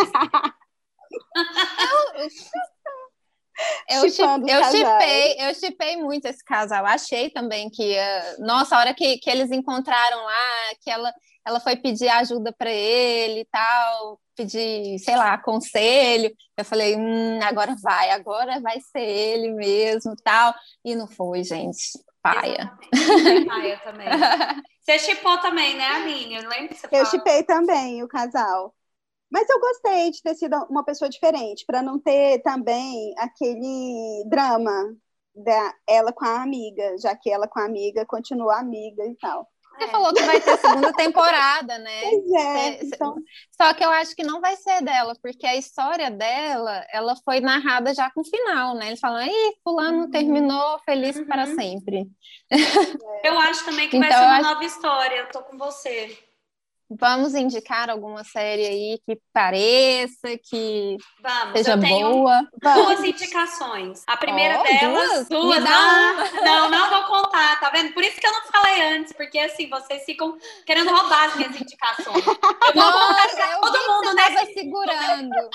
Eu, 3.89 4.03
eu 4.03 4.09
chipei, 4.09 5.35
eu 5.39 5.55
chipei 5.55 5.97
muito 5.97 6.25
esse 6.25 6.43
casal. 6.43 6.85
Achei 6.85 7.29
também 7.29 7.69
que, 7.69 7.95
uh, 7.95 8.45
nossa, 8.45 8.75
a 8.75 8.79
hora 8.79 8.93
que, 8.93 9.17
que 9.17 9.29
eles 9.29 9.51
encontraram 9.51 10.23
lá, 10.23 10.75
que 10.81 10.91
ela, 10.91 11.13
ela 11.45 11.59
foi 11.59 11.75
pedir 11.75 12.09
ajuda 12.09 12.51
para 12.51 12.71
ele 12.71 13.41
e 13.41 13.45
tal, 13.45 14.19
pedir, 14.35 14.97
sei 14.99 15.15
lá, 15.15 15.37
conselho. 15.37 16.33
Eu 16.57 16.65
falei, 16.65 16.95
hum, 16.95 17.39
agora 17.43 17.75
vai, 17.81 18.09
agora 18.09 18.59
vai 18.59 18.79
ser 18.79 19.01
ele 19.01 19.51
mesmo, 19.51 20.15
tal. 20.23 20.53
E 20.83 20.95
não 20.95 21.07
foi, 21.07 21.43
gente. 21.43 21.99
Paia. 22.21 22.75
Paia 23.47 23.79
também. 23.85 24.07
Você 24.81 24.99
chipou 24.99 25.37
também, 25.39 25.75
né, 25.75 25.85
Aline? 25.85 26.35
Eu 26.35 26.49
lembro 26.49 26.69
que 26.69 26.75
você 26.75 26.87
Eu 26.91 27.05
chipei 27.05 27.43
também 27.43 28.03
o 28.03 28.07
casal. 28.07 28.73
Mas 29.31 29.49
eu 29.49 29.59
gostei 29.59 30.11
de 30.11 30.21
ter 30.21 30.35
sido 30.35 30.55
uma 30.69 30.83
pessoa 30.83 31.09
diferente, 31.09 31.65
para 31.65 31.81
não 31.81 31.99
ter 31.99 32.41
também 32.41 33.13
aquele 33.17 34.23
drama 34.27 34.95
da 35.35 35.73
ela 35.87 36.13
com 36.13 36.25
a 36.25 36.41
amiga, 36.41 36.97
já 36.97 37.15
que 37.15 37.29
ela 37.29 37.47
com 37.47 37.59
a 37.59 37.65
amiga 37.65 38.05
continua 38.05 38.59
amiga 38.59 39.03
e 39.05 39.15
tal. 39.17 39.47
Você 39.77 39.83
é. 39.83 39.87
falou 39.87 40.13
que 40.13 40.23
vai 40.23 40.39
ter 40.41 40.57
segunda 40.57 40.93
temporada, 40.93 41.77
né? 41.77 42.01
Pois 42.01 42.31
é. 42.31 42.83
Então... 42.83 43.15
Só 43.51 43.73
que 43.73 43.83
eu 43.83 43.89
acho 43.89 44.15
que 44.15 44.23
não 44.23 44.41
vai 44.41 44.55
ser 44.57 44.81
dela, 44.83 45.13
porque 45.21 45.45
a 45.45 45.55
história 45.55 46.09
dela, 46.09 46.85
ela 46.91 47.15
foi 47.23 47.39
narrada 47.39 47.93
já 47.93 48.09
com 48.11 48.23
final, 48.23 48.75
né? 48.75 48.87
Eles 48.87 48.99
falam, 48.99 49.17
aí, 49.17 49.55
fulano 49.63 50.03
uhum. 50.03 50.09
terminou 50.11 50.79
feliz 50.79 51.15
uhum. 51.15 51.25
para 51.25 51.45
sempre. 51.47 52.07
Eu 53.23 53.39
acho 53.39 53.65
também 53.65 53.89
que 53.89 53.97
então, 53.97 54.09
vai 54.09 54.17
ser 54.17 54.25
uma 54.25 54.37
acho... 54.37 54.49
nova 54.49 54.65
história, 54.65 55.15
eu 55.15 55.29
tô 55.29 55.41
com 55.41 55.57
você. 55.57 56.17
Vamos 56.89 57.33
indicar 57.33 57.89
alguma 57.89 58.23
série 58.23 58.65
aí 58.65 58.99
que 59.05 59.19
pareça, 59.33 60.37
que 60.43 60.97
Vamos, 61.19 61.57
seja 61.57 61.75
boa. 61.77 62.47
Duas 62.61 63.03
indicações. 63.03 64.03
A 64.05 64.15
primeira 64.15 64.59
oh, 64.59 64.63
delas, 64.63 65.27
duas, 65.27 65.29
duas 65.29 65.63
não, 65.63 66.43
não, 66.43 66.69
não 66.69 66.89
vou 66.91 67.03
contar, 67.03 67.59
tá 67.59 67.71
vendo? 67.71 67.91
Por 67.93 68.03
isso 68.03 68.21
que 68.21 68.27
eu 68.27 68.31
não 68.31 68.41
falei 68.43 68.97
antes, 68.97 69.13
porque 69.13 69.39
assim, 69.39 69.67
vocês 69.67 70.03
ficam 70.05 70.37
querendo 70.63 70.91
roubar 70.91 71.29
as 71.29 71.35
minhas 71.35 71.59
indicações. 71.59 72.25
Eu 72.25 72.33
vou 72.33 72.75
Nossa, 72.75 73.41
eu 73.51 73.61
todo 73.61 73.79
vi 73.79 73.87
mundo, 73.87 74.13
né? 74.13 74.45
segurando. 74.53 75.49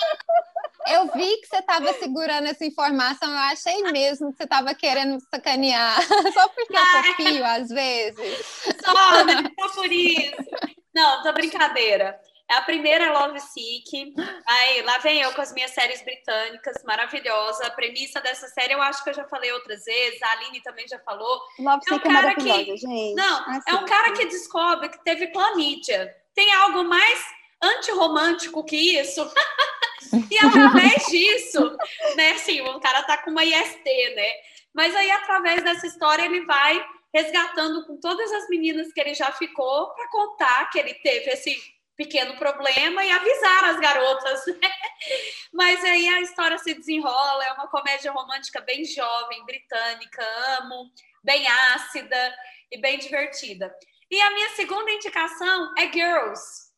Eu 0.87 1.11
vi 1.13 1.37
que 1.37 1.47
você 1.47 1.57
estava 1.57 1.93
segurando 1.93 2.47
essa 2.47 2.65
informação, 2.65 3.29
eu 3.29 3.37
achei 3.37 3.81
mesmo 3.83 4.31
que 4.31 4.37
você 4.37 4.43
estava 4.43 4.73
querendo 4.73 5.17
sacanear. 5.33 5.95
Só 6.33 6.49
porque 6.49 6.75
eu 6.75 7.03
confio 7.03 7.45
às 7.45 7.69
vezes. 7.69 8.45
Só, 8.83 9.23
né? 9.23 9.43
Só 9.59 9.69
por 9.69 9.91
isso. 9.91 10.80
Não, 10.93 11.23
tô 11.23 11.31
brincadeira. 11.33 12.19
É 12.51 12.55
a 12.55 12.61
primeira 12.63 13.05
é 13.05 13.09
Love 13.09 13.39
Sick. 13.39 14.13
Aí, 14.45 14.81
lá 14.81 14.97
vem 14.97 15.21
eu 15.21 15.31
com 15.33 15.41
as 15.41 15.53
minhas 15.53 15.71
séries 15.71 16.03
britânicas, 16.03 16.83
maravilhosa. 16.83 17.65
A 17.65 17.71
premissa 17.71 18.19
dessa 18.19 18.45
série 18.49 18.73
eu 18.73 18.81
acho 18.81 19.01
que 19.03 19.09
eu 19.09 19.13
já 19.13 19.23
falei 19.25 19.53
outras 19.53 19.85
vezes, 19.85 20.21
a 20.21 20.31
Aline 20.31 20.61
também 20.61 20.85
já 20.85 20.99
falou. 20.99 21.41
Love 21.59 21.81
é 21.87 21.93
um 21.93 21.95
Sick 21.95 22.07
é 22.07 22.11
cara 22.11 22.31
é 22.31 22.35
que 22.35 22.77
gente. 22.77 23.15
Não, 23.15 23.49
assim, 23.49 23.61
é 23.67 23.75
um 23.75 23.85
cara 23.85 24.11
que 24.11 24.25
descobre 24.25 24.89
que 24.89 25.01
teve 25.01 25.27
clamídia. 25.27 26.13
Tem 26.35 26.51
algo 26.55 26.83
mais 26.83 27.25
antirromântico 27.63 28.65
que 28.65 28.99
isso? 28.99 29.25
e 30.29 30.37
através 30.45 31.05
disso, 31.05 31.77
né, 32.17 32.31
assim, 32.31 32.59
o 32.59 32.81
cara 32.81 33.03
tá 33.03 33.17
com 33.19 33.31
uma 33.31 33.45
IST, 33.45 33.85
né? 34.15 34.31
Mas 34.73 34.93
aí 34.93 35.09
através 35.09 35.63
dessa 35.63 35.87
história 35.87 36.23
ele 36.25 36.45
vai 36.45 36.85
resgatando 37.13 37.85
com 37.85 37.99
todas 37.99 38.31
as 38.31 38.47
meninas 38.49 38.91
que 38.93 38.99
ele 38.99 39.13
já 39.13 39.31
ficou 39.31 39.93
para 39.93 40.09
contar 40.09 40.69
que 40.69 40.79
ele 40.79 40.93
teve 40.95 41.31
esse 41.31 41.55
pequeno 41.95 42.35
problema 42.37 43.03
e 43.05 43.11
avisar 43.11 43.65
as 43.65 43.79
garotas. 43.79 44.45
Né? 44.47 44.71
Mas 45.53 45.83
aí 45.83 46.07
a 46.07 46.21
história 46.21 46.57
se 46.57 46.73
desenrola, 46.73 47.43
é 47.45 47.53
uma 47.53 47.67
comédia 47.67 48.11
romântica 48.11 48.61
bem 48.61 48.83
jovem, 48.85 49.45
britânica, 49.45 50.25
amo, 50.59 50.89
bem 51.23 51.45
ácida 51.47 52.33
e 52.71 52.79
bem 52.79 52.97
divertida. 52.97 53.73
E 54.09 54.19
a 54.19 54.31
minha 54.31 54.49
segunda 54.49 54.91
indicação 54.91 55.73
é 55.77 55.91
Girls. 55.91 56.71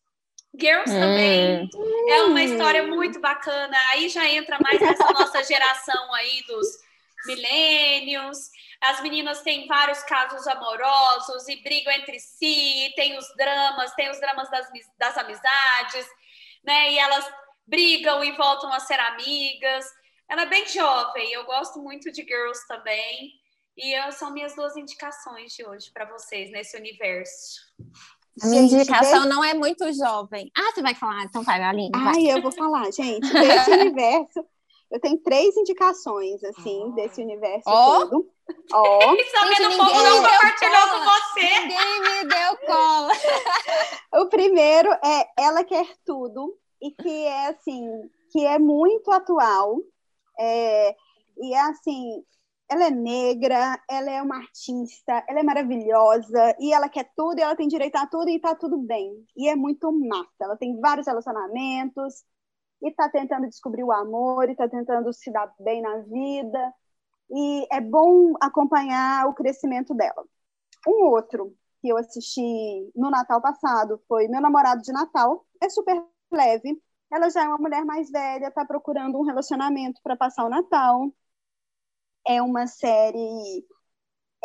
Girls 0.59 0.91
hum. 0.93 0.99
também 0.99 1.69
é 2.09 2.23
uma 2.23 2.43
história 2.43 2.83
muito 2.83 3.19
bacana. 3.19 3.75
Aí 3.91 4.09
já 4.09 4.27
entra 4.27 4.59
mais 4.59 4.81
essa 4.81 5.11
nossa 5.11 5.43
geração 5.43 6.13
aí 6.13 6.43
dos 6.47 6.67
milênios 7.25 8.49
as 8.83 9.01
meninas 9.01 9.41
têm 9.41 9.65
vários 9.65 10.03
casos 10.03 10.45
amorosos 10.45 11.47
e 11.47 11.55
brigam 11.63 11.93
entre 11.93 12.19
si, 12.19 12.91
tem 12.95 13.17
os 13.17 13.25
dramas, 13.37 13.93
tem 13.93 14.11
os 14.11 14.19
dramas 14.19 14.49
das, 14.51 14.67
das 14.97 15.17
amizades, 15.17 16.05
né? 16.65 16.91
E 16.91 16.99
elas 16.99 17.25
brigam 17.65 18.23
e 18.23 18.33
voltam 18.33 18.71
a 18.73 18.79
ser 18.79 18.99
amigas. 18.99 19.85
Ela 20.29 20.41
é 20.43 20.47
bem 20.47 20.67
jovem, 20.67 21.31
eu 21.31 21.45
gosto 21.45 21.81
muito 21.81 22.11
de 22.11 22.23
Girls 22.23 22.67
também. 22.67 23.31
E 23.77 23.97
eu, 23.97 24.11
são 24.11 24.33
minhas 24.33 24.53
duas 24.53 24.75
indicações 24.75 25.53
de 25.53 25.65
hoje 25.65 25.89
para 25.91 26.05
vocês 26.05 26.51
nesse 26.51 26.77
universo. 26.77 27.61
A 28.41 28.47
minha 28.47 28.63
gente, 28.63 28.75
indicação 28.75 29.23
desse... 29.23 29.29
não 29.29 29.43
é 29.43 29.53
muito 29.53 29.91
jovem. 29.93 30.51
Ah, 30.57 30.71
você 30.73 30.81
vai 30.81 30.93
falar? 30.93 31.23
Então 31.23 31.41
vai, 31.43 31.61
Aline. 31.63 31.91
Ai, 31.95 32.31
eu 32.31 32.41
vou 32.41 32.51
falar, 32.51 32.91
gente. 32.91 33.31
Desse 33.31 33.71
universo, 33.71 34.45
Eu 34.93 34.99
tenho 34.99 35.17
três 35.17 35.57
indicações, 35.57 36.43
assim, 36.43 36.83
oh. 36.83 36.91
desse 36.91 37.19
universo 37.19 37.67
oh. 37.67 37.99
todo. 37.99 38.29
Ó. 38.71 38.99
Oh. 38.99 39.17
Sabendo 39.31 39.73
o 39.73 39.77
povo 39.77 40.03
não 40.03 40.21
compartilhou 40.21 40.87
com 40.91 41.03
você. 41.03 41.59
Ninguém 41.61 42.01
me 42.01 42.29
deu 42.29 42.57
cola. 42.67 43.13
o 44.21 44.29
primeiro 44.29 44.91
é 45.03 45.27
Ela 45.35 45.63
Quer 45.63 45.87
Tudo, 46.05 46.55
e 46.79 46.91
que 46.91 47.25
é, 47.25 47.47
assim, 47.47 47.83
que 48.31 48.45
é 48.45 48.59
muito 48.59 49.11
atual. 49.11 49.77
É, 50.39 50.95
e 51.39 51.55
é, 51.55 51.59
assim, 51.61 52.23
ela 52.69 52.85
é 52.85 52.91
negra, 52.91 53.81
ela 53.89 54.11
é 54.11 54.21
uma 54.21 54.37
artista, 54.37 55.23
ela 55.27 55.39
é 55.39 55.43
maravilhosa, 55.43 56.55
e 56.59 56.71
ela 56.71 56.87
quer 56.87 57.09
tudo, 57.15 57.39
e 57.39 57.41
ela 57.41 57.55
tem 57.55 57.67
direito 57.67 57.95
a 57.95 58.05
tudo, 58.05 58.29
e 58.29 58.39
tá 58.39 58.53
tudo 58.53 58.77
bem. 58.77 59.25
E 59.35 59.49
é 59.49 59.55
muito 59.55 59.91
massa. 59.91 60.29
Ela 60.39 60.55
tem 60.55 60.79
vários 60.79 61.07
relacionamentos, 61.07 62.23
e 62.83 62.91
tá 62.93 63.09
tentando 63.09 63.47
descobrir 63.47 63.83
o 63.83 63.91
amor, 63.91 64.49
e 64.49 64.55
tá 64.55 64.67
tentando 64.67 65.11
se 65.13 65.31
dar 65.31 65.53
bem 65.59 65.81
na 65.81 65.99
vida. 65.99 66.73
E 67.31 67.67
é 67.71 67.81
bom 67.81 68.33
acompanhar 68.41 69.27
o 69.27 69.33
crescimento 69.33 69.93
dela. 69.95 70.23
Um 70.87 71.05
outro 71.07 71.55
que 71.81 71.89
eu 71.89 71.97
assisti 71.97 72.91
no 72.95 73.09
Natal 73.09 73.41
passado 73.41 74.01
foi 74.07 74.27
Meu 74.27 74.41
Namorado 74.41 74.81
de 74.81 74.91
Natal. 74.91 75.45
É 75.61 75.69
super 75.69 76.03
leve. 76.31 76.81
Ela 77.11 77.29
já 77.29 77.43
é 77.43 77.47
uma 77.47 77.57
mulher 77.57 77.85
mais 77.85 78.09
velha, 78.11 78.51
tá 78.51 78.65
procurando 78.65 79.17
um 79.17 79.23
relacionamento 79.23 80.01
para 80.03 80.15
passar 80.15 80.45
o 80.45 80.49
Natal 80.49 81.11
é 82.27 82.41
uma 82.41 82.67
série 82.67 83.65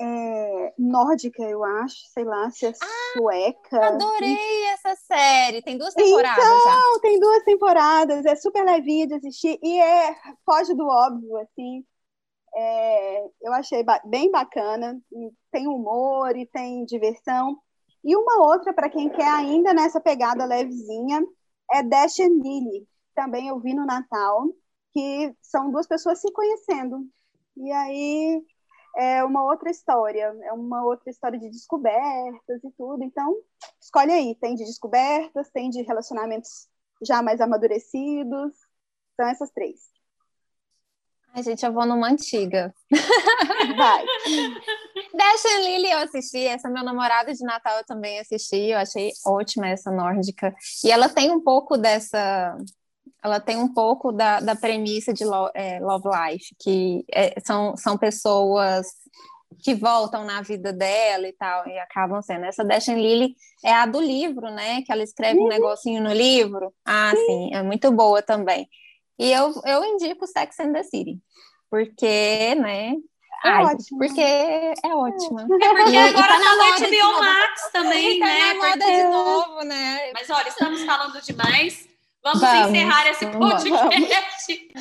é, 0.00 0.74
nórdica, 0.78 1.42
eu 1.42 1.64
acho, 1.64 1.96
sei 2.12 2.24
lá, 2.24 2.50
se 2.50 2.66
é 2.66 2.70
ah, 2.70 3.18
sueca. 3.18 3.86
Adorei 3.86 4.64
essa 4.72 4.94
série. 4.96 5.62
Tem 5.62 5.76
duas 5.76 5.94
temporadas. 5.94 6.44
Então, 6.44 6.94
já. 6.94 7.00
tem 7.00 7.20
duas 7.20 7.42
temporadas. 7.44 8.26
É 8.26 8.36
super 8.36 8.64
levinha 8.64 9.06
de 9.06 9.14
assistir 9.14 9.58
e 9.62 9.80
é 9.80 10.14
foge 10.44 10.74
do 10.74 10.86
óbvio, 10.86 11.36
assim. 11.38 11.84
É, 12.54 13.24
eu 13.42 13.52
achei 13.52 13.82
ba 13.82 14.00
bem 14.04 14.30
bacana. 14.30 15.00
Tem 15.50 15.66
humor 15.66 16.36
e 16.36 16.46
tem 16.46 16.84
diversão. 16.84 17.58
E 18.04 18.16
uma 18.16 18.46
outra 18.46 18.72
para 18.72 18.88
quem 18.88 19.08
quer 19.08 19.28
ainda 19.28 19.74
nessa 19.74 20.00
pegada 20.00 20.44
levezinha 20.44 21.22
é 21.72 21.82
Dash 21.82 22.20
and 22.20 22.40
Lily. 22.42 22.86
Também 23.14 23.48
eu 23.48 23.58
vi 23.58 23.74
no 23.74 23.84
Natal, 23.84 24.46
que 24.92 25.34
são 25.42 25.70
duas 25.70 25.86
pessoas 25.86 26.20
se 26.20 26.32
conhecendo 26.32 27.04
e 27.58 27.72
aí 27.72 28.42
é 28.98 29.22
uma 29.22 29.44
outra 29.44 29.70
história, 29.70 30.36
é 30.42 30.52
uma 30.52 30.84
outra 30.84 31.08
história 31.08 31.38
de 31.38 31.48
descobertas 31.48 32.64
e 32.64 32.70
tudo. 32.76 33.04
Então, 33.04 33.32
escolhe 33.80 34.10
aí, 34.10 34.34
tem 34.34 34.56
de 34.56 34.64
descobertas, 34.64 35.48
tem 35.50 35.70
de 35.70 35.82
relacionamentos 35.82 36.68
já 37.06 37.22
mais 37.22 37.40
amadurecidos. 37.40 38.52
São 39.16 39.28
essas 39.28 39.52
três. 39.52 39.78
Ai, 41.32 41.44
gente, 41.44 41.64
eu 41.64 41.72
vou 41.72 41.86
numa 41.86 42.08
antiga. 42.08 42.74
Vai. 43.76 44.04
Dash 45.14 45.44
Lily 45.60 45.90
eu 45.90 45.98
assisti, 45.98 46.46
essa 46.46 46.68
meu 46.68 46.82
namorado 46.82 47.32
de 47.32 47.44
Natal 47.44 47.78
eu 47.78 47.84
também 47.84 48.18
assisti, 48.18 48.70
eu 48.70 48.78
achei 48.78 49.12
ótima 49.24 49.68
essa 49.68 49.92
nórdica. 49.92 50.52
E 50.84 50.90
ela 50.90 51.08
tem 51.08 51.30
um 51.30 51.40
pouco 51.40 51.76
dessa 51.76 52.56
ela 53.22 53.40
tem 53.40 53.56
um 53.56 53.72
pouco 53.72 54.12
da, 54.12 54.40
da 54.40 54.54
premissa 54.54 55.12
de 55.12 55.24
Lo, 55.24 55.50
é, 55.54 55.80
Love 55.80 56.08
Life, 56.08 56.54
que 56.58 57.04
é, 57.12 57.34
são, 57.40 57.76
são 57.76 57.98
pessoas 57.98 58.86
que 59.62 59.74
voltam 59.74 60.24
na 60.24 60.40
vida 60.40 60.72
dela 60.72 61.26
e 61.26 61.32
tal, 61.32 61.66
e 61.66 61.78
acabam 61.78 62.22
sendo. 62.22 62.44
Essa 62.44 62.64
Dash 62.64 62.88
Lily 62.88 63.34
é 63.64 63.72
a 63.72 63.86
do 63.86 64.00
livro, 64.00 64.50
né? 64.50 64.82
Que 64.82 64.92
ela 64.92 65.02
escreve 65.02 65.38
uhum. 65.38 65.46
um 65.46 65.48
negocinho 65.48 66.02
no 66.02 66.12
livro. 66.12 66.72
Ah, 66.84 67.12
sim, 67.14 67.54
é 67.54 67.62
muito 67.62 67.90
boa 67.90 68.22
também. 68.22 68.68
E 69.18 69.32
eu, 69.32 69.52
eu 69.64 69.84
indico 69.84 70.26
Sex 70.26 70.60
and 70.60 70.72
the 70.72 70.82
City, 70.84 71.18
porque, 71.68 72.54
né? 72.54 72.94
É 73.44 73.48
Ai, 73.48 73.64
ótimo. 73.64 73.98
Porque 73.98 74.20
é 74.20 74.94
ótima. 74.94 75.42
É 75.42 75.46
porque 75.46 75.90
e, 75.90 75.98
agora 75.98 76.10
e 76.10 76.28
tá 76.28 76.38
na 76.38 76.56
moda 76.56 76.88
HBO 76.88 77.20
Max 77.20 77.70
também, 77.72 78.18
tá 78.20 78.26
né? 78.26 78.38
na 78.38 78.54
moda 78.54 78.84
porque... 78.84 78.96
de 78.96 79.02
novo, 79.04 79.64
né? 79.64 80.12
Mas 80.12 80.30
olha, 80.30 80.48
estamos 80.48 80.82
falando 80.84 81.20
demais. 81.20 81.88
Vamos, 82.22 82.40
vamos 82.40 82.68
encerrar 82.68 83.06
esse 83.10 83.26
podcast. 83.26 84.68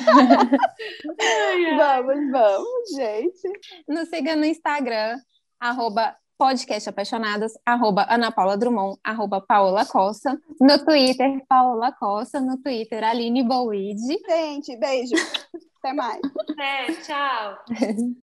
Vamos. 1.76 2.30
vamos, 2.30 2.96
gente. 2.96 3.48
Nos 3.86 4.08
siga 4.08 4.36
no 4.36 4.44
Instagram, 4.44 5.18
arroba 5.60 6.16
podcast 6.36 6.88
apaixonadas, 6.88 7.52
arroba 7.66 8.06
Ana 8.08 8.30
Paula 8.30 8.56
Drummond, 8.56 8.98
arroba 9.02 9.40
Paola 9.40 9.84
Costa, 9.84 10.38
no 10.60 10.84
Twitter, 10.84 11.42
Paola 11.48 11.92
Costa, 11.92 12.40
no 12.40 12.56
Twitter, 12.62 13.02
Aline 13.02 13.42
Bowide. 13.42 14.00
Gente, 14.28 14.76
beijo. 14.76 15.14
Até 15.78 15.92
mais. 15.92 16.20
É, 16.58 16.92
tchau. 16.92 17.58